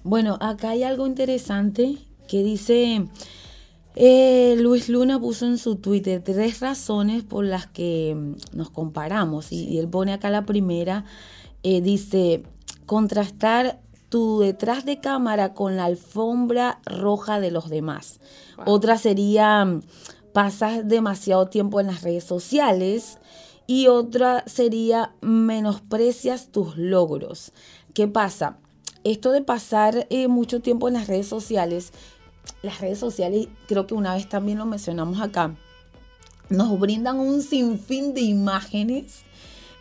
Bueno, 0.03 0.38
acá 0.40 0.70
hay 0.70 0.83
algo 0.83 1.07
interesante 1.07 1.98
que 2.26 2.42
dice, 2.42 3.05
eh, 3.96 4.57
Luis 4.59 4.88
Luna 4.88 5.18
puso 5.18 5.46
en 5.46 5.59
su 5.59 5.76
Twitter 5.76 6.22
tres 6.24 6.61
razones 6.61 7.24
por 7.24 7.44
las 7.44 7.66
que 7.66 8.14
mm, 8.16 8.57
nos 8.57 8.70
comparamos 8.70 9.53
y, 9.53 9.79
él 9.79 9.88
pone 9.88 10.12
acá 10.12 10.31
la 10.31 10.46
primera, 10.46 11.05
eh, 11.62 11.81
dice, 11.81 12.44
contrastar 12.87 13.81
tu 14.09 14.40
detrás 14.40 14.85
de 14.85 15.00
cámara 15.00 15.55
con 15.55 15.76
la 15.76 15.85
alfombra 15.85 16.81
roja 16.85 17.40
de 17.40 17.50
los 17.50 17.68
demás. 17.68 18.20
Otra 18.66 18.98
sería, 18.98 19.64
mm, 19.64 19.83
pasas 20.33 20.87
demasiado 20.87 21.48
tiempo 21.48 21.81
en 21.81 21.88
las 21.88 22.03
redes 22.03 22.24
sociales. 22.24 23.18
Y 23.66 23.87
otra 23.87 24.42
sería, 24.46 25.14
menosprecias 25.20 26.50
tus 26.50 26.76
logros. 26.76 27.53
¿Qué 27.94 28.09
pasa? 28.09 28.59
esto 29.05 29.33
de 29.33 29.42
pasar 29.42 30.07
eh, 30.11 30.29
mucho 30.29 30.61
tiempo 30.61 30.88
en 30.88 30.94
las 30.94 31.09
redes 31.09 31.26
sociales, 31.26 31.92
las 32.62 32.81
redes 32.81 32.98
sociales, 32.98 33.48
creo 33.66 33.87
que 33.87 33.94
una 33.94 34.14
vez 34.14 34.29
también 34.29 34.59
lo 34.59 34.66
mencionamos 34.66 35.20
acá, 35.20 35.55
nos 36.48 36.79
brindan 36.79 37.18
un 37.18 37.42
sinfín 37.42 38.12
de 38.14 38.22
imágenes. 38.22 39.22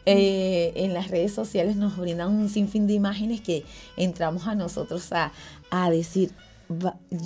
Eh, 0.06 0.72
en 0.76 0.94
las 0.94 1.10
redes 1.10 1.34
sociales 1.34 1.76
nos 1.76 1.98
brindan 1.98 2.32
un 2.32 2.50
sinfín 2.50 2.88
de 2.88 2.94
imágenes 2.94 3.42
que 3.42 3.64
entramos 3.98 4.48
a 4.48 4.56
nosotros 4.56 5.12
a, 5.12 5.32
a 5.70 5.92
decir, 5.92 6.32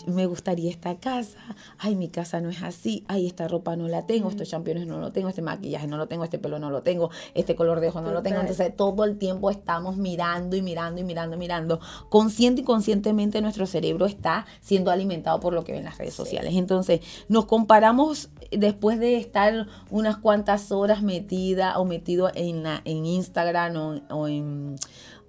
me 0.08 0.26
gustaría 0.26 0.72
esta 0.72 0.96
casa, 1.00 1.38
ay, 1.78 1.96
mi 1.96 2.08
casa 2.08 2.40
no 2.40 2.50
es 2.50 2.64
así, 2.64 3.04
ay, 3.10 3.28
esta 3.28 3.48
ropa 3.50 3.76
no 3.76 3.90
la 3.90 4.06
tengo, 4.06 4.30
estos 4.30 4.50
championes 4.50 4.88
no 4.88 5.00
lo 5.00 5.12
tengo, 5.12 5.28
este 5.28 5.42
maquillaje 5.42 5.86
no 5.86 5.98
lo 5.98 6.08
tengo, 6.08 6.24
este 6.24 6.40
pelo 6.40 6.60
no 6.60 6.70
lo 6.70 6.82
tengo, 6.82 7.10
este 7.34 7.54
color 7.56 7.82
de 7.82 7.90
ojo 7.90 8.00
no 8.00 8.12
lo 8.14 8.24
tengo. 8.24 8.40
Entonces, 8.40 8.74
todo 8.76 9.04
el 9.04 9.18
tiempo 9.18 9.50
estamos 9.50 9.98
mirando 9.98 10.56
y 10.56 10.62
mirando 10.62 11.02
y 11.02 11.04
mirando 11.04 11.36
y 11.36 11.40
mirando. 11.40 11.82
Consciente 12.10 12.62
y 12.62 12.64
conscientemente 12.64 13.42
nuestro 13.42 13.66
cerebro 13.66 14.06
está 14.06 14.46
siendo 14.62 14.92
alimentado 14.92 15.42
por 15.42 15.54
lo 15.54 15.66
que 15.66 15.74
ven 15.74 15.84
las 15.84 15.98
redes 15.98 16.14
sociales. 16.14 16.54
Entonces, 16.56 17.02
nos 17.28 17.46
comparamos 17.46 18.30
después 18.52 18.98
de 18.98 19.18
estar 19.18 19.68
unas 19.90 20.18
cuantas 20.18 20.72
horas 20.72 21.02
metida 21.02 21.78
o 21.80 21.86
metido 21.86 22.32
en, 22.34 22.64
la, 22.64 22.82
en 22.86 23.06
Instagram 23.06 24.02
o 24.10 24.28
en 24.28 24.78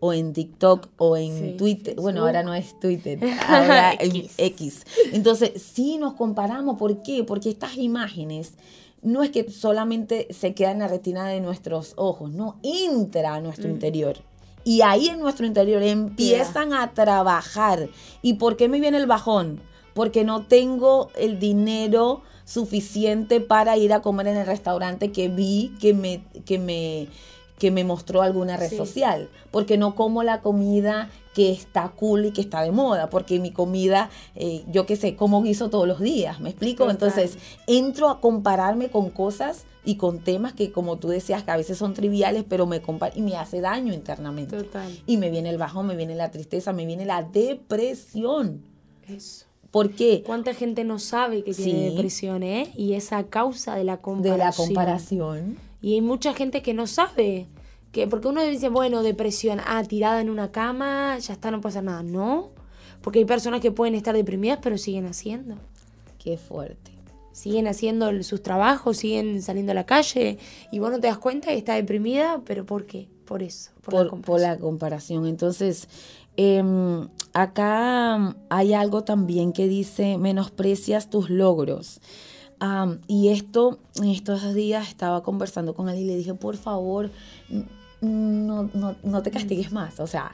o 0.05 0.13
en 0.13 0.35
TikTok 0.35 0.89
o 0.99 1.17
en 1.17 1.57
Twitter. 1.57 1.95
bueno, 1.97 2.21
ahora 2.21 2.43
no 2.43 2.53
es 2.55 2.79
Twitter, 2.79 3.19
ahora 3.49 3.93
es 4.01 4.35
X. 4.37 4.85
Entonces, 5.15 5.63
sí 5.63 5.97
nos 5.97 6.13
comparamos. 6.13 6.77
¿Por 6.77 7.03
qué? 7.03 7.25
Porque 7.25 7.49
estas 7.49 7.79
imágenes 7.79 8.53
no 9.01 9.23
es 9.23 9.31
que 9.31 9.51
solamente 9.51 10.29
se 10.31 10.53
quedan 10.53 10.73
en 10.73 10.79
la 10.81 10.89
retina 10.89 11.27
de 11.27 11.41
nuestros 11.41 11.95
ojos, 11.97 12.31
no, 12.31 12.59
entra 12.63 13.37
a 13.37 13.41
nuestro 13.41 13.71
mm. 13.71 13.73
interior. 13.73 14.19
Y 14.63 14.83
ahí 14.83 15.09
en 15.09 15.21
nuestro 15.21 15.47
interior 15.47 15.83
empiezan 15.83 16.75
a 16.75 16.93
trabajar. 16.93 17.89
¿Y 18.21 18.35
por 18.35 18.59
qué 18.59 18.69
me 18.69 18.81
viene 18.81 18.99
el 18.99 19.07
bajón? 19.07 19.63
Porque 19.95 20.23
no 20.23 20.47
tengo 20.47 21.09
el 21.17 21.39
dinero 21.39 22.21
suficiente 22.45 23.41
para 23.41 23.79
ir 23.79 23.95
a 23.95 24.03
comer 24.03 24.27
en 24.27 24.37
el 24.37 24.47
restaurante 24.47 25.13
que 25.13 25.29
vi 25.29 25.75
que 25.81 25.95
me, 25.95 26.25
que 26.45 26.59
me 26.59 27.09
que 27.59 27.71
me 27.71 27.85
mostró 27.85 28.23
alguna 28.23 28.57
red 28.57 28.77
social, 28.77 29.29
porque 29.51 29.77
no 29.77 29.95
como 29.95 30.23
la 30.23 30.41
comida 30.41 31.11
que 31.35 31.51
está 31.51 31.89
cool 31.89 32.27
y 32.27 32.31
que 32.33 32.41
está 32.41 32.63
de 32.63 32.71
moda, 32.71 33.11
porque 33.11 33.39
mi 33.41 33.53
comida, 33.53 34.11
eh, 34.35 34.65
yo 34.71 34.87
qué 34.87 34.97
sé, 34.97 35.17
como 35.17 35.43
guiso 35.43 35.71
todos 35.71 35.87
los 35.87 36.01
días, 36.01 36.41
¿me 36.41 36.51
explico? 36.51 36.89
Entonces, 36.91 37.39
entro 37.67 38.09
a 38.09 38.21
compararme 38.21 38.89
con 38.89 39.11
cosas 39.11 39.65
y 39.85 39.97
con 39.97 40.21
temas 40.21 40.53
que, 40.53 40.73
como 40.73 40.97
tú 40.97 41.09
decías, 41.09 41.43
que 41.43 41.51
a 41.51 41.57
veces 41.57 41.77
son 41.77 41.93
triviales, 41.95 42.45
pero 42.49 42.67
me 42.67 42.81
y 43.15 43.23
me 43.23 43.37
hace 43.37 43.61
daño 43.61 43.93
internamente. 43.93 44.57
Total. 44.57 44.91
Y 45.07 45.17
me 45.17 45.31
viene 45.31 45.51
el 45.51 45.59
bajón, 45.59 45.87
me 45.87 45.97
viene 45.97 46.15
la 46.15 46.31
tristeza, 46.31 46.73
me 46.73 46.87
viene 46.87 47.05
la 47.05 47.23
depresión. 47.23 48.63
Eso. 49.09 49.47
¿Por 49.71 49.91
qué? 49.91 50.23
¿Cuánta 50.25 50.55
gente 50.55 50.85
no 50.85 51.01
sabe 51.01 51.43
que 51.43 51.53
tiene 51.53 51.91
depresión, 51.91 52.45
eh? 52.45 52.71
Y 52.77 52.95
esa 52.95 53.25
causa 53.25 53.75
de 53.75 53.83
la 53.83 53.97
comparación. 53.97 54.39
De 54.39 54.45
la 54.45 54.53
comparación. 54.53 55.59
Y 55.85 55.93
hay 55.93 56.01
mucha 56.01 56.33
gente 56.33 56.63
que 56.63 56.73
no 56.73 56.87
sabe. 56.87 57.47
Que, 57.93 58.07
porque 58.09 58.29
uno 58.29 58.43
dice, 58.43 58.71
bueno, 58.71 59.03
depresión, 59.03 59.61
ah, 59.67 59.85
tirada 59.85 60.23
en 60.23 60.31
una 60.31 60.51
cama, 60.51 61.19
ya 61.19 61.35
está, 61.35 61.51
no 61.51 61.61
pasa 61.61 61.83
nada. 61.83 62.03
No, 62.03 62.53
porque 63.03 63.19
hay 63.19 63.27
personas 63.27 63.61
que 63.61 63.71
pueden 63.71 63.95
estar 63.95 64.15
deprimidas, 64.15 64.61
pero 64.63 64.79
siguen 64.79 65.05
haciendo. 65.05 65.57
Qué 66.19 66.39
fuerte. 66.39 66.91
Siguen 67.33 67.69
haciendo 67.69 68.23
sus 68.23 68.43
trabajos, 68.43 68.97
siguen 68.97 69.43
saliendo 69.43 69.73
a 69.73 69.75
la 69.75 69.85
calle, 69.85 70.39
y 70.73 70.79
vos 70.79 70.91
no 70.91 71.01
te 71.01 71.09
das 71.09 71.19
cuenta 71.19 71.49
que 71.49 71.59
está 71.59 71.75
deprimida, 71.75 72.41
pero 72.47 72.65
¿por 72.65 72.87
qué? 72.87 73.07
Por 73.27 73.43
eso. 73.43 73.71
Por, 73.83 74.41
la, 74.41 74.57
comparación. 74.57 75.27
Entonces, 75.27 75.87
em, 76.39 77.09
acá 77.35 78.35
hay 78.49 78.73
algo 78.73 79.05
también 79.05 79.53
que 79.53 79.69
dice, 79.69 80.17
menosprecias 80.17 81.11
tus 81.11 81.29
logros 81.29 82.01
y 83.09 83.29
esto, 83.29 83.79
en 83.97 84.09
estos 84.09 84.55
días 84.55 84.89
estaba 84.89 85.23
conversando 85.23 85.75
con 85.75 85.89
él 85.89 85.99
y 85.99 86.05
le 86.05 86.17
dije, 86.17 86.35
por 86.35 86.57
favor, 86.57 87.11
no, 88.01 88.71
no, 89.03 89.23
te 89.23 89.31
castigues 89.31 89.73
más. 89.73 90.01
O 90.01 90.07
sea, 90.07 90.33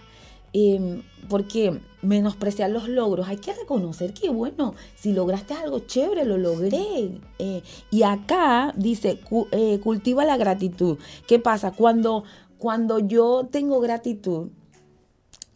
eh, 0.52 1.02
porque 1.28 1.80
menospreciar 2.02 2.70
los 2.70 2.88
logros, 2.88 3.28
hay 3.28 3.36
que 3.36 3.52
reconocer 3.54 4.12
que, 4.12 4.30
bueno, 4.30 4.74
si 4.96 5.12
lograste 5.12 5.54
algo 5.54 5.80
chévere, 5.80 6.24
lo 6.24 6.38
logré. 6.38 7.20
Eh, 7.38 7.62
y 7.90 8.02
acá 8.02 8.72
dice, 8.76 9.20
eh, 9.52 9.80
cultiva 9.80 10.24
la 10.24 10.36
gratitud. 10.36 10.98
¿Qué 11.26 11.38
pasa? 11.38 11.72
Cuando, 11.72 12.24
cuando 12.58 12.98
yo 12.98 13.48
tengo 13.50 13.80
gratitud, 13.80 14.48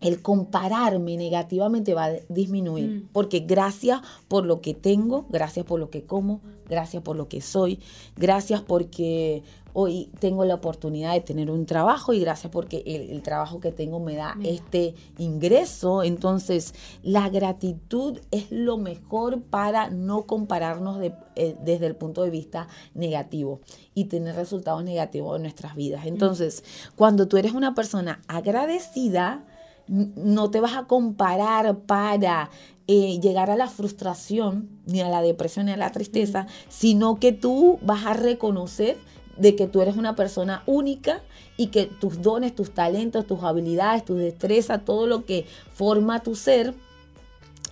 el 0.05 0.21
compararme 0.21 1.17
negativamente 1.17 1.95
va 1.95 2.05
a 2.05 2.13
disminuir. 2.29 2.89
Mm. 2.89 3.09
Porque 3.13 3.41
gracias 3.41 4.01
por 4.29 4.45
lo 4.45 4.61
que 4.61 4.75
tengo, 4.75 5.27
gracias 5.31 5.65
por 5.65 5.81
lo 5.81 5.91
que 5.91 6.05
como, 6.05 6.41
gracias 6.69 7.03
por 7.03 7.17
lo 7.17 7.27
que 7.27 7.41
soy, 7.41 7.81
gracias 8.17 8.61
porque 8.61 9.43
hoy 9.73 10.09
tengo 10.21 10.45
la 10.45 10.55
oportunidad 10.55 11.13
de 11.13 11.21
tener 11.21 11.51
un 11.51 11.67
trabajo 11.67 12.13
y 12.15 12.21
gracias 12.21 12.51
porque 12.53 12.83
el, 12.87 13.21
trabajo 13.23 13.61
que 13.61 13.73
tengo 13.73 13.99
me 13.99 14.15
da 14.15 14.37
este 14.45 14.95
ingreso. 15.19 16.03
Entonces, 16.03 16.75
la 17.03 17.29
gratitud 17.29 18.21
es 18.31 18.51
lo 18.51 18.79
mejor 18.79 19.43
para 19.43 19.91
no 19.91 20.23
compararnos 20.23 21.03
eh, 21.35 21.57
desde 21.65 21.87
el 21.87 21.97
punto 21.97 22.23
de 22.23 22.31
vista 22.31 22.69
negativo 22.95 23.61
y 23.95 24.05
tener 24.05 24.37
resultados 24.37 24.85
negativos 24.85 25.37
en 25.37 25.43
nuestras 25.43 25.75
vidas. 25.75 26.07
Entonces, 26.07 26.63
cuando 26.95 27.27
tú 27.27 27.37
eres 27.37 27.53
una 27.53 27.75
persona 27.75 28.23
agradecida, 28.29 29.45
no 29.87 30.51
te 30.51 30.61
vas 30.61 30.75
a 30.75 30.85
comparar 30.85 31.79
para 31.81 32.51
eh, 32.87 33.19
llegar 33.21 33.51
a 33.51 33.57
la 33.57 33.69
frustración, 33.69 34.69
ni 34.87 35.01
a 35.01 35.09
la 35.09 35.23
depresión, 35.23 35.67
ni 35.67 35.73
a 35.73 35.77
la 35.77 35.93
tristeza, 35.93 36.47
sino 36.69 37.19
que 37.19 37.33
tú 37.33 37.79
vas 37.83 38.07
a 38.07 38.15
reconocer 38.15 38.97
de 39.37 39.57
que 39.57 39.67
tú 39.67 39.81
eres 39.81 39.97
una 39.97 40.15
persona 40.15 40.63
única 40.67 41.23
y 41.57 41.69
que 41.69 41.87
tus 41.87 42.23
dones, 42.23 42.55
tus 42.55 42.73
talentos, 42.73 43.27
tus 43.27 43.43
habilidades, 43.43 44.05
tus 44.05 44.19
destrezas, 44.19 44.85
todo 44.85 45.07
lo 45.07 45.25
que 45.25 45.47
forma 45.73 46.23
tu 46.23 46.35
ser, 46.35 46.75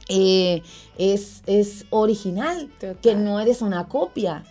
eh, 0.08 0.62
es, 0.98 1.42
es, 1.46 1.86
original, 1.90 2.70
que 3.00 3.14
no 3.14 3.40
eres 3.40 3.62
una 3.62 3.88
copia. 3.88 4.44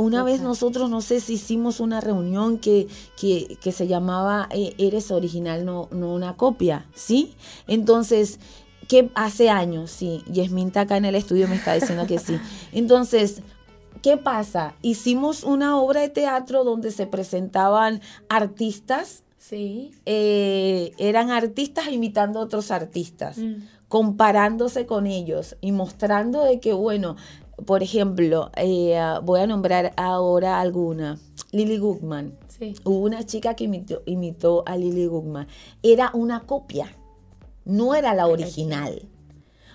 Una 0.00 0.22
vez 0.22 0.40
nosotros, 0.40 0.88
no 0.88 1.02
sé 1.02 1.20
si 1.20 1.34
hicimos 1.34 1.78
una 1.78 2.00
reunión 2.00 2.58
que, 2.58 2.88
que, 3.18 3.72
se 3.72 3.86
llamaba 3.86 4.48
eh, 4.50 4.74
Eres 4.78 5.10
original, 5.10 5.64
no, 5.64 5.88
no 5.90 6.14
una 6.14 6.36
copia, 6.36 6.86
¿sí? 6.94 7.34
Entonces, 7.66 8.40
¿qué 8.88 9.10
hace 9.14 9.50
años? 9.50 9.90
Sí, 9.90 10.22
Yesminta 10.32 10.82
acá 10.82 10.96
en 10.96 11.04
el 11.04 11.14
estudio 11.14 11.48
me 11.48 11.56
está 11.56 11.74
diciendo 11.74 12.06
que 12.06 12.18
sí. 12.18 12.38
Entonces, 12.72 13.42
¿qué 14.02 14.16
pasa? 14.16 14.74
Hicimos 14.82 15.44
una 15.44 15.78
obra 15.78 16.00
de 16.00 16.08
teatro 16.08 16.64
donde 16.64 16.90
se 16.92 17.06
presentaban 17.06 18.00
artistas. 18.28 19.22
Sí. 19.38 19.92
Eh, 20.06 20.92
eran 20.98 21.30
artistas 21.30 21.88
imitando 21.88 22.40
a 22.40 22.44
otros 22.44 22.70
artistas. 22.70 23.38
Mm. 23.38 23.62
comparándose 23.88 24.86
con 24.86 25.08
ellos 25.08 25.56
y 25.60 25.72
mostrando 25.72 26.44
de 26.44 26.60
que, 26.60 26.72
bueno, 26.72 27.16
por 27.64 27.82
ejemplo, 27.82 28.50
eh, 28.56 28.98
voy 29.22 29.40
a 29.40 29.46
nombrar 29.46 29.92
ahora 29.96 30.60
alguna. 30.60 31.18
Lily 31.52 31.78
Gugman. 31.78 32.38
Sí. 32.48 32.74
Hubo 32.84 33.00
una 33.00 33.24
chica 33.24 33.54
que 33.54 33.64
imitó, 34.06 34.62
a 34.66 34.76
Lily 34.76 35.06
Gugman. 35.06 35.46
Era 35.82 36.10
una 36.14 36.40
copia, 36.40 36.96
no 37.64 37.94
era 37.94 38.14
la 38.14 38.26
original. 38.26 39.08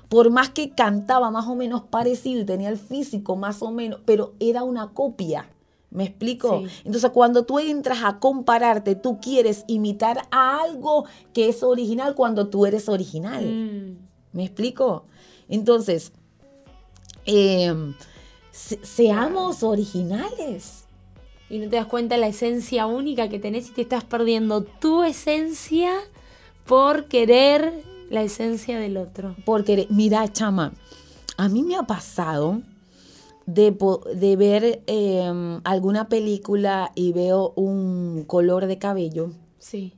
Por 0.09 0.29
más 0.29 0.49
que 0.49 0.69
cantaba 0.69 1.31
más 1.31 1.47
o 1.47 1.55
menos 1.55 1.81
parecido 1.83 2.41
y 2.41 2.45
tenía 2.45 2.69
el 2.69 2.77
físico 2.77 3.35
más 3.35 3.61
o 3.61 3.71
menos, 3.71 4.01
pero 4.05 4.33
era 4.39 4.63
una 4.63 4.93
copia. 4.93 5.49
¿Me 5.89 6.05
explico? 6.05 6.59
Sí. 6.59 6.81
Entonces, 6.85 7.09
cuando 7.11 7.45
tú 7.45 7.57
entras 7.57 7.99
a 8.03 8.19
compararte, 8.19 8.95
tú 8.95 9.19
quieres 9.19 9.63
imitar 9.67 10.27
a 10.29 10.61
algo 10.61 11.05
que 11.33 11.49
es 11.49 11.63
original 11.63 12.15
cuando 12.15 12.49
tú 12.49 12.65
eres 12.65 12.89
original. 12.89 13.45
Mm. 13.45 13.97
¿Me 14.33 14.43
explico? 14.43 15.05
Entonces, 15.47 16.11
eh, 17.25 17.73
se- 18.51 18.83
seamos 18.85 19.63
originales. 19.63 20.85
Y 21.49 21.59
no 21.59 21.69
te 21.69 21.75
das 21.75 21.85
cuenta 21.85 22.17
la 22.17 22.27
esencia 22.27 22.87
única 22.87 23.29
que 23.29 23.37
tenés 23.39 23.69
y 23.69 23.73
te 23.73 23.81
estás 23.83 24.03
perdiendo 24.03 24.63
tu 24.63 25.03
esencia 25.03 25.91
por 26.65 27.05
querer 27.05 27.83
la 28.09 28.23
esencia 28.23 28.79
del 28.79 28.97
otro. 28.97 29.35
Porque, 29.45 29.85
mira, 29.91 30.27
chama, 30.31 30.73
a 31.37 31.47
mí 31.49 31.61
me 31.61 31.75
ha 31.75 31.83
pasado 31.83 32.61
de, 33.45 33.77
de 34.15 34.35
ver 34.35 34.81
eh, 34.87 35.59
alguna 35.63 36.09
película 36.09 36.91
y 36.95 37.13
veo 37.13 37.53
un 37.55 38.23
color 38.25 38.65
de 38.65 38.77
cabello 38.79 39.31
Sí. 39.59 39.93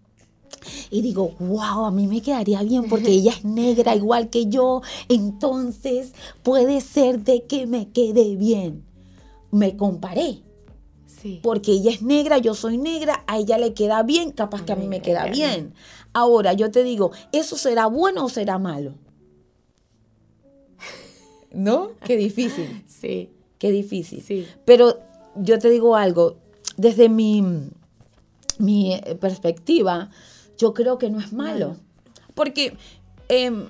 Y 0.89 1.01
digo, 1.01 1.31
wow, 1.39 1.86
a 1.86 1.91
mí 1.91 2.07
me 2.07 2.21
quedaría 2.21 2.62
bien 2.63 2.88
porque 2.89 3.12
ella 3.12 3.31
es 3.31 3.43
negra 3.45 3.95
igual 3.95 4.29
que 4.29 4.47
yo, 4.47 4.81
entonces 5.10 6.13
puede 6.43 6.81
ser 6.81 7.19
de 7.23 7.43
que 7.43 7.67
me 7.67 7.89
quede 7.89 8.36
bien. 8.36 8.83
Me 9.51 9.75
comparé. 9.77 10.43
Sí. 11.07 11.39
porque 11.41 11.71
ella 11.71 11.89
es 11.89 12.03
negra, 12.03 12.38
yo 12.38 12.53
soy 12.53 12.77
negra, 12.77 13.23
a 13.25 13.39
ella 13.39 13.57
le 13.57 13.73
queda 13.73 14.03
bien, 14.03 14.29
capaz 14.31 14.62
que 14.63 14.71
a 14.73 14.75
mí 14.75 14.88
me 14.88 15.01
queda 15.01 15.25
bien. 15.25 15.73
Ahora, 16.13 16.53
yo 16.53 16.69
te 16.69 16.83
digo, 16.83 17.10
¿eso 17.31 17.57
será 17.57 17.88
bueno 17.88 18.25
o 18.25 18.29
será 18.29 18.60
malo? 18.60 18.93
¿No? 21.51 21.91
Qué 22.05 22.17
difícil, 22.17 22.83
Sí. 22.88 23.29
qué 23.57 23.71
difícil. 23.71 24.21
Sí. 24.21 24.45
Pero 24.65 24.99
yo 25.36 25.57
te 25.60 25.69
digo 25.69 25.95
algo, 25.95 26.38
desde 26.77 27.10
mi, 27.10 27.43
mi 28.60 28.93
eh, 28.93 29.17
perspectiva, 29.19 30.12
yo 30.58 30.74
creo 30.74 30.98
que 30.98 31.10
no 31.10 31.20
es 31.20 31.34
malo. 31.34 31.76
Porque, 32.36 32.76
em, 33.30 33.65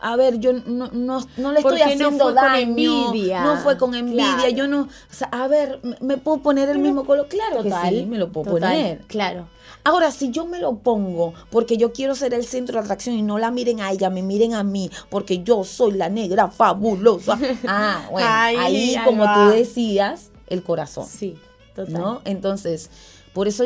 a 0.00 0.16
ver, 0.16 0.38
yo 0.38 0.52
no, 0.52 0.88
no, 0.92 1.20
no 1.38 1.52
le 1.52 1.60
estoy 1.60 1.62
Porque 1.62 1.78
no 1.80 1.84
haciendo 1.86 2.24
fue 2.24 2.34
con 2.34 2.34
daño. 2.34 2.58
envidia. 2.58 3.42
No 3.42 3.56
fue 3.56 3.78
con 3.78 3.94
envidia. 3.94 4.34
Claro. 4.36 4.50
Yo 4.50 4.68
no, 4.68 4.80
o 4.82 4.88
sea, 5.14 5.28
a 5.32 5.48
ver, 5.48 5.80
¿me- 5.82 5.96
¿me 6.00 6.16
puedo 6.18 6.38
poner 6.42 6.68
el 6.68 6.78
mismo 6.78 7.04
color? 7.06 7.26
Claro 7.28 7.62
que 7.62 7.72
sí, 7.88 8.04
me 8.06 8.18
lo 8.18 8.30
puedo 8.30 8.50
total, 8.52 8.72
poner. 8.74 8.98
Claro. 9.06 9.48
Ahora, 9.86 10.10
si 10.10 10.30
yo 10.30 10.46
me 10.46 10.58
lo 10.60 10.76
pongo 10.78 11.34
porque 11.50 11.76
yo 11.76 11.92
quiero 11.92 12.14
ser 12.14 12.32
el 12.34 12.44
centro 12.44 12.78
de 12.78 12.84
atracción 12.84 13.16
y 13.16 13.22
no 13.22 13.38
la 13.38 13.50
miren 13.50 13.80
a 13.80 13.90
ella, 13.92 14.08
me 14.10 14.22
miren 14.22 14.54
a 14.54 14.62
mí, 14.64 14.90
porque 15.10 15.42
yo 15.42 15.62
soy 15.64 15.92
la 15.92 16.08
negra 16.08 16.48
fabulosa. 16.48 17.38
Ah, 17.66 18.06
bueno, 18.10 18.28
Ahí, 18.30 18.96
como 19.04 19.24
va. 19.24 19.34
tú 19.50 19.56
decías, 19.56 20.30
el 20.48 20.62
corazón. 20.62 21.06
Sí, 21.06 21.36
total. 21.74 21.92
¿no? 21.94 22.20
Entonces, 22.24 22.90
por 23.34 23.46
eso, 23.48 23.64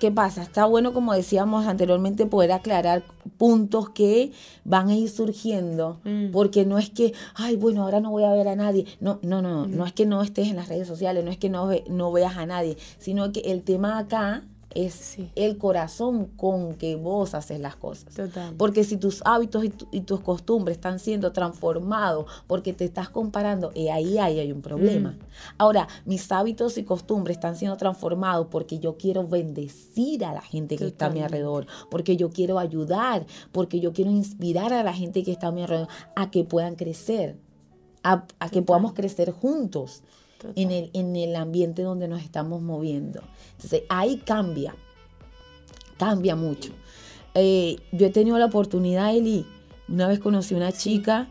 ¿qué 0.00 0.10
pasa? 0.10 0.42
Está 0.42 0.64
bueno, 0.64 0.92
como 0.92 1.12
decíamos 1.14 1.66
anteriormente, 1.66 2.26
poder 2.26 2.50
aclarar 2.52 3.04
puntos 3.38 3.90
que 3.90 4.32
van 4.64 4.88
a 4.88 4.96
ir 4.96 5.08
surgiendo, 5.08 6.00
Mm. 6.04 6.30
porque 6.32 6.64
no 6.66 6.78
es 6.78 6.90
que, 6.90 7.12
ay, 7.34 7.54
bueno, 7.56 7.82
ahora 7.84 8.00
no 8.00 8.10
voy 8.10 8.24
a 8.24 8.32
ver 8.32 8.48
a 8.48 8.56
nadie. 8.56 8.86
No, 8.98 9.20
no, 9.22 9.40
no, 9.42 9.66
no 9.68 9.86
es 9.86 9.92
que 9.92 10.06
no 10.06 10.22
estés 10.22 10.48
en 10.48 10.56
las 10.56 10.68
redes 10.68 10.88
sociales, 10.88 11.24
no 11.24 11.30
es 11.30 11.36
que 11.38 11.48
no, 11.50 11.66
ve- 11.68 11.84
no 11.88 12.10
veas 12.10 12.36
a 12.36 12.46
nadie, 12.46 12.76
sino 12.98 13.30
que 13.30 13.40
el 13.40 13.62
tema 13.62 13.98
acá 13.98 14.42
es 14.74 14.94
Sí. 14.94 15.28
el 15.34 15.58
corazón 15.58 16.26
con 16.36 16.74
que 16.74 16.94
vos 16.96 17.34
haces 17.34 17.58
las 17.60 17.74
cosas. 17.76 18.14
Total. 18.14 18.54
Porque 18.56 18.84
si 18.84 18.96
tus 18.96 19.20
hábitos 19.24 19.64
y, 19.64 19.68
tu- 19.70 19.88
y 19.90 20.02
tus 20.02 20.20
costumbres 20.20 20.76
están 20.76 20.98
siendo 21.00 21.32
transformados 21.32 22.26
porque 22.46 22.72
te 22.72 22.84
estás 22.84 23.08
comparando, 23.10 23.72
y 23.74 23.88
ahí, 23.88 24.18
ahí 24.18 24.38
hay 24.38 24.52
un 24.52 24.62
problema. 24.62 25.10
Mm. 25.10 25.18
Ahora, 25.58 25.88
mis 26.04 26.30
hábitos 26.30 26.78
y 26.78 26.84
costumbres 26.84 27.36
están 27.36 27.56
siendo 27.56 27.76
transformados 27.76 28.46
porque 28.50 28.78
yo 28.78 28.96
quiero 28.96 29.26
bendecir 29.26 30.24
a 30.24 30.32
la 30.32 30.42
gente 30.42 30.76
que 30.76 30.86
está 30.86 31.06
a 31.06 31.10
mi 31.10 31.20
alrededor, 31.20 31.66
porque 31.90 32.16
yo 32.16 32.30
quiero 32.30 32.58
ayudar, 32.58 33.26
porque 33.52 33.80
yo 33.80 33.92
quiero 33.92 34.10
inspirar 34.10 34.72
a 34.72 34.82
la 34.84 34.92
gente 34.92 35.22
que 35.24 35.32
está 35.32 35.48
a 35.48 35.52
mi 35.52 35.62
alrededor 35.62 35.88
a 36.14 36.30
que 36.30 36.44
puedan 36.44 36.76
crecer, 36.76 37.36
a, 38.02 38.24
a 38.38 38.48
que 38.48 38.62
podamos 38.62 38.92
crecer 38.94 39.30
juntos 39.32 40.02
Total. 40.40 40.52
en 40.56 40.70
el, 40.70 40.90
en 40.94 41.16
el 41.16 41.36
ambiente 41.36 41.82
donde 41.82 42.08
nos 42.08 42.22
estamos 42.22 42.62
moviendo. 42.62 43.20
Entonces, 43.52 43.82
ahí 43.88 44.16
cambia, 44.16 44.74
cambia 45.98 46.34
mucho. 46.34 46.72
Eh, 47.34 47.76
yo 47.92 48.06
he 48.06 48.10
tenido 48.10 48.38
la 48.38 48.46
oportunidad, 48.46 49.14
Eli, 49.14 49.46
una 49.88 50.08
vez 50.08 50.18
conocí 50.18 50.54
una 50.54 50.72
chica 50.72 51.28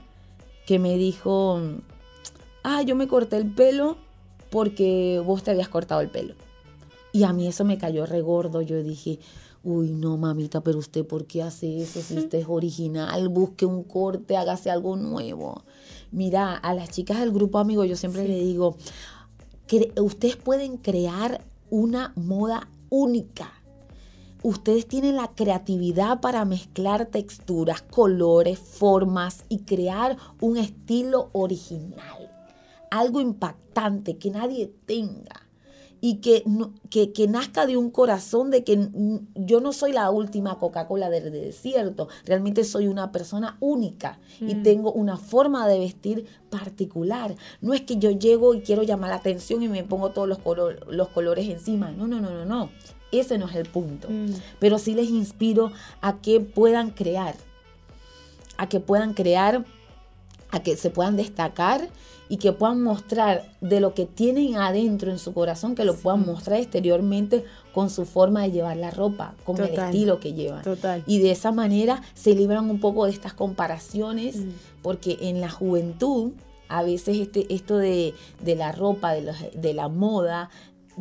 que 0.66 0.80
me 0.80 0.98
dijo, 0.98 1.60
ah, 2.64 2.82
yo 2.84 2.96
me 2.96 3.08
corté 3.08 3.38
el 3.38 3.52
pelo 3.52 3.98
porque 4.50 5.22
vos 5.26 5.44
te 5.44 5.52
habías 5.52 5.70
cortado 5.70 6.02
el 6.02 6.10
pelo. 6.10 6.36
Y 7.12 7.24
a 7.24 7.34
mí 7.34 7.48
eso 7.48 7.66
me 7.66 7.78
cayó 7.78 8.06
regordo. 8.06 8.62
Yo 8.62 8.82
dije, 8.84 9.20
uy, 9.64 9.92
no, 9.92 10.18
mamita, 10.18 10.62
pero 10.62 10.80
usted, 10.80 11.06
¿por 11.06 11.26
qué 11.26 11.42
hace 11.42 11.82
eso? 11.82 12.02
Si 12.02 12.18
usted 12.18 12.40
es 12.40 12.46
original, 12.48 13.30
busque 13.30 13.66
un 13.66 13.84
corte, 13.84 14.38
hágase 14.38 14.70
algo 14.70 14.96
nuevo. 14.96 15.64
Mira, 16.12 16.56
a 16.56 16.74
las 16.74 16.90
chicas 16.90 17.20
del 17.20 17.32
grupo 17.32 17.60
amigo 17.60 17.86
yo 17.86 17.96
siempre 17.96 18.28
le 18.28 18.36
digo, 18.40 18.76
cre- 19.68 19.94
ustedes 20.02 20.36
pueden 20.38 20.78
crear 20.78 21.44
una 21.70 22.14
moda 22.16 22.68
única. 22.90 23.54
Ustedes 24.42 24.88
tienen 24.88 25.18
la 25.18 25.28
creatividad 25.36 26.22
para 26.22 26.46
mezclar 26.46 27.06
texturas, 27.08 27.82
colores, 27.82 28.58
formas 28.58 29.44
y 29.50 29.60
crear 29.60 30.18
un 30.40 30.58
estilo 30.58 31.30
original. 31.34 32.32
Algo 32.90 33.22
impactante 33.22 34.18
que 34.18 34.32
nadie 34.32 34.74
tenga. 34.86 35.39
Y 36.02 36.16
que, 36.22 36.46
que, 36.90 37.12
que 37.12 37.28
nazca 37.28 37.66
de 37.66 37.76
un 37.76 37.90
corazón 37.92 38.52
de 38.52 38.64
que 38.64 38.88
yo 39.36 39.60
no 39.60 39.74
soy 39.74 39.92
la 39.92 40.10
última 40.12 40.58
Coca-Cola 40.58 41.10
del 41.10 41.30
desierto. 41.32 42.08
Realmente 42.26 42.64
soy 42.64 42.88
una 42.88 43.12
persona 43.12 43.58
única 43.60 44.18
y 44.40 44.56
tengo 44.56 44.94
una 44.94 45.18
forma 45.18 45.68
de 45.68 45.78
vestir 45.80 46.26
particular. 46.50 47.36
No 47.60 47.74
es 47.74 47.82
que 47.82 47.98
yo 47.98 48.12
llego 48.12 48.54
y 48.54 48.62
quiero 48.62 48.84
llamar 48.84 49.10
la 49.10 49.18
atención 49.18 49.62
y 49.62 49.68
me 49.68 49.84
pongo 49.84 50.12
todos 50.12 50.28
los, 50.28 50.40
colo- 50.40 50.76
los 50.90 51.10
colores 51.10 51.50
encima. 51.50 51.92
No, 51.92 52.08
no, 52.08 52.22
no, 52.22 52.30
no, 52.32 52.46
no. 52.46 52.70
Ese 53.12 53.38
no 53.38 53.50
es 53.50 53.56
el 53.56 53.66
punto. 53.68 54.08
Mm. 54.10 54.34
Pero 54.60 54.78
sí 54.80 54.94
les 54.94 55.10
inspiro 55.10 55.72
a 56.00 56.22
que 56.22 56.40
puedan 56.40 56.92
crear. 56.92 57.36
A 58.58 58.70
que 58.70 58.80
puedan 58.80 59.14
crear, 59.14 59.66
a 60.52 60.64
que 60.64 60.78
se 60.78 60.90
puedan 60.92 61.18
destacar 61.18 61.90
y 62.30 62.38
que 62.38 62.52
puedan 62.54 62.82
mostrar 62.84 63.44
de 63.60 63.80
lo 63.80 63.94
que 63.96 64.06
tienen 64.06 64.56
adentro 64.56 65.10
en 65.12 65.18
su 65.20 65.34
corazón, 65.34 65.74
que 65.76 65.84
lo 65.84 65.96
puedan 65.96 66.26
mostrar 66.26 66.60
exteriormente 66.60 67.44
con 67.74 67.90
su 67.90 68.06
forma 68.06 68.44
de 68.44 68.52
llevar 68.52 68.78
la 68.78 68.92
ropa, 68.92 69.34
con 69.46 69.58
el 69.62 69.74
estilo 69.78 70.20
que 70.20 70.34
llevan. 70.34 70.62
Total. 70.62 71.04
Y 71.08 71.20
de 71.20 71.32
esa 71.32 71.52
manera 71.52 72.02
se 72.14 72.36
libran 72.36 72.70
un 72.70 72.80
poco 72.80 73.06
de 73.06 73.12
estas 73.12 73.34
comparaciones, 73.34 74.38
Mm. 74.38 74.50
porque 74.82 75.18
en 75.22 75.42
la 75.42 75.50
juventud 75.50 76.32
a 76.68 76.84
veces 76.84 77.18
este, 77.18 77.52
esto 77.52 77.78
de, 77.78 78.14
de 78.44 78.56
la 78.56 78.72
ropa, 78.72 79.14
de, 79.14 79.22
los- 79.22 79.38
de 79.56 79.74
la 79.74 79.88
moda, 79.88 80.52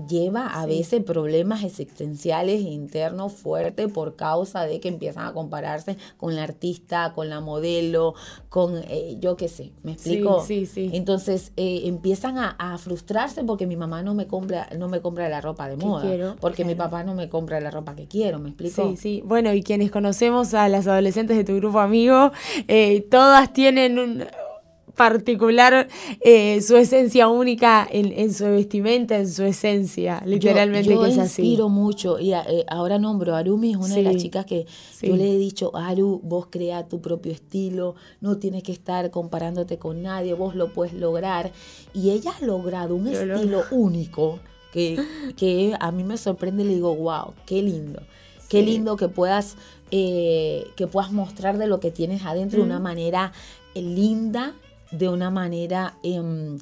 lleva 0.07 0.47
a 0.47 0.65
Sí. 0.65 0.79
veces 0.79 1.03
problemas 1.05 1.65
existenciales 1.65 2.61
internos 2.61 3.33
fuertes 3.33 3.91
por 3.93 4.17
causa 4.17 4.65
de 4.65 4.79
que 4.81 4.89
empiezan 4.89 5.27
a 5.27 5.33
compararse 5.33 5.97
con 6.17 6.37
la 6.37 6.45
artista, 6.45 7.13
con 7.15 7.29
la 7.29 7.41
modelo, 7.41 8.15
con 8.49 8.77
eh, 8.89 9.17
yo 9.21 9.37
qué 9.37 9.49
sé, 9.49 9.73
¿me 9.83 9.93
explico? 9.93 10.41
Sí, 10.45 10.67
sí, 10.67 10.89
sí. 10.89 10.91
Entonces 10.97 11.53
eh, 11.57 11.83
empiezan 11.85 12.39
a, 12.39 12.51
a 12.59 12.79
frustrarse 12.79 13.43
porque 13.45 13.67
mi 13.67 13.77
mamá 13.77 14.03
no 14.03 14.15
me 14.15 14.27
compra, 14.27 14.69
no 14.79 14.89
me 14.89 15.01
compra 15.01 15.29
la 15.29 15.41
ropa 15.41 15.69
de 15.69 15.77
moda, 15.77 16.03
quiero, 16.07 16.37
porque 16.41 16.65
mi 16.65 16.75
papá 16.75 17.03
no 17.03 17.15
me 17.15 17.29
compra 17.29 17.61
la 17.61 17.71
ropa 17.71 17.95
que 17.97 18.07
quiero, 18.07 18.39
¿me 18.39 18.51
explico? 18.51 18.91
Sí, 18.91 18.97
sí. 18.97 19.23
Bueno, 19.25 19.53
y 19.53 19.63
quienes 19.63 19.91
conocemos 19.91 20.55
a 20.55 20.69
las 20.69 20.87
adolescentes 20.87 21.37
de 21.37 21.45
tu 21.45 21.57
grupo 21.57 21.81
amigo, 21.81 22.31
eh, 22.69 23.01
todas 23.11 23.53
tienen 23.53 23.99
un 23.99 24.25
particular, 24.99 25.89
eh, 26.21 26.61
su 26.61 26.77
esencia 26.77 27.29
única 27.29 27.89
en, 27.91 28.13
en 28.13 28.35
su 28.35 28.45
vestimenta, 28.45 29.17
en 29.17 29.31
su 29.31 29.45
esencia, 29.45 30.23
literalmente 30.27 30.91
yo, 30.91 30.97
yo 30.97 31.03
que 31.05 31.11
es 31.13 31.19
así. 31.19 31.41
inspiro 31.43 31.71
mucho 31.71 32.19
y 32.19 32.35
eh, 32.35 32.67
ahora 32.69 32.99
nombro 32.99 33.35
a 33.35 33.39
Arumi, 33.39 33.71
es 33.71 33.77
una 33.79 33.95
de 33.95 34.03
las 34.03 34.17
chicas 34.17 34.45
que 34.45 34.67
sí. 34.93 35.07
yo 35.07 35.17
le 35.17 35.33
he 35.33 35.39
dicho, 35.39 35.75
Aru, 35.75 36.21
vos 36.23 36.49
crea 36.51 36.87
tu 36.87 37.01
propio 37.01 37.33
estilo, 37.33 37.95
no 38.21 38.37
tienes 38.37 38.63
que 38.63 38.73
estar 38.73 39.11
comparándote 39.11 39.79
con 39.79 40.03
nadie, 40.03 40.35
vos 40.35 40.55
lo 40.55 40.75
puedes 40.75 40.93
lograr. 40.93 41.53
Y 41.95 42.11
ella 42.11 42.33
ha 42.39 42.45
logrado 42.45 42.95
un 42.95 43.05
Lo 43.05 43.13
estilo 43.13 43.63
único 43.71 44.41
que, 44.73 45.01
que 45.37 45.75
a 45.81 45.93
mí 45.93 46.05
me 46.05 46.19
sorprende 46.19 46.65
y 46.65 46.67
le 46.67 46.75
digo, 46.75 46.95
wow, 46.95 47.33
qué 47.47 47.63
lindo. 47.63 48.03
Qué 48.49 48.63
lindo 48.63 48.97
que 48.97 49.09
puedas, 49.09 49.57
eh, 49.91 50.67
que 50.75 50.87
puedas 50.87 51.13
mostrar 51.13 51.59
de 51.59 51.67
lo 51.67 51.81
que 51.81 51.91
tienes 51.91 52.25
adentro 52.25 52.61
de 52.61 52.65
una 52.65 52.81
manera 52.81 53.33
linda, 53.75 54.55
de 54.90 55.09
una 55.09 55.31
manera 55.31 55.98
em, 56.03 56.59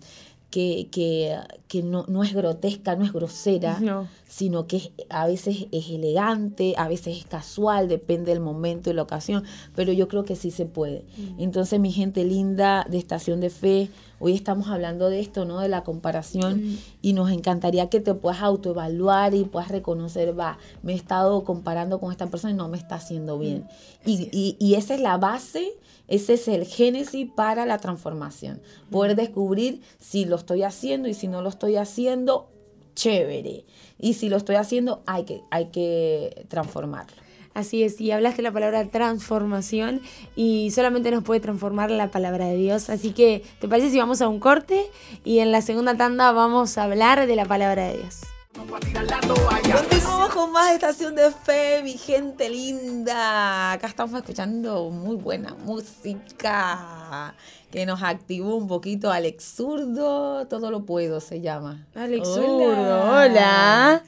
que, 0.51 0.89
que, 0.91 1.37
que 1.69 1.83
no, 1.83 2.07
no 2.09 2.23
es 2.25 2.33
grotesca, 2.33 2.97
no 2.97 3.05
es 3.05 3.13
grosera, 3.13 3.79
No. 3.81 4.09
sino 4.27 4.67
que 4.67 4.77
es- 4.79 4.91
a 5.11 5.27
veces 5.27 5.67
es 5.73 5.91
elegante, 5.91 6.75
a 6.79 6.89
veces 6.89 7.19
es 7.19 7.27
casual, 7.27 7.89
depende 7.89 8.31
del 8.31 8.41
momento 8.41 8.89
y 8.89 8.95
la 8.95 9.03
ocasión, 9.03 9.43
pero 9.75 9.93
yo 9.93 10.09
creo 10.09 10.25
que 10.25 10.35
sí 10.37 10.51
se 10.51 10.65
puede. 10.65 11.05
Entonces, 11.37 11.79
mi 11.81 11.93
gente 11.93 12.25
linda 12.25 12.87
de 12.89 12.97
Estación 12.97 13.41
de 13.41 13.51
Fe, 13.51 13.91
hoy 14.19 14.33
estamos 14.35 14.69
hablando 14.69 15.11
de 15.11 15.21
esto, 15.21 15.45
¿no? 15.45 15.61
De 15.61 15.69
la 15.69 15.83
comparación 15.83 16.79
y 17.03 17.13
nos 17.13 17.31
encantaría 17.31 17.91
que 17.91 18.01
te 18.01 18.15
puedas 18.15 18.41
autoevaluar 18.41 19.35
y 19.35 19.45
puedas 19.45 19.69
reconocer, 19.69 20.39
va, 20.39 20.59
me 20.83 20.93
he 20.93 20.97
estado 20.97 21.45
comparando 21.45 21.99
con 22.01 22.13
esta 22.13 22.29
persona 22.29 22.53
y 22.53 22.57
no 22.57 22.69
me 22.69 22.79
está 22.79 22.95
haciendo 22.95 23.39
bien. 23.39 23.67
Y, 24.07 24.29
y- 24.33 24.57
y 24.59 24.75
esa 24.77 24.95
es 24.95 25.01
la 25.01 25.19
base, 25.19 25.75
ese 26.09 26.35
es 26.35 26.49
el 26.49 26.65
génesis 26.65 27.29
para 27.35 27.67
la 27.67 27.79
transformación. 27.79 28.61
Poder 28.91 29.17
descubrir 29.17 29.81
si 29.99 30.25
lo 30.25 30.37
estoy 30.37 30.63
haciendo 30.63 31.09
y 31.09 31.15
si 31.15 31.29
no 31.29 31.43
lo 31.43 31.49
estoy 31.49 31.77
haciendo, 31.77 32.49
chévere. 32.95 33.65
Y 33.99 34.15
si 34.15 34.29
lo 34.29 34.37
estoy 34.37 34.57
haciendo, 34.57 35.03
hay 35.07 35.25
que, 35.25 35.43
hay 35.51 35.67
que 35.67 36.47
transformarlo. 36.49 37.17
Así 37.55 37.83
es, 37.83 38.03
y 38.03 38.11
hablaste 38.11 38.43
la 38.43 38.53
palabra 38.53 38.87
transformación 38.89 40.03
y 40.35 40.71
solamente 40.73 41.11
nos 41.11 41.25
puede 41.25 41.41
transformar 41.41 41.91
la 41.91 42.11
palabra 42.11 42.47
de 42.49 42.57
Dios. 42.57 42.91
Así 42.91 43.13
que, 43.13 43.45
¿te 43.61 43.67
parece 43.67 43.89
si 43.89 43.99
vamos 43.99 44.21
a 44.21 44.29
un 44.29 44.41
corte? 44.41 44.85
Y 45.25 45.39
en 45.39 45.53
la 45.53 45.63
segunda 45.63 45.97
tanda 45.97 46.33
vamos 46.33 46.77
a 46.77 46.85
hablar 46.85 47.27
de 47.27 47.35
la 47.35 47.47
palabra 47.47 47.89
de 47.89 47.97
Dios. 47.97 48.36
Continuamos 48.57 50.31
con 50.33 50.51
más 50.51 50.73
Estación 50.73 51.15
de 51.15 51.31
Fe, 51.31 51.83
mi 51.83 51.93
gente 51.93 52.49
linda. 52.49 53.73
Acá 53.73 53.87
estamos 53.87 54.19
escuchando 54.19 54.89
muy 54.89 55.17
buena 55.17 55.55
música 55.55 57.35
que 57.71 57.85
nos 57.85 58.03
activó 58.03 58.57
un 58.57 58.67
poquito. 58.67 59.11
Alex 59.11 59.45
Zurdo, 59.57 60.47
todo 60.47 60.71
lo 60.71 60.87
puedo 60.87 61.21
se 61.21 61.43
llama. 61.43 61.87
Alex 61.95 62.27
Zurdo, 62.27 63.11
hola. 63.11 64.03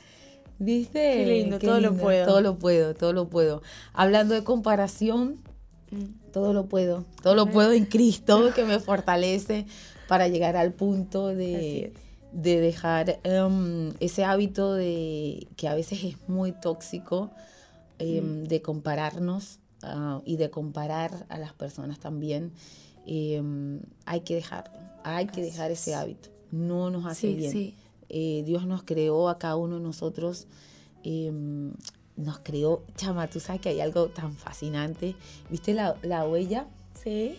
¿Viste? 0.58 0.98
Qué 0.98 1.26
lindo, 1.26 1.58
todo 1.58 1.80
lo 1.80 1.94
puedo. 1.94 2.26
Todo 2.26 2.40
lo 2.40 2.58
puedo, 2.58 2.94
todo 2.94 3.12
lo 3.12 3.28
puedo. 3.28 3.62
Hablando 3.92 4.32
de 4.32 4.44
comparación, 4.44 5.42
todo 6.32 6.54
lo 6.54 6.66
puedo. 6.66 7.04
Todo 7.22 7.34
lo 7.34 7.46
puedo 7.46 7.72
en 7.72 7.84
Cristo 7.84 8.50
que 8.54 8.64
me 8.64 8.80
fortalece 8.80 9.66
para 10.08 10.26
llegar 10.26 10.56
al 10.56 10.72
punto 10.72 11.28
de. 11.28 11.92
De 12.32 12.60
dejar 12.60 13.18
em, 13.24 13.92
ese 14.00 14.24
hábito 14.24 14.74
de 14.74 15.46
que 15.56 15.68
a 15.68 15.74
veces 15.74 16.04
es 16.04 16.16
muy 16.28 16.52
tóxico 16.52 17.30
em, 17.98 18.44
de 18.44 18.62
compararnos 18.62 19.58
ah, 19.82 20.20
y 20.24 20.36
de 20.36 20.50
comparar 20.50 21.26
a 21.28 21.38
las 21.38 21.52
personas 21.54 21.98
también. 21.98 22.52
Hay 24.04 24.20
que 24.20 24.34
dejarlo, 24.34 24.72
hay 25.04 25.26
que 25.26 25.40
dejar 25.42 25.70
ese 25.70 25.94
hábito. 25.94 26.28
No 26.50 26.90
nos 26.90 27.06
hace 27.06 27.28
Sí, 27.28 27.34
bien. 27.36 27.52
sí. 27.52 27.74
Eh, 28.10 28.42
Dios 28.46 28.66
nos 28.66 28.82
creó 28.82 29.28
a 29.28 29.38
cada 29.38 29.56
uno 29.56 29.76
de 29.76 29.82
nosotros. 29.82 30.46
em, 31.04 31.72
nos 32.16 32.40
creó, 32.40 32.82
chama, 32.96 33.28
tú 33.30 33.38
sabes 33.38 33.60
que 33.60 33.68
hay 33.68 33.80
algo 33.80 34.08
tan 34.08 34.34
fascinante. 34.34 35.14
¿Viste 35.48 35.72
la, 35.72 35.94
la 36.02 36.26
huella? 36.26 36.66
Sí. 36.94 37.36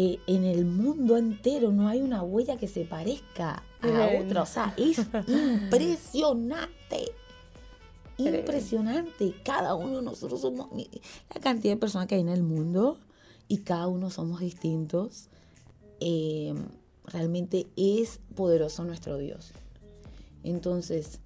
Eh, 0.00 0.20
en 0.28 0.44
el 0.44 0.64
mundo 0.64 1.16
entero 1.16 1.72
no 1.72 1.88
hay 1.88 2.02
una 2.02 2.22
huella 2.22 2.56
que 2.56 2.68
se 2.68 2.84
parezca 2.84 3.64
a 3.80 3.80
Tremendo. 3.80 4.26
otra. 4.26 4.42
O 4.42 4.46
sea, 4.46 4.72
es 4.76 4.96
impresionante. 5.26 7.10
Impresionante. 8.16 9.34
Cada 9.44 9.74
uno 9.74 9.96
de 9.96 10.02
nosotros 10.02 10.40
somos 10.40 10.68
la 10.72 11.40
cantidad 11.40 11.74
de 11.74 11.80
personas 11.80 12.06
que 12.06 12.14
hay 12.14 12.20
en 12.20 12.28
el 12.28 12.44
mundo 12.44 12.96
y 13.48 13.58
cada 13.62 13.88
uno 13.88 14.08
somos 14.10 14.38
distintos. 14.38 15.30
Eh, 15.98 16.54
realmente 17.04 17.66
es 17.74 18.20
poderoso 18.36 18.84
nuestro 18.84 19.18
Dios. 19.18 19.50
Entonces, 20.44 21.18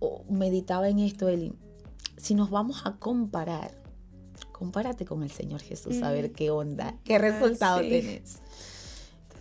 oh, 0.00 0.24
meditaba 0.28 0.88
en 0.88 0.98
esto, 0.98 1.28
Eli. 1.28 1.52
Si 2.16 2.34
nos 2.34 2.50
vamos 2.50 2.82
a 2.86 2.96
comparar, 2.96 3.80
compárate 4.58 5.04
con 5.04 5.22
el 5.22 5.30
Señor 5.30 5.60
Jesús, 5.60 6.02
a 6.02 6.10
ver 6.10 6.32
qué 6.32 6.50
onda, 6.50 6.96
qué 7.04 7.18
resultado 7.18 7.80
sí. 7.80 7.90
tenés. 7.90 8.38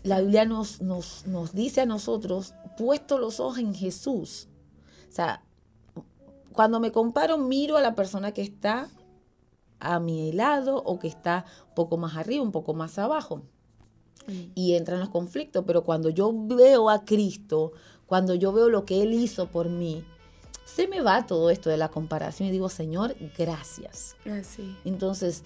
La 0.04 0.22
Biblia 0.22 0.46
nos, 0.46 0.82
nos, 0.82 1.26
nos 1.26 1.54
dice 1.54 1.82
a 1.82 1.86
nosotros, 1.86 2.54
puesto 2.78 3.18
los 3.18 3.40
ojos 3.40 3.58
en 3.58 3.74
Jesús. 3.74 4.48
O 5.10 5.12
sea, 5.12 5.44
cuando 6.54 6.80
me 6.80 6.92
comparo, 6.92 7.38
miro 7.38 7.78
a 7.78 7.82
la 7.82 7.96
persona 7.96 8.32
que 8.32 8.44
está 8.44 8.90
a 9.80 10.00
mi 10.00 10.32
lado 10.32 10.82
o 10.84 11.00
que 11.00 11.08
está 11.08 11.46
un 11.70 11.76
poco 11.76 11.98
más 11.98 12.16
arriba, 12.16 12.44
un 12.44 12.52
poco 12.52 12.74
más 12.74 12.98
abajo 13.00 13.42
y 14.56 14.74
entran 14.76 15.00
los 15.00 15.10
conflictos. 15.10 15.64
Pero 15.66 15.84
cuando 15.84 16.10
yo 16.10 16.32
veo 16.34 16.90
a 16.90 17.06
Cristo, 17.06 17.74
cuando 18.06 18.36
yo 18.36 18.52
veo 18.54 18.70
lo 18.70 18.86
que 18.86 19.02
Él 19.02 19.14
hizo 19.14 19.48
por 19.48 19.70
mí, 19.70 20.06
se 20.68 20.88
me 20.88 21.02
va 21.02 21.26
todo 21.26 21.50
esto 21.50 21.70
de 21.70 21.78
la 21.78 21.88
comparación 21.90 22.50
y 22.50 22.52
digo, 22.52 22.68
Señor, 22.70 23.16
gracias. 23.38 24.16
Así. 24.30 24.76
Entonces, 24.86 25.44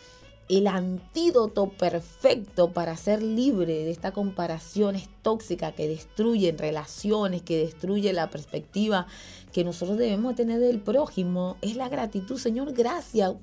el 0.49 0.67
antídoto 0.67 1.69
perfecto 1.69 2.73
para 2.73 2.97
ser 2.97 3.21
libre 3.23 3.85
de 3.85 3.91
esta 3.91 4.11
comparación 4.11 4.95
es 4.95 5.07
tóxica 5.21 5.71
que 5.73 5.87
destruye 5.87 6.51
relaciones, 6.51 7.41
que 7.43 7.57
destruye 7.59 8.11
la 8.11 8.29
perspectiva 8.29 9.05
que 9.53 9.63
nosotros 9.63 9.97
debemos 9.97 10.35
tener 10.35 10.59
del 10.59 10.79
prójimo, 10.81 11.55
es 11.61 11.75
la 11.77 11.87
gratitud. 11.87 12.37
Señor, 12.37 12.73
gracias. 12.73 13.33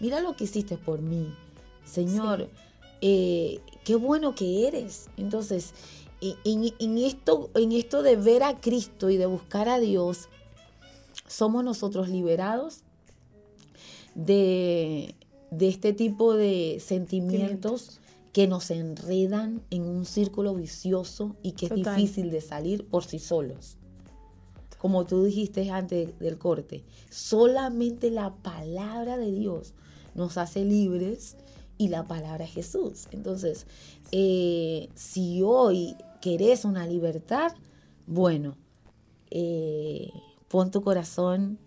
Mira 0.00 0.20
lo 0.20 0.36
que 0.36 0.44
hiciste 0.44 0.76
por 0.76 1.00
mí. 1.00 1.32
Señor, 1.84 2.48
eh, 3.00 3.60
qué 3.84 3.94
bueno 3.94 4.34
que 4.34 4.66
eres. 4.68 5.08
Entonces, 5.16 5.72
en, 6.20 6.34
en- 6.44 6.74
en 6.78 6.98
esto, 6.98 7.48
en 7.54 7.72
esto 7.72 8.02
de 8.02 8.16
ver 8.16 8.42
a 8.42 8.60
Cristo 8.60 9.08
y 9.08 9.16
de 9.16 9.26
buscar 9.26 9.68
a 9.70 9.78
Dios, 9.78 10.28
somos 11.30 11.62
nosotros 11.62 12.08
liberados 12.08 12.82
de, 14.16 15.14
de 15.52 15.68
este 15.68 15.92
tipo 15.92 16.34
de 16.34 16.82
sentimientos 16.84 18.00
que 18.32 18.48
nos 18.48 18.70
enredan 18.72 19.62
en 19.70 19.82
un 19.82 20.04
círculo 20.04 20.54
vicioso 20.54 21.36
y 21.42 21.52
que 21.52 21.66
es 21.66 21.74
difícil 21.74 22.30
de 22.30 22.40
salir 22.40 22.84
por 22.84 23.04
sí 23.04 23.20
solos. 23.20 23.76
Como 24.78 25.06
tú 25.06 25.24
dijiste 25.24 25.70
antes 25.70 26.18
del 26.18 26.36
corte, 26.36 26.84
solamente 27.10 28.10
la 28.10 28.34
palabra 28.34 29.16
de 29.16 29.30
Dios 29.30 29.74
nos 30.16 30.36
hace 30.36 30.64
libres 30.64 31.36
y 31.78 31.88
la 31.88 32.08
palabra 32.08 32.44
es 32.44 32.50
Jesús. 32.50 33.06
Entonces, 33.12 33.66
eh, 34.10 34.88
si 34.94 35.42
hoy 35.42 35.94
querés 36.20 36.64
una 36.64 36.86
libertad, 36.86 37.52
bueno, 38.06 38.56
eh, 39.30 40.10
pon 40.50 40.72
tu 40.72 40.82
corazón 40.82 41.58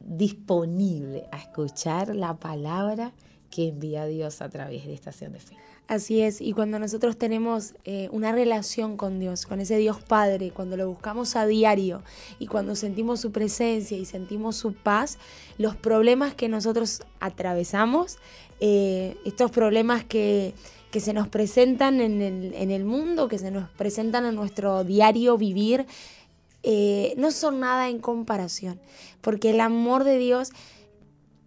disponible 0.00 1.28
a 1.30 1.38
escuchar 1.38 2.14
la 2.14 2.34
palabra 2.34 3.12
que 3.50 3.68
envía 3.68 4.04
Dios 4.06 4.42
a 4.42 4.48
través 4.50 4.84
de 4.84 4.92
Estación 4.92 5.32
de 5.32 5.38
Fe. 5.38 5.56
Así 5.86 6.22
es, 6.22 6.40
y 6.40 6.52
cuando 6.54 6.78
nosotros 6.78 7.16
tenemos 7.16 7.74
eh, 7.84 8.08
una 8.10 8.32
relación 8.32 8.96
con 8.96 9.20
Dios, 9.20 9.46
con 9.46 9.60
ese 9.60 9.76
Dios 9.76 10.02
Padre, 10.02 10.50
cuando 10.50 10.76
lo 10.76 10.88
buscamos 10.88 11.36
a 11.36 11.46
diario 11.46 12.02
y 12.38 12.46
cuando 12.46 12.74
sentimos 12.74 13.20
su 13.20 13.30
presencia 13.30 13.96
y 13.96 14.06
sentimos 14.06 14.56
su 14.56 14.72
paz, 14.72 15.18
los 15.56 15.76
problemas 15.76 16.34
que 16.34 16.48
nosotros 16.48 17.02
atravesamos, 17.20 18.18
eh, 18.60 19.16
estos 19.24 19.50
problemas 19.52 20.04
que, 20.04 20.54
que 20.90 21.00
se 21.00 21.12
nos 21.12 21.28
presentan 21.28 22.00
en 22.00 22.22
el, 22.22 22.54
en 22.54 22.70
el 22.70 22.84
mundo, 22.84 23.28
que 23.28 23.38
se 23.38 23.50
nos 23.50 23.68
presentan 23.70 24.24
en 24.24 24.34
nuestro 24.34 24.84
diario 24.84 25.36
vivir, 25.36 25.86
eh, 26.66 27.12
no 27.18 27.30
son 27.30 27.60
nada 27.60 27.90
en 27.90 27.98
comparación, 27.98 28.80
porque 29.20 29.50
el 29.50 29.60
amor 29.60 30.02
de 30.02 30.16
Dios 30.16 30.50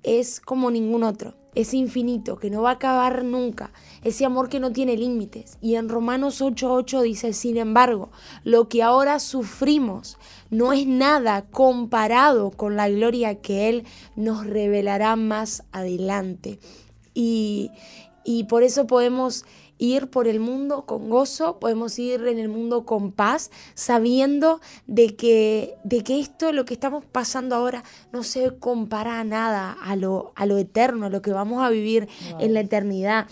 es 0.04 0.40
como 0.40 0.70
ningún 0.70 1.04
otro, 1.04 1.34
es 1.56 1.74
infinito, 1.74 2.38
que 2.38 2.52
no 2.52 2.62
va 2.62 2.70
a 2.70 2.74
acabar 2.74 3.24
nunca, 3.24 3.72
ese 4.04 4.26
amor 4.26 4.48
que 4.48 4.60
no 4.60 4.72
tiene 4.74 4.96
límites. 4.96 5.58
Y 5.60 5.74
en 5.74 5.90
Romanos 5.90 6.40
8:8 6.40 7.02
dice, 7.02 7.34
sin 7.34 7.58
embargo, 7.58 8.12
lo 8.44 8.70
que 8.70 8.84
ahora 8.84 9.20
sufrimos 9.20 10.20
no 10.52 10.72
es 10.72 10.86
nada 10.86 11.48
comparado 11.50 12.52
con 12.52 12.76
la 12.76 12.88
gloria 12.88 13.42
que 13.42 13.70
Él 13.70 13.86
nos 14.16 14.46
revelará 14.46 15.16
más 15.16 15.64
adelante. 15.72 16.60
Y, 17.16 17.72
y 18.24 18.44
por 18.44 18.62
eso 18.62 18.86
podemos 18.86 19.46
ir 19.80 20.10
por 20.10 20.28
el 20.28 20.40
mundo 20.40 20.86
con 20.86 21.10
gozo, 21.10 21.60
podemos 21.60 21.98
ir 22.00 22.26
en 22.28 22.40
el 22.40 22.50
mundo 22.50 22.84
con 22.86 23.12
paz, 23.12 23.52
sabiendo 23.76 24.60
de 24.88 25.16
que, 25.16 25.76
de 25.84 26.04
que 26.04 26.20
esto, 26.20 26.52
lo 26.52 26.66
que 26.66 26.74
estamos 26.74 27.06
pasando 27.06 27.56
ahora, 27.56 27.84
no 28.12 28.24
se 28.24 28.58
compara 28.58 29.20
a 29.20 29.24
nada 29.24 29.72
a 29.82 29.96
lo, 29.96 30.32
a 30.36 30.46
lo 30.46 30.58
eterno, 30.58 31.06
a 31.06 31.10
lo 31.10 31.22
que 31.22 31.32
vamos 31.32 31.64
a 31.64 31.70
vivir 31.70 32.08
Wow. 32.32 32.42
en 32.42 32.54
la 32.54 32.62
eternidad. 32.62 33.28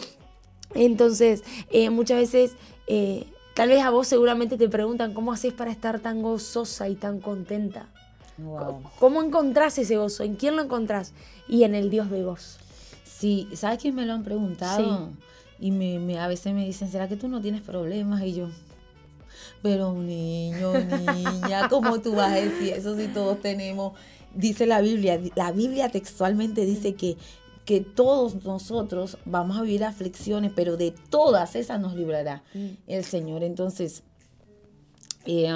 Entonces, 0.74 1.44
eh, 1.72 1.90
muchas 1.90 2.18
veces, 2.20 2.52
eh, 2.88 3.26
tal 3.56 3.70
vez 3.70 3.82
a 3.84 3.90
vos 3.90 4.08
seguramente 4.08 4.58
te 4.58 4.68
preguntan 4.70 5.14
cómo 5.14 5.32
haces 5.32 5.54
para 5.54 5.72
estar 5.72 6.00
tan 6.00 6.22
gozosa 6.22 6.90
y 6.90 6.96
tan 6.96 7.20
contenta. 7.22 7.88
¿Cómo 9.00 9.24
encontrás 9.24 9.78
ese 9.78 9.96
gozo? 9.98 10.24
¿En 10.24 10.36
quién 10.36 10.58
lo 10.58 10.62
encontrás? 10.62 11.14
Y 11.48 11.64
en 11.64 11.74
el 11.74 11.90
Dios 11.90 12.10
de 12.12 12.22
gozo. 12.24 12.60
Sí, 13.06 13.48
¿sabes 13.56 13.80
quién 13.80 13.96
me 13.96 14.06
lo 14.06 14.12
han 14.14 14.24
preguntado? 14.26 15.10
Y 15.60 15.72
me, 15.72 16.00
me- 16.00 16.20
a 16.20 16.28
veces 16.28 16.54
me 16.54 16.66
dicen, 16.66 16.90
¿será 16.90 17.08
que 17.08 17.16
tú 17.16 17.28
no 17.28 17.42
tienes 17.42 17.62
problemas? 17.62 18.22
Y 18.24 18.34
yo, 18.34 18.50
Pero 19.62 19.90
un 19.92 20.06
niño, 20.08 20.74
niña, 20.74 21.68
¿cómo 21.70 22.00
tú 22.02 22.14
vas 22.16 22.32
a 22.34 22.36
decir 22.36 22.74
eso 22.74 22.96
si 22.98 23.08
todos 23.08 23.42
tenemos? 23.42 23.94
Dice 24.34 24.66
la 24.66 24.82
Biblia, 24.82 25.20
la 25.36 25.52
Biblia 25.52 25.90
textualmente 25.90 26.66
dice 26.66 26.94
que, 26.96 27.16
que 27.64 27.80
todos 27.82 28.44
nosotros 28.44 29.18
vamos 29.26 29.58
a 29.58 29.62
vivir 29.62 29.84
aflicciones, 29.86 30.52
pero 30.54 30.76
de 30.78 30.94
todas 31.10 31.56
esas 31.56 31.80
nos 31.80 31.96
librará 31.96 32.44
mm. 32.54 32.66
el 32.88 33.04
Señor. 33.06 33.44
Entonces, 33.44 34.04
eh, 35.26 35.50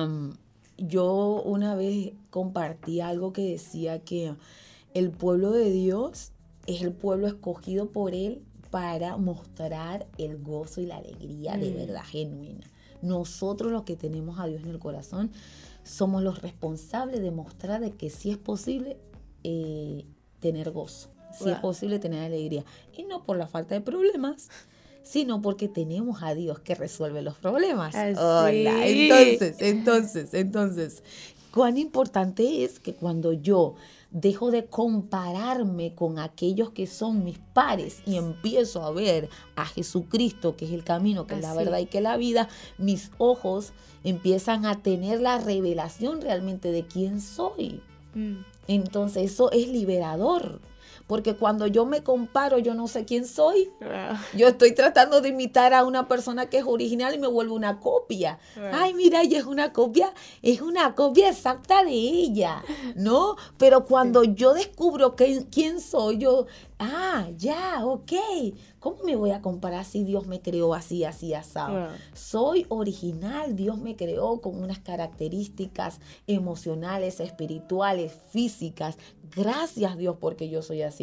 yo 0.77 1.41
una 1.43 1.75
vez 1.75 2.13
compartí 2.29 3.01
algo 3.01 3.33
que 3.33 3.43
decía 3.43 3.99
que 3.99 4.33
el 4.93 5.11
pueblo 5.11 5.51
de 5.51 5.69
Dios 5.71 6.31
es 6.67 6.81
el 6.81 6.93
pueblo 6.93 7.27
escogido 7.27 7.89
por 7.89 8.13
Él 8.13 8.41
para 8.69 9.17
mostrar 9.17 10.07
el 10.17 10.37
gozo 10.37 10.81
y 10.81 10.85
la 10.85 10.97
alegría 10.97 11.57
de 11.57 11.71
mm. 11.71 11.75
verdad 11.75 12.03
genuina. 12.05 12.65
Nosotros 13.01 13.71
los 13.71 13.83
que 13.83 13.95
tenemos 13.95 14.39
a 14.39 14.47
Dios 14.47 14.63
en 14.63 14.69
el 14.69 14.79
corazón 14.79 15.31
somos 15.83 16.21
los 16.21 16.41
responsables 16.41 17.21
de 17.21 17.31
mostrar 17.31 17.81
de 17.81 17.91
que 17.91 18.09
sí 18.09 18.29
es 18.29 18.37
posible 18.37 18.97
eh, 19.43 20.05
tener 20.39 20.71
gozo, 20.71 21.09
si 21.31 21.49
es 21.49 21.57
posible 21.59 21.99
tener 21.99 22.23
alegría. 22.23 22.65
Y 22.95 23.03
no 23.03 23.23
por 23.23 23.37
la 23.37 23.47
falta 23.47 23.75
de 23.75 23.81
problemas, 23.81 24.49
sino 25.01 25.41
porque 25.41 25.67
tenemos 25.67 26.21
a 26.21 26.35
Dios 26.35 26.59
que 26.59 26.75
resuelve 26.75 27.21
los 27.21 27.37
problemas. 27.37 27.95
Hola. 27.95 28.87
Entonces, 28.87 29.55
entonces, 29.59 30.33
entonces, 30.33 31.03
cuán 31.51 31.77
importante 31.77 32.63
es 32.63 32.79
que 32.79 32.93
cuando 32.93 33.33
yo 33.33 33.75
dejo 34.11 34.51
de 34.51 34.65
compararme 34.65 35.93
con 35.93 36.19
aquellos 36.19 36.71
que 36.71 36.87
son 36.87 37.23
mis 37.23 37.37
pares 37.37 38.01
y 38.05 38.17
empiezo 38.17 38.83
a 38.83 38.91
ver 38.91 39.29
a 39.55 39.65
Jesucristo, 39.65 40.55
que 40.55 40.65
es 40.65 40.71
el 40.71 40.83
camino, 40.83 41.27
que 41.27 41.35
es 41.35 41.41
la 41.41 41.53
verdad 41.53 41.79
y 41.79 41.85
que 41.85 41.99
es 41.99 42.03
la 42.03 42.17
vida, 42.17 42.49
mis 42.77 43.11
ojos 43.17 43.73
empiezan 44.03 44.65
a 44.65 44.81
tener 44.81 45.21
la 45.21 45.37
revelación 45.37 46.21
realmente 46.21 46.71
de 46.71 46.85
quién 46.85 47.21
soy. 47.21 47.81
Mm. 48.15 48.37
Entonces 48.67 49.31
eso 49.31 49.51
es 49.51 49.67
liberador. 49.67 50.59
Porque 51.09 51.35
cuando 51.35 51.65
yo 51.65 51.87
me 51.87 52.03
comparo, 52.03 52.59
yo 52.59 52.75
no 52.75 52.87
sé 52.87 53.03
quién 53.03 53.25
soy. 53.25 53.71
Ah. 53.81 54.23
Yo 54.37 54.47
estoy 54.47 54.75
tratando 54.75 55.21
de 55.21 55.29
imitar 55.29 55.73
a 55.73 55.83
una 55.83 56.07
persona 56.07 56.51
que 56.51 56.59
es 56.59 56.65
original 56.67 57.15
y 57.15 57.17
me 57.17 57.25
vuelvo 57.25 57.55
una 57.55 57.79
copia. 57.79 58.37
Ah. 58.55 58.81
Ay, 58.81 58.93
mira, 58.93 59.23
ella 59.23 59.39
es 59.39 59.45
una 59.45 59.73
copia, 59.73 60.13
es 60.43 60.61
una 60.61 60.93
copia 60.93 61.29
exacta 61.29 61.83
de 61.83 61.93
ella, 61.93 62.63
¿no? 62.95 63.37
Pero 63.57 63.85
cuando 63.85 64.23
yo 64.23 64.53
descubro 64.53 65.15
quién 65.15 65.81
soy, 65.81 66.19
yo, 66.19 66.45
ah, 66.77 67.27
ya, 67.35 67.83
ok. 67.83 68.13
¿Cómo 68.79 69.03
me 69.03 69.15
voy 69.15 69.31
a 69.31 69.41
comparar 69.41 69.85
si 69.85 70.03
Dios 70.03 70.27
me 70.27 70.41
creó 70.41 70.73
así, 70.73 71.03
así, 71.03 71.33
asado? 71.33 71.89
Soy 72.13 72.65
original, 72.69 73.55
Dios 73.55 73.77
me 73.77 73.95
creó 73.95 74.41
con 74.41 74.61
unas 74.61 74.79
características 74.79 75.99
emocionales, 76.27 77.19
espirituales, 77.19 78.13
físicas. 78.29 78.97
Gracias 79.35 79.97
Dios 79.97 80.15
porque 80.19 80.49
yo 80.49 80.61
soy 80.61 80.81
así. 80.81 80.98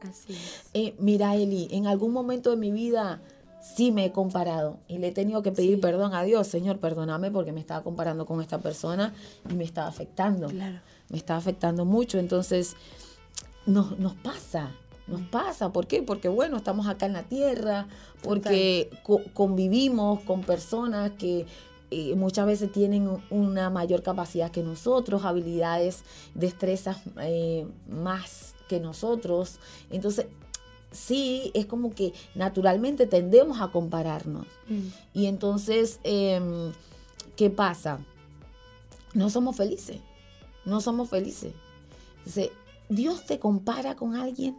Así 0.00 0.32
es. 0.32 0.70
Eh, 0.74 0.94
mira, 0.98 1.34
Eli, 1.34 1.68
en 1.70 1.86
algún 1.86 2.12
momento 2.12 2.50
de 2.50 2.56
mi 2.56 2.70
vida 2.70 3.20
sí 3.60 3.90
me 3.90 4.04
he 4.04 4.12
comparado 4.12 4.78
y 4.86 4.98
le 4.98 5.08
he 5.08 5.12
tenido 5.12 5.42
que 5.42 5.52
pedir 5.52 5.80
perdón 5.80 6.14
a 6.14 6.22
Dios. 6.22 6.46
Señor, 6.46 6.78
perdóname 6.78 7.30
porque 7.30 7.52
me 7.52 7.60
estaba 7.60 7.82
comparando 7.82 8.26
con 8.26 8.40
esta 8.40 8.58
persona 8.58 9.12
y 9.50 9.54
me 9.54 9.64
estaba 9.64 9.88
afectando. 9.88 10.48
Claro. 10.48 10.80
Me 11.08 11.18
estaba 11.18 11.38
afectando 11.38 11.84
mucho. 11.84 12.18
Entonces, 12.18 12.76
nos, 13.66 13.98
nos 13.98 14.14
pasa 14.14 14.74
nos 15.08 15.22
pasa. 15.22 15.72
¿Por 15.72 15.86
qué? 15.86 16.02
Porque 16.02 16.28
bueno, 16.28 16.58
estamos 16.58 16.86
acá 16.86 17.06
en 17.06 17.14
la 17.14 17.24
tierra, 17.24 17.88
porque 18.22 18.90
convivimos 19.32 20.20
con 20.20 20.42
personas 20.42 21.12
que 21.12 21.46
eh, 21.90 22.14
muchas 22.14 22.46
veces 22.46 22.70
tienen 22.70 23.08
una 23.30 23.70
mayor 23.70 24.02
capacidad 24.02 24.50
que 24.50 24.62
nosotros, 24.62 25.24
habilidades, 25.24 26.04
destrezas 26.34 26.98
eh, 27.20 27.66
más 27.88 28.54
que 28.68 28.80
nosotros. 28.80 29.58
Entonces, 29.90 30.26
sí, 30.90 31.50
es 31.54 31.66
como 31.66 31.94
que 31.94 32.12
naturalmente 32.34 33.06
tendemos 33.06 33.60
a 33.60 33.72
compararnos. 33.72 34.46
Mm. 34.68 34.88
Y 35.14 35.26
entonces, 35.26 36.00
em, 36.04 36.72
¿qué 37.36 37.50
pasa? 37.50 37.98
No 39.14 39.30
somos 39.30 39.56
felices, 39.56 39.98
no 40.64 40.80
somos 40.80 41.08
felices. 41.08 41.52
Entonces, 42.18 42.50
Dios 42.88 43.24
te 43.24 43.38
compara 43.38 43.96
con 43.96 44.14
alguien 44.14 44.56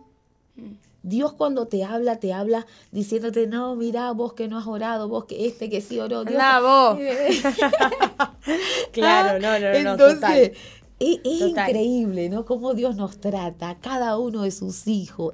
Dios 1.02 1.34
cuando 1.34 1.68
te 1.68 1.84
habla, 1.86 2.18
te 2.18 2.34
habla 2.34 2.66
diciéndote, 2.92 3.48
no, 3.48 3.76
mira, 3.76 4.12
vos 4.12 4.34
que 4.34 4.48
no 4.48 4.58
has 4.58 4.68
orado, 4.68 5.08
vos 5.08 5.26
que 5.26 5.48
este 5.48 5.70
que 5.70 5.80
sí 5.80 6.00
oró. 6.00 6.26
Dios. 6.26 6.42
vos. 6.62 6.98
claro, 8.92 9.40
no, 9.40 9.60
no, 9.60 9.72
no. 9.72 9.92
Entonces, 9.92 10.58
Es, 11.00 11.20
increíble, 11.24 12.30
¿no? 12.30 12.46
Cómo 12.46 12.74
Dios 12.74 12.96
nos 12.98 13.20
trata, 13.20 13.80
cada 13.80 14.18
uno 14.18 14.44
de 14.44 14.52
sus 14.52 14.88
hijos 14.88 15.34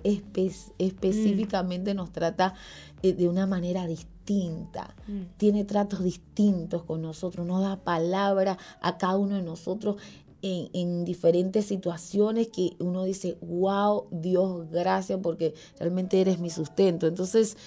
específicamente 0.77 1.93
nos 1.95 2.11
trata 2.11 2.53
eh, 3.01 3.13
de 3.13 3.27
una 3.27 3.47
manera 3.47 3.87
distinta. 3.87 4.95
Mm. 5.07 5.21
Tiene 5.37 5.65
tratos 5.65 6.03
distintos 6.03 6.83
con 6.83 7.01
nosotros, 7.01 7.47
nos 7.47 7.61
da 7.61 7.77
palabra 7.77 8.57
a 8.81 8.97
cada 8.97 9.17
uno 9.17 9.35
de 9.35 9.41
nosotros 9.41 9.97
en, 10.41 11.05
diferentes 11.05 11.65
situaciones 11.65 12.49
que 12.49 12.75
uno 12.79 13.03
dice, 13.03 13.37
wow, 13.41 14.05
Dios, 14.11 14.69
gracias 14.69 15.19
porque 15.21 15.55
realmente 15.79 16.21
eres 16.21 16.39
mi 16.39 16.49
sustento. 16.49 17.07
Entonces, 17.07 17.57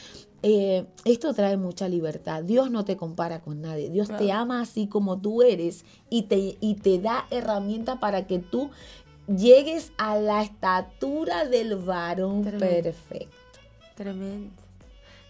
eh, 0.43 0.87
esto 1.05 1.35
trae 1.35 1.57
mucha 1.57 1.89
libertad. 1.89 2.45
Dios 2.45 2.71
no 2.71 2.85
te 2.85 2.97
compara 2.97 3.41
con 3.41 3.61
nadie. 3.61 3.91
Dios 3.91 4.09
te 4.09 4.31
ama 4.33 4.61
así 4.61 4.87
como 4.87 5.21
tú 5.21 5.43
eres 5.43 5.85
y 6.11 6.23
te, 6.23 6.57
y 6.61 6.75
te 6.75 6.99
da 6.99 7.27
herramientas 7.31 7.99
para 7.99 8.27
que 8.27 8.39
tú 8.39 8.71
llegues 9.27 9.93
a 9.99 10.17
la 10.17 10.43
estatura 10.43 11.45
del 11.45 11.77
varón 11.77 12.45
perfecto. 12.45 13.37
Tremendo. 13.95 14.51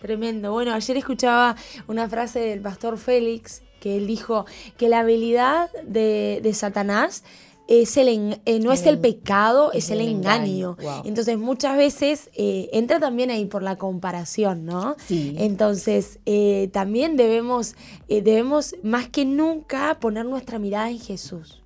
Tremendo. 0.01 0.53
Bueno, 0.53 0.73
ayer 0.75 0.97
escuchaba 0.97 1.57
una 1.89 2.09
frase 2.09 2.41
del 2.41 2.61
pastor 2.61 2.99
Félix 2.99 3.63
que 3.81 3.97
él 3.97 4.07
dijo 4.07 4.45
que 4.77 4.89
la 4.89 5.01
habilidad 5.01 5.71
de, 5.85 6.51
Satanás 6.55 7.25
es 7.69 7.99
el, 7.99 8.41
eh, 8.47 8.61
no 8.61 8.73
es 8.73 8.87
el 8.87 8.99
pecado, 8.99 9.73
es, 9.73 9.91
el, 9.91 10.01
engaño. 10.01 10.77
Entonces 11.05 11.39
muchas 11.39 11.77
veces 11.77 12.31
eh, 12.35 12.71
entra 12.73 12.99
también 12.99 13.31
ahí 13.31 13.45
por 13.45 13.63
la 13.63 13.77
comparación, 13.77 14.65
¿no? 14.65 14.97
Sí. 14.99 15.35
Entonces 15.39 16.19
eh, 16.25 16.71
también 16.73 17.17
debemos, 17.17 17.77
debemos 18.09 18.75
más 18.83 19.09
que 19.11 19.27
nunca 19.27 20.01
poner 20.01 20.25
nuestra 20.25 20.59
mirada 20.59 20.91
en 20.91 20.99
Jesús 20.99 21.63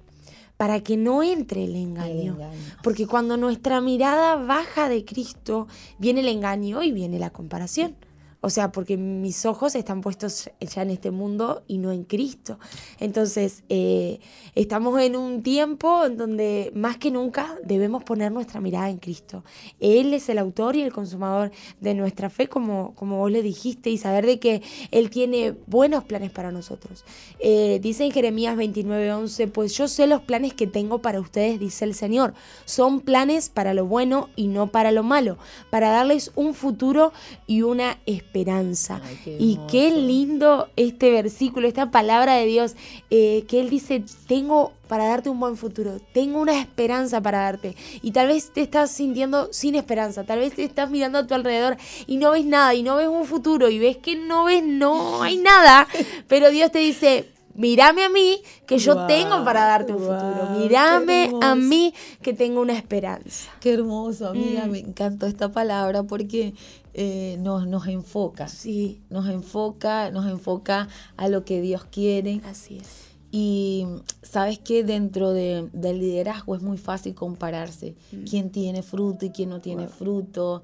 para 0.57 0.81
que 0.81 0.97
no 0.97 1.23
entre 1.23 1.65
el 1.65 1.77
engaño. 1.77 2.37
Porque 2.83 3.07
cuando 3.07 3.37
nuestra 3.37 3.81
mirada 3.81 4.37
baja 4.37 4.89
de 4.89 5.05
Cristo, 5.05 5.69
viene 5.99 6.21
el 6.21 6.29
engaño 6.29 6.83
y 6.83 6.91
viene 6.91 7.21
la 7.21 7.31
comparación. 7.31 7.97
O 8.45 8.51
sea, 8.51 8.73
porque 8.73 8.97
mis 8.97 9.47
ojos 9.47 9.77
están 9.77 10.01
puestos 10.01 10.51
ya 10.61 10.83
en 10.83 10.91
este 10.91 11.13
mundo 11.13 11.63
y 11.69 11.79
no 11.79 11.93
en 11.93 12.03
Cristo. 12.03 12.59
Entonces, 12.99 13.63
eh, 13.69 14.19
estamos 14.57 15.01
en 15.01 15.15
un 15.15 15.45
tiempo 15.45 16.05
en 16.05 16.17
donde 16.17 16.73
más 16.75 16.97
que 16.97 17.13
nunca 17.13 17.57
debemos 17.65 18.03
poner 18.03 18.33
nuestra 18.33 18.61
mirada 18.61 18.91
en 18.91 18.99
Cristo. 18.99 19.45
Él 19.79 20.13
es 20.13 20.29
el 20.29 20.39
autor 20.39 20.75
y 20.75 20.83
el 20.83 20.93
consumador 20.93 21.53
de 21.81 21.95
nuestra 21.95 22.31
fe, 22.31 22.49
como, 22.49 22.97
como 22.97 23.19
vos 23.19 23.31
le 23.31 23.43
dijiste, 23.43 23.91
y 23.91 23.97
saber 23.97 24.27
de 24.27 24.41
que 24.41 24.61
Él 24.91 25.09
tiene 25.09 25.55
buenos 25.69 26.03
planes 26.03 26.33
para 26.33 26.51
nosotros. 26.51 27.05
Eh, 27.39 27.79
dice 27.81 28.05
en 28.05 28.11
Jeremías 28.11 28.57
29:11, 28.57 29.53
pues 29.53 29.77
yo 29.77 29.87
sé 29.87 30.09
los 30.09 30.21
planes 30.21 30.53
que 30.53 30.67
tengo 30.67 31.01
para 31.01 31.21
ustedes, 31.21 31.61
dice 31.61 31.85
el 31.85 31.95
Señor. 31.95 32.35
Son 32.65 33.03
planes 33.03 33.51
para 33.51 33.73
lo 33.73 33.87
bueno 33.87 34.31
y 34.35 34.49
no 34.49 34.73
para 34.73 34.91
lo 34.91 35.05
malo, 35.05 35.39
para 35.71 35.91
darles 35.91 36.33
un 36.35 36.55
futuro 36.55 37.13
y 37.47 37.63
una 37.63 38.01
esperanza 38.05 38.32
esperanza. 38.33 39.03
y 39.27 39.59
qué 39.71 39.91
lindo 39.91 40.69
este 40.77 41.11
versículo, 41.11 41.69
esta 41.69 41.91
palabra 41.91 42.37
de 42.37 42.47
Dios, 42.47 42.75
eh, 43.11 43.45
que 43.47 43.61
Él 43.61 43.69
dice, 43.69 44.03
tengo 44.27 44.73
para 44.89 45.05
darte 45.05 45.29
un 45.29 45.39
buen 45.39 45.57
futuro, 45.57 45.99
tengo 46.13 46.41
una 46.41 46.59
esperanza 46.59 47.21
para 47.21 47.41
darte. 47.41 47.77
Y 48.01 48.13
tal 48.13 48.29
vez 48.29 48.51
te 48.51 48.63
estás 48.63 48.91
sintiendo 48.91 49.53
sin 49.53 49.75
esperanza, 49.75 50.25
tal 50.25 50.39
vez 50.39 50.55
te 50.55 50.65
estás 50.65 50.91
mirando 50.91 51.19
a 51.19 51.27
tu 51.27 51.35
alrededor 51.35 51.77
y 52.07 52.17
no 52.17 52.31
ves 52.33 52.47
nada, 52.47 52.75
y 52.75 52.83
no 52.83 52.97
ves 52.97 53.09
un 53.09 53.27
futuro, 53.27 53.69
y 53.69 53.79
ves 53.79 53.99
que 53.99 54.17
no 54.17 54.45
ves, 54.45 54.65
no 54.65 55.23
hay 55.23 55.37
nada, 55.37 55.87
pero 56.27 56.51
Dios 56.51 56.73
te 56.73 56.79
dice, 56.79 57.29
Mírame 57.55 58.05
a 58.05 58.09
mí 58.09 58.43
que 58.67 58.79
yo 58.79 59.07
tengo 59.07 59.45
para 59.45 59.65
darte 59.65 59.93
un 59.93 59.99
futuro. 59.99 60.59
Mírame 60.59 61.31
a 61.43 61.55
mí 61.55 61.93
que 62.23 62.33
tengo 62.33 62.61
una 62.63 62.73
esperanza. 62.73 63.51
Qué 63.61 63.75
hermoso, 63.75 64.29
amiga. 64.29 64.67
Mm. 64.67 64.71
Me 64.71 64.79
encantó 64.79 65.27
esta 65.27 65.53
palabra 65.53 66.03
porque 66.03 66.55
eh, 66.95 67.37
nos, 67.41 67.67
nos 67.67 67.87
enfoca. 67.87 68.49
Sí. 68.49 69.01
Nos 69.11 69.29
enfoca, 69.29 70.11
nos 70.11 70.27
enfoca 70.31 70.89
a 71.17 71.29
lo 71.29 71.45
que 71.45 71.61
Dios 71.61 71.85
quiere. 71.85 72.41
Así 72.45 72.79
es. 72.79 72.89
Y 73.31 73.87
sabes 74.23 74.59
que 74.59 74.85
dentro 74.85 75.33
de, 75.33 75.71
del 75.73 76.01
liderazgo 76.01 76.55
es 76.55 76.61
muy 76.63 76.77
fácil 76.77 77.15
compararse. 77.15 77.95
Mm. 78.13 78.25
¿Quién 78.25 78.51
tiene 78.51 78.83
fruto 78.83 79.25
y 79.25 79.31
quién 79.31 79.49
no 79.49 79.61
tiene 79.61 79.89
fruto? 79.89 80.63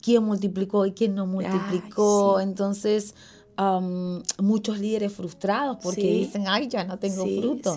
¿Quién 0.00 0.24
multiplicó 0.24 0.84
y 0.84 0.92
quién 0.92 1.14
no 1.14 1.26
multiplicó? 1.26 2.40
Entonces, 2.40 3.14
muchos 4.40 4.80
líderes 4.80 5.12
frustrados 5.12 5.76
porque 5.82 6.00
Sí. 6.00 6.08
dicen, 6.24 6.44
ay, 6.48 6.66
ya 6.68 6.82
no 6.84 6.98
tengo 6.98 7.24
Sí, 7.24 7.40
fruto. 7.40 7.76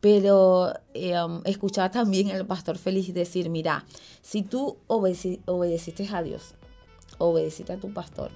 Pero 0.00 0.72
eh, 0.94 1.22
um, 1.22 1.42
escuchaba 1.44 1.90
también 1.90 2.30
al 2.30 2.46
pastor 2.46 2.78
Félix 2.78 3.12
decir, 3.12 3.50
mira, 3.50 3.84
si 4.22 4.40
tú 4.42 4.78
obedeci- 4.88 5.40
obedeciste 5.44 6.08
a 6.10 6.22
Dios, 6.22 6.54
obedeciste 7.20 7.72
a 7.72 7.76
tu 7.78 7.92
pastor, 7.92 8.30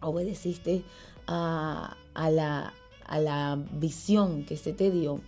obedeciste 0.00 0.82
a, 1.26 1.96
a 2.14 2.30
la, 2.30 2.72
a 3.06 3.18
la 3.20 3.58
visión 3.72 4.44
que 4.44 4.56
se 4.56 4.72
te 4.72 4.90
dio, 4.90 5.20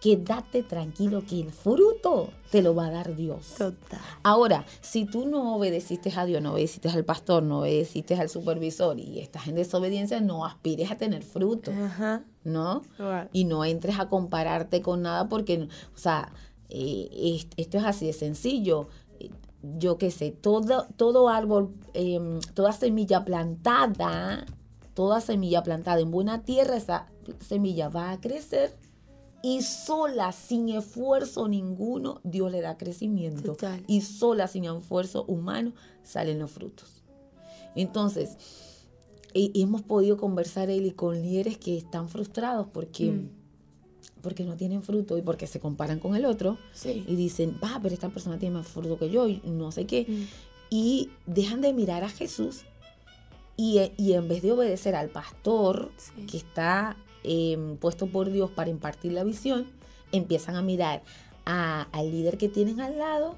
quédate 0.00 0.62
tranquilo 0.62 1.22
que 1.28 1.40
el 1.40 1.52
fruto 1.52 2.30
te 2.50 2.62
lo 2.62 2.74
va 2.74 2.86
a 2.86 2.90
dar 2.90 3.14
Dios. 3.16 3.54
Total. 3.58 4.00
Ahora, 4.22 4.64
si 4.80 5.04
tú 5.04 5.26
no 5.26 5.54
obedeciste 5.56 6.10
a 6.16 6.24
Dios, 6.24 6.40
no 6.42 6.52
obedeciste 6.54 6.88
al 6.88 7.04
pastor, 7.04 7.42
no 7.42 7.60
obedeciste 7.60 8.14
al 8.14 8.28
supervisor 8.30 8.98
y 8.98 9.18
estás 9.20 9.46
en 9.48 9.56
desobediencia, 9.56 10.20
no 10.20 10.46
aspires 10.46 10.90
a 10.90 10.96
tener 10.96 11.22
fruto, 11.22 11.70
Ajá. 11.70 12.24
¿no? 12.44 12.82
Wow. 12.98 13.28
Y 13.32 13.44
no 13.44 13.64
entres 13.64 13.98
a 13.98 14.08
compararte 14.08 14.80
con 14.80 15.02
nada 15.02 15.28
porque, 15.28 15.68
o 15.94 15.98
sea, 15.98 16.32
eh, 16.70 17.08
es- 17.12 17.48
esto 17.58 17.76
es 17.78 17.84
así 17.84 18.06
de 18.06 18.12
sencillo. 18.14 18.88
Yo 19.62 19.98
qué 19.98 20.10
sé, 20.10 20.30
todo, 20.30 20.86
todo 20.96 21.28
árbol, 21.28 21.74
em, 21.92 22.40
toda 22.54 22.72
semilla 22.72 23.24
plantada, 23.24 24.46
toda 24.94 25.20
semilla 25.20 25.62
plantada 25.62 26.00
en 26.00 26.10
buena 26.10 26.42
tierra, 26.44 26.76
esa 26.76 27.06
semilla 27.40 27.88
va 27.88 28.12
a 28.12 28.20
crecer 28.20 28.74
y 29.42 29.62
sola, 29.62 30.32
sin 30.32 30.68
esfuerzo 30.70 31.46
ninguno, 31.48 32.20
Dios 32.24 32.50
le 32.50 32.60
da 32.62 32.76
crecimiento. 32.78 33.42
Total. 33.42 33.82
Y 33.86 34.00
sola, 34.02 34.48
sin 34.48 34.64
esfuerzo 34.64 35.24
humano, 35.24 35.72
salen 36.02 36.38
los 36.38 36.50
frutos. 36.50 37.02
Entonces, 37.74 38.36
he- 39.34 39.52
hemos 39.54 39.82
podido 39.82 40.16
conversar 40.16 40.70
y 40.70 40.90
con 40.92 41.20
líderes 41.22 41.56
que 41.58 41.76
están 41.76 42.08
frustrados 42.08 42.66
porque, 42.72 43.12
Mm. 43.12 43.30
Porque 44.22 44.44
no 44.44 44.56
tienen 44.56 44.82
fruto 44.82 45.16
y 45.18 45.22
porque 45.22 45.46
se 45.46 45.60
comparan 45.60 45.98
con 45.98 46.14
el 46.16 46.24
otro 46.24 46.58
Sí. 46.72 47.04
y 47.08 47.16
dicen, 47.16 47.58
va, 47.62 47.78
pero 47.82 47.94
esta 47.94 48.08
persona 48.08 48.38
tiene 48.38 48.56
más 48.56 48.68
fruto 48.68 48.98
que 48.98 49.10
yo 49.10 49.26
y 49.28 49.40
no 49.44 49.72
sé 49.72 49.86
qué. 49.86 50.06
Mm. 50.08 50.22
Y 50.70 51.10
dejan 51.26 51.60
de 51.60 51.72
mirar 51.72 52.04
a 52.04 52.08
Jesús 52.08 52.60
y, 53.56 53.78
eh, 53.78 53.92
y 53.96 54.12
en 54.14 54.28
vez 54.28 54.42
de 54.42 54.52
obedecer 54.52 54.94
al 54.94 55.08
pastor 55.10 55.90
Sí. 55.96 56.26
que 56.26 56.36
está 56.36 56.96
eh, 57.22 57.76
puesto 57.80 58.06
por 58.06 58.30
Dios 58.30 58.50
para 58.50 58.70
impartir 58.70 59.12
la 59.12 59.24
visión, 59.24 59.66
empiezan 60.10 60.56
a 60.56 60.62
mirar 60.62 61.02
a- 61.44 61.82
al 61.92 62.10
líder 62.10 62.38
que 62.38 62.48
tienen 62.48 62.80
al 62.80 62.96
lado 62.96 63.36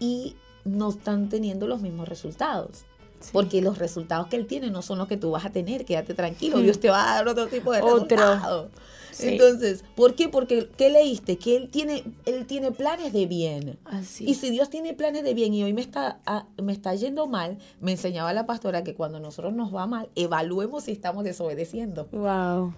y 0.00 0.34
no 0.64 0.88
están 0.88 1.28
teniendo 1.28 1.66
los 1.66 1.82
mismos 1.82 2.08
resultados. 2.08 2.84
Sí. 3.20 3.28
Porque 3.32 3.60
los 3.60 3.76
resultados 3.78 4.28
que 4.28 4.36
él 4.36 4.46
tiene 4.46 4.70
no 4.70 4.80
son 4.80 4.96
los 4.98 5.08
que 5.08 5.16
tú 5.18 5.30
vas 5.30 5.44
a 5.44 5.50
tener. 5.50 5.84
Quédate 5.84 6.14
tranquilo, 6.14 6.56
Mm. 6.58 6.62
Dios 6.62 6.80
te 6.80 6.88
va 6.88 7.12
a 7.12 7.14
dar 7.16 7.28
otro 7.28 7.46
tipo 7.48 7.70
de 7.72 7.82
Otro. 7.82 7.96
resultados. 8.16 8.70
Sí. 9.12 9.28
Entonces, 9.28 9.84
¿por 9.94 10.14
qué? 10.14 10.28
Porque 10.28 10.68
¿qué 10.76 10.90
leíste? 10.90 11.38
Que 11.38 11.56
él 11.56 11.68
tiene, 11.68 12.04
él 12.26 12.46
tiene 12.46 12.72
planes 12.72 13.12
de 13.12 13.26
bien. 13.26 13.78
Así. 13.84 14.24
Y 14.28 14.34
si 14.34 14.50
Dios 14.50 14.70
tiene 14.70 14.94
planes 14.94 15.22
de 15.24 15.34
bien 15.34 15.54
y 15.54 15.62
hoy 15.62 15.72
me 15.72 15.80
está, 15.80 16.20
ah, 16.26 16.46
me 16.62 16.72
está 16.72 16.94
yendo 16.94 17.26
mal, 17.26 17.58
me 17.80 17.92
enseñaba 17.92 18.32
la 18.32 18.46
pastora 18.46 18.82
que 18.82 18.94
cuando 18.94 19.20
nosotros 19.20 19.52
nos 19.52 19.74
va 19.74 19.86
mal, 19.86 20.08
evaluemos 20.14 20.84
si 20.84 20.92
estamos 20.92 21.24
desobedeciendo. 21.24 22.08
Wow. 22.12 22.74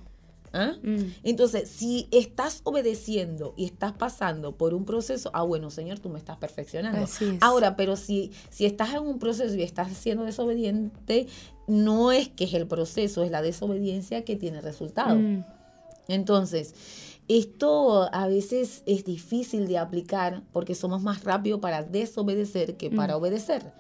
¿Ah? 0.55 0.77
Mm. 0.83 1.13
Entonces, 1.25 1.69
si 1.69 2.07
estás 2.13 2.61
obedeciendo 2.63 3.55
y 3.57 3.65
estás 3.65 3.93
pasando 3.93 4.57
por 4.57 4.73
un 4.73 4.85
proceso, 4.85 5.31
ah, 5.35 5.43
bueno, 5.43 5.69
Señor, 5.71 5.99
tú 5.99 6.09
me 6.09 6.19
estás 6.19 6.37
perfeccionando. 6.37 7.01
Así 7.03 7.25
es. 7.25 7.43
Ahora, 7.43 7.75
pero 7.75 7.97
si, 7.97 8.31
si 8.51 8.65
estás 8.65 8.95
en 8.95 9.01
un 9.01 9.19
proceso 9.19 9.53
y 9.57 9.63
estás 9.63 9.93
siendo 9.93 10.23
desobediente, 10.23 11.27
no 11.67 12.13
es 12.13 12.29
que 12.29 12.45
es 12.45 12.55
el 12.55 12.69
proceso, 12.69 13.25
es 13.25 13.33
la 13.33 13.43
desobediencia 13.43 14.25
que 14.25 14.37
tiene 14.37 14.61
resultado. 14.61 15.17
Mm. 15.17 15.45
Entonces, 16.09 16.75
esto 17.29 18.09
a 18.13 18.27
veces 18.27 18.83
es 18.87 19.05
difícil 19.05 19.67
de 19.67 19.79
aplicar 19.79 20.43
porque 20.53 20.75
somos 20.75 21.03
más 21.03 21.25
rápidos 21.25 21.61
para 21.61 21.83
desobedecer 21.83 22.77
que 22.77 22.91
para 22.91 23.17
obedecer. 23.17 23.73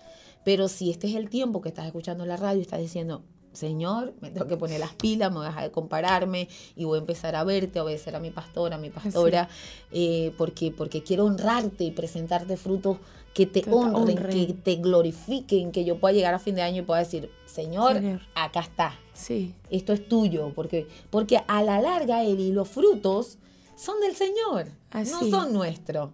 Pero 0.45 0.68
si 0.68 0.91
este 0.91 1.09
es 1.09 1.16
el 1.16 1.29
tiempo 1.29 1.61
que 1.61 1.68
estás 1.68 1.87
escuchando 1.87 2.25
la 2.27 2.37
radio 2.37 2.59
y 2.59 2.62
estás 2.62 2.81
diciendo, 2.81 3.22
Señor, 3.55 4.13
me 4.21 4.31
tengo 4.31 4.47
que 4.47 4.57
poner 4.57 4.81
las 4.81 4.93
pilas, 4.95 5.31
me 5.31 5.39
voy 5.39 5.47
a 5.47 5.49
dejar 5.49 5.65
de 5.65 5.71
compararme 5.71 6.49
y 6.77 6.85
voy 6.85 6.99
a 6.99 7.01
empezar 7.01 7.35
a 7.37 7.45
verte, 7.45 7.79
a 7.79 7.85
obedecer 7.85 8.15
a 8.17 8.21
mi 8.21 8.31
pastora, 8.31 8.77
a 8.77 8.79
mi 8.79 8.91
pastora, 8.91 9.49
eh, 9.93 10.33
porque, 10.37 10.71
porque 10.71 11.03
quiero 11.03 11.25
honrarte 11.25 11.85
y 11.85 11.91
presentarte 11.91 12.57
frutos 12.57 12.99
que 13.33 13.47
te 13.47 13.63
Que 13.63 13.71
te 13.71 13.77
honren, 13.77 14.17
que 14.29 14.55
te 14.63 14.77
glorifiquen, 14.77 15.73
que 15.73 15.85
yo 15.85 15.99
pueda 15.99 16.13
llegar 16.15 16.35
a 16.35 16.39
fin 16.39 16.55
de 16.55 16.63
año 16.63 16.83
y 16.83 16.85
pueda 16.85 17.01
decir, 17.01 17.31
Señor, 17.47 17.95
Señor. 17.95 18.21
acá 18.35 18.61
está 18.61 18.95
Sí. 19.13 19.55
esto 19.71 19.93
es 19.93 20.09
tuyo, 20.09 20.53
porque, 20.55 20.87
porque 21.11 21.41
a 21.47 21.63
la 21.63 21.81
larga, 21.81 22.23
Eli, 22.25 22.53
los 22.53 22.69
frutos 22.69 23.39
son 23.77 24.01
del 24.01 24.15
Señor, 24.15 24.67
no 24.93 25.31
son 25.31 25.53
nuestros. 25.53 26.11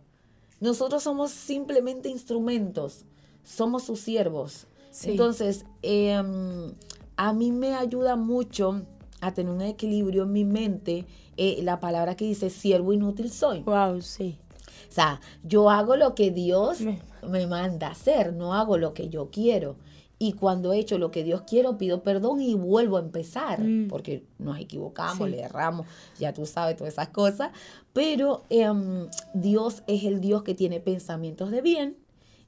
Nosotros 0.60 1.02
somos 1.02 1.30
simplemente 1.30 2.08
instrumentos, 2.08 3.04
somos 3.44 3.82
sus 3.84 4.00
siervos. 4.00 4.66
Sí. 4.90 5.12
Entonces, 5.12 5.64
em, 5.82 6.72
a 7.22 7.32
mí 7.34 7.52
me 7.52 7.74
ayuda 7.74 8.16
mucho 8.16 8.82
a 9.20 9.34
tener 9.34 9.52
un 9.52 9.60
equilibrio 9.60 10.22
en 10.22 10.32
mi 10.32 10.44
mente 10.46 11.04
eh, 11.36 11.60
la 11.62 11.78
palabra 11.78 12.16
que 12.16 12.24
dice 12.24 12.48
siervo 12.48 12.94
inútil 12.94 13.30
soy. 13.30 13.60
Wow, 13.60 14.00
sí. 14.00 14.38
O 14.88 14.92
sea, 14.92 15.20
yo 15.44 15.68
hago 15.68 15.96
lo 15.96 16.14
que 16.14 16.30
Dios 16.30 16.80
Me- 16.80 16.98
me 17.28 17.46
manda 17.46 17.88
a 17.88 17.90
hacer, 17.90 18.32
no 18.32 18.54
hago 18.54 18.78
lo 18.78 18.94
que 18.94 19.10
yo 19.10 19.28
quiero. 19.30 19.76
Y 20.18 20.32
cuando 20.32 20.72
he 20.72 20.78
hecho 20.78 20.96
lo 20.98 21.10
que 21.10 21.22
Dios 21.22 21.42
quiero, 21.46 21.76
pido 21.76 22.02
perdón 22.02 22.40
y 22.40 22.54
vuelvo 22.54 22.96
a 22.96 23.00
empezar, 23.00 23.60
Mm. 23.60 23.88
porque 23.88 24.24
nos 24.38 24.58
equivocamos, 24.58 25.28
Sí. 25.28 25.34
le 25.34 25.40
erramos, 25.42 25.86
ya 26.18 26.32
tú 26.32 26.46
sabes 26.46 26.76
todas 26.76 26.92
esas 26.94 27.08
cosas. 27.08 27.50
Pero 27.92 28.44
em, 28.48 29.08
Dios 29.34 29.82
es 29.86 30.04
el 30.04 30.20
Dios 30.22 30.42
que 30.42 30.54
tiene 30.54 30.80
pensamientos 30.80 31.50
de 31.50 31.60
bien, 31.60 31.96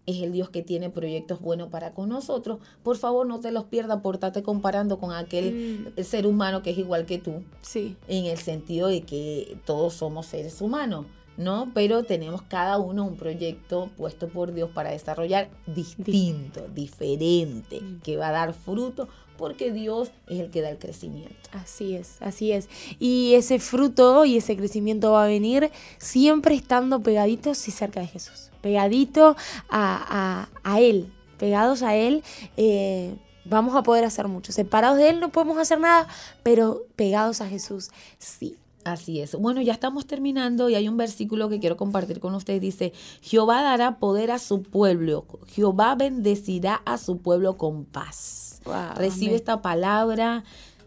es 0.06 0.20
el 0.22 0.32
Dios 0.32 0.50
que 0.50 0.62
tiene 0.62 0.90
proyectos 0.90 1.40
buenos 1.40 1.68
para 1.68 1.92
con 1.92 2.08
nosotros. 2.08 2.58
Por 2.82 2.96
favor, 2.96 3.26
no 3.26 3.38
te 3.40 3.52
los 3.52 3.64
pierdas 3.64 4.00
por 4.00 4.16
estarte 4.16 4.42
comparando 4.42 4.98
con 4.98 5.12
aquel 5.12 5.92
Mm. 5.96 6.02
ser 6.02 6.26
humano 6.26 6.62
que 6.62 6.70
es 6.70 6.78
igual 6.78 7.06
que 7.06 7.18
tú 7.18 7.42
Sí. 7.62 7.96
en 8.08 8.24
el 8.26 8.38
sentido 8.38 8.88
de 8.88 9.02
que 9.02 9.56
todos 9.64 9.94
somos 9.94 10.26
seres 10.26 10.60
humanos, 10.60 11.06
¿no? 11.36 11.70
Pero 11.72 12.02
tenemos 12.04 12.42
cada 12.42 12.78
uno 12.78 13.04
un 13.04 13.16
proyecto 13.16 13.90
puesto 13.96 14.28
por 14.28 14.52
Dios 14.52 14.70
para 14.70 14.90
desarrollar 14.90 15.48
distinto, 15.66 16.66
diferente, 16.74 17.80
Mm. 17.80 18.00
que 18.00 18.16
va 18.16 18.28
a 18.28 18.32
dar 18.32 18.54
fruto 18.54 19.08
porque 19.38 19.72
Dios 19.72 20.10
es 20.28 20.38
el 20.40 20.50
que 20.50 20.60
da 20.62 20.70
el 20.70 20.78
crecimiento. 20.78 21.34
Así 21.52 21.94
es, 21.96 22.16
así 22.20 22.52
es. 22.52 22.68
Y 22.98 23.34
ese 23.34 23.58
fruto 23.58 24.24
y 24.24 24.36
ese 24.36 24.56
crecimiento 24.56 25.12
va 25.12 25.24
a 25.24 25.26
venir 25.26 25.70
siempre 25.98 26.54
estando 26.54 27.00
pegaditos 27.00 27.66
y 27.66 27.70
cerca 27.70 28.00
de 28.00 28.06
Jesús. 28.08 28.50
Pegadito 28.62 29.36
a, 29.68 30.48
a- 30.64 30.72
a 30.74 30.80
Él, 30.80 31.12
pegados 31.38 31.82
a 31.82 31.94
Él, 31.96 32.22
eh, 32.56 33.14
vamos 33.44 33.74
a 33.76 33.82
poder 33.82 34.04
hacer 34.04 34.28
mucho. 34.28 34.52
Separados 34.52 34.98
de 34.98 35.10
Él 35.10 35.20
no 35.20 35.30
podemos 35.30 35.58
hacer 35.58 35.78
nada, 35.80 36.06
pero 36.42 36.82
pegados 36.96 37.40
a 37.40 37.48
Jesús, 37.48 37.90
sí. 38.18 38.56
Así 38.84 39.20
es. 39.20 39.36
Bueno, 39.36 39.62
ya 39.62 39.72
estamos 39.72 40.06
terminando 40.08 40.68
y 40.68 40.74
hay 40.74 40.88
un 40.88 40.96
versículo 40.96 41.48
que 41.48 41.60
quiero 41.60 41.76
compartir 41.76 42.18
con 42.18 42.34
ustedes. 42.34 42.60
Dice, 42.60 42.92
Jehová 43.20 43.62
dará 43.62 43.98
poder 44.00 44.32
a 44.32 44.40
su 44.40 44.64
pueblo, 44.64 45.24
Jehová 45.46 45.94
bendecirá 45.94 46.82
a 46.84 46.98
su 46.98 47.18
pueblo 47.18 47.56
con 47.56 47.84
paz. 47.84 48.60
Wow, 48.64 48.74
Recibe 48.96 49.26
amén. 49.26 49.36
esta 49.36 49.62
palabra, 49.62 50.42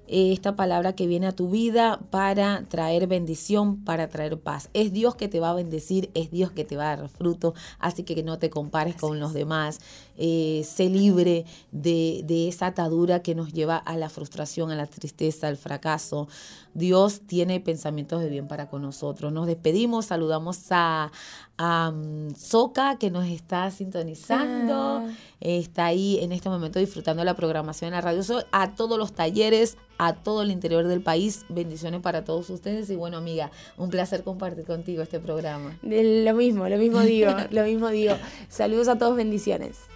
esta 0.08 0.56
palabra 0.56 0.94
que 0.94 1.08
viene 1.08 1.28
a 1.28 1.32
tu 1.32 1.50
vida 1.50 2.00
para 2.10 2.64
traer 2.70 3.08
bendición, 3.08 3.84
para 3.84 4.10
traer 4.10 4.40
paz. 4.40 4.70
Es 4.74 4.92
Dios 4.94 5.16
que 5.16 5.28
te 5.28 5.40
va 5.40 5.50
a 5.50 5.54
bendecir, 5.54 6.10
es 6.14 6.32
Dios 6.32 6.52
que 6.52 6.66
te 6.66 6.78
va 6.78 6.92
a 6.92 6.98
dar 6.98 7.10
fruto, 7.10 7.54
así 7.80 8.04
que 8.04 8.22
no 8.24 8.38
te 8.40 8.50
compares 8.50 8.96
con 8.96 9.20
los 9.20 9.34
demás. 9.34 9.80
Eh, 10.18 10.66
sé 10.66 10.90
libre 10.90 11.46
de, 11.72 12.22
de 12.26 12.48
esa 12.48 12.68
atadura 12.68 13.22
que 13.22 13.36
nos 13.36 13.54
lleva 13.54 13.78
a 13.78 13.98
la 13.98 14.10
frustración, 14.10 14.72
a 14.72 14.76
la 14.76 14.88
tristeza, 14.88 15.48
al 15.48 15.58
fracaso. 15.58 16.28
Dios 16.76 17.22
tiene 17.26 17.60
pensamientos 17.60 18.22
de 18.22 18.30
bien 18.30 18.48
para 18.48 18.70
con 18.70 18.84
nosotros. 18.84 19.34
Nos 19.34 19.48
despedimos, 19.48 20.06
saludamos 20.06 20.60
a, 20.70 21.12
a 21.58 21.92
mm, 21.92 22.36
Soca 22.36 22.98
que 23.00 23.10
nos 23.10 23.26
está 23.26 23.72
sintonizando 23.72 24.76
Ah. 24.76 25.08
está 25.40 25.86
ahí 25.86 26.20
en 26.22 26.32
este 26.32 26.50
momento 26.50 26.80
disfrutando 26.80 27.24
la 27.24 27.36
programación 27.36 27.90
en 27.90 27.94
la 27.94 28.02
radio 28.02 28.24
Sol, 28.24 28.46
a 28.52 28.76
todos 28.76 28.98
los 28.98 29.14
talleres, 29.14 29.78
a 29.98 30.14
todo 30.14 30.42
el 30.42 30.52
interior 30.52 30.88
del 30.88 31.02
país. 31.02 31.46
Bendiciones 31.50 32.02
para 32.02 32.24
todos 32.24 32.50
ustedes 32.50 32.90
y 32.90 32.96
bueno, 32.96 33.18
amiga, 33.18 33.52
un 33.78 33.90
placer 33.90 34.24
compartir 34.24 34.66
contigo 34.66 35.02
este 35.02 35.20
programa. 35.20 35.78
Lo 35.82 36.34
mismo, 36.34 36.68
lo 36.68 36.78
mismo 36.78 37.02
digo, 37.02 37.32
lo 37.52 37.64
mismo 37.64 37.90
digo. 37.90 38.16
Saludos 38.50 38.88
a 38.88 38.98
todos, 38.98 39.16
bendiciones. 39.16 39.95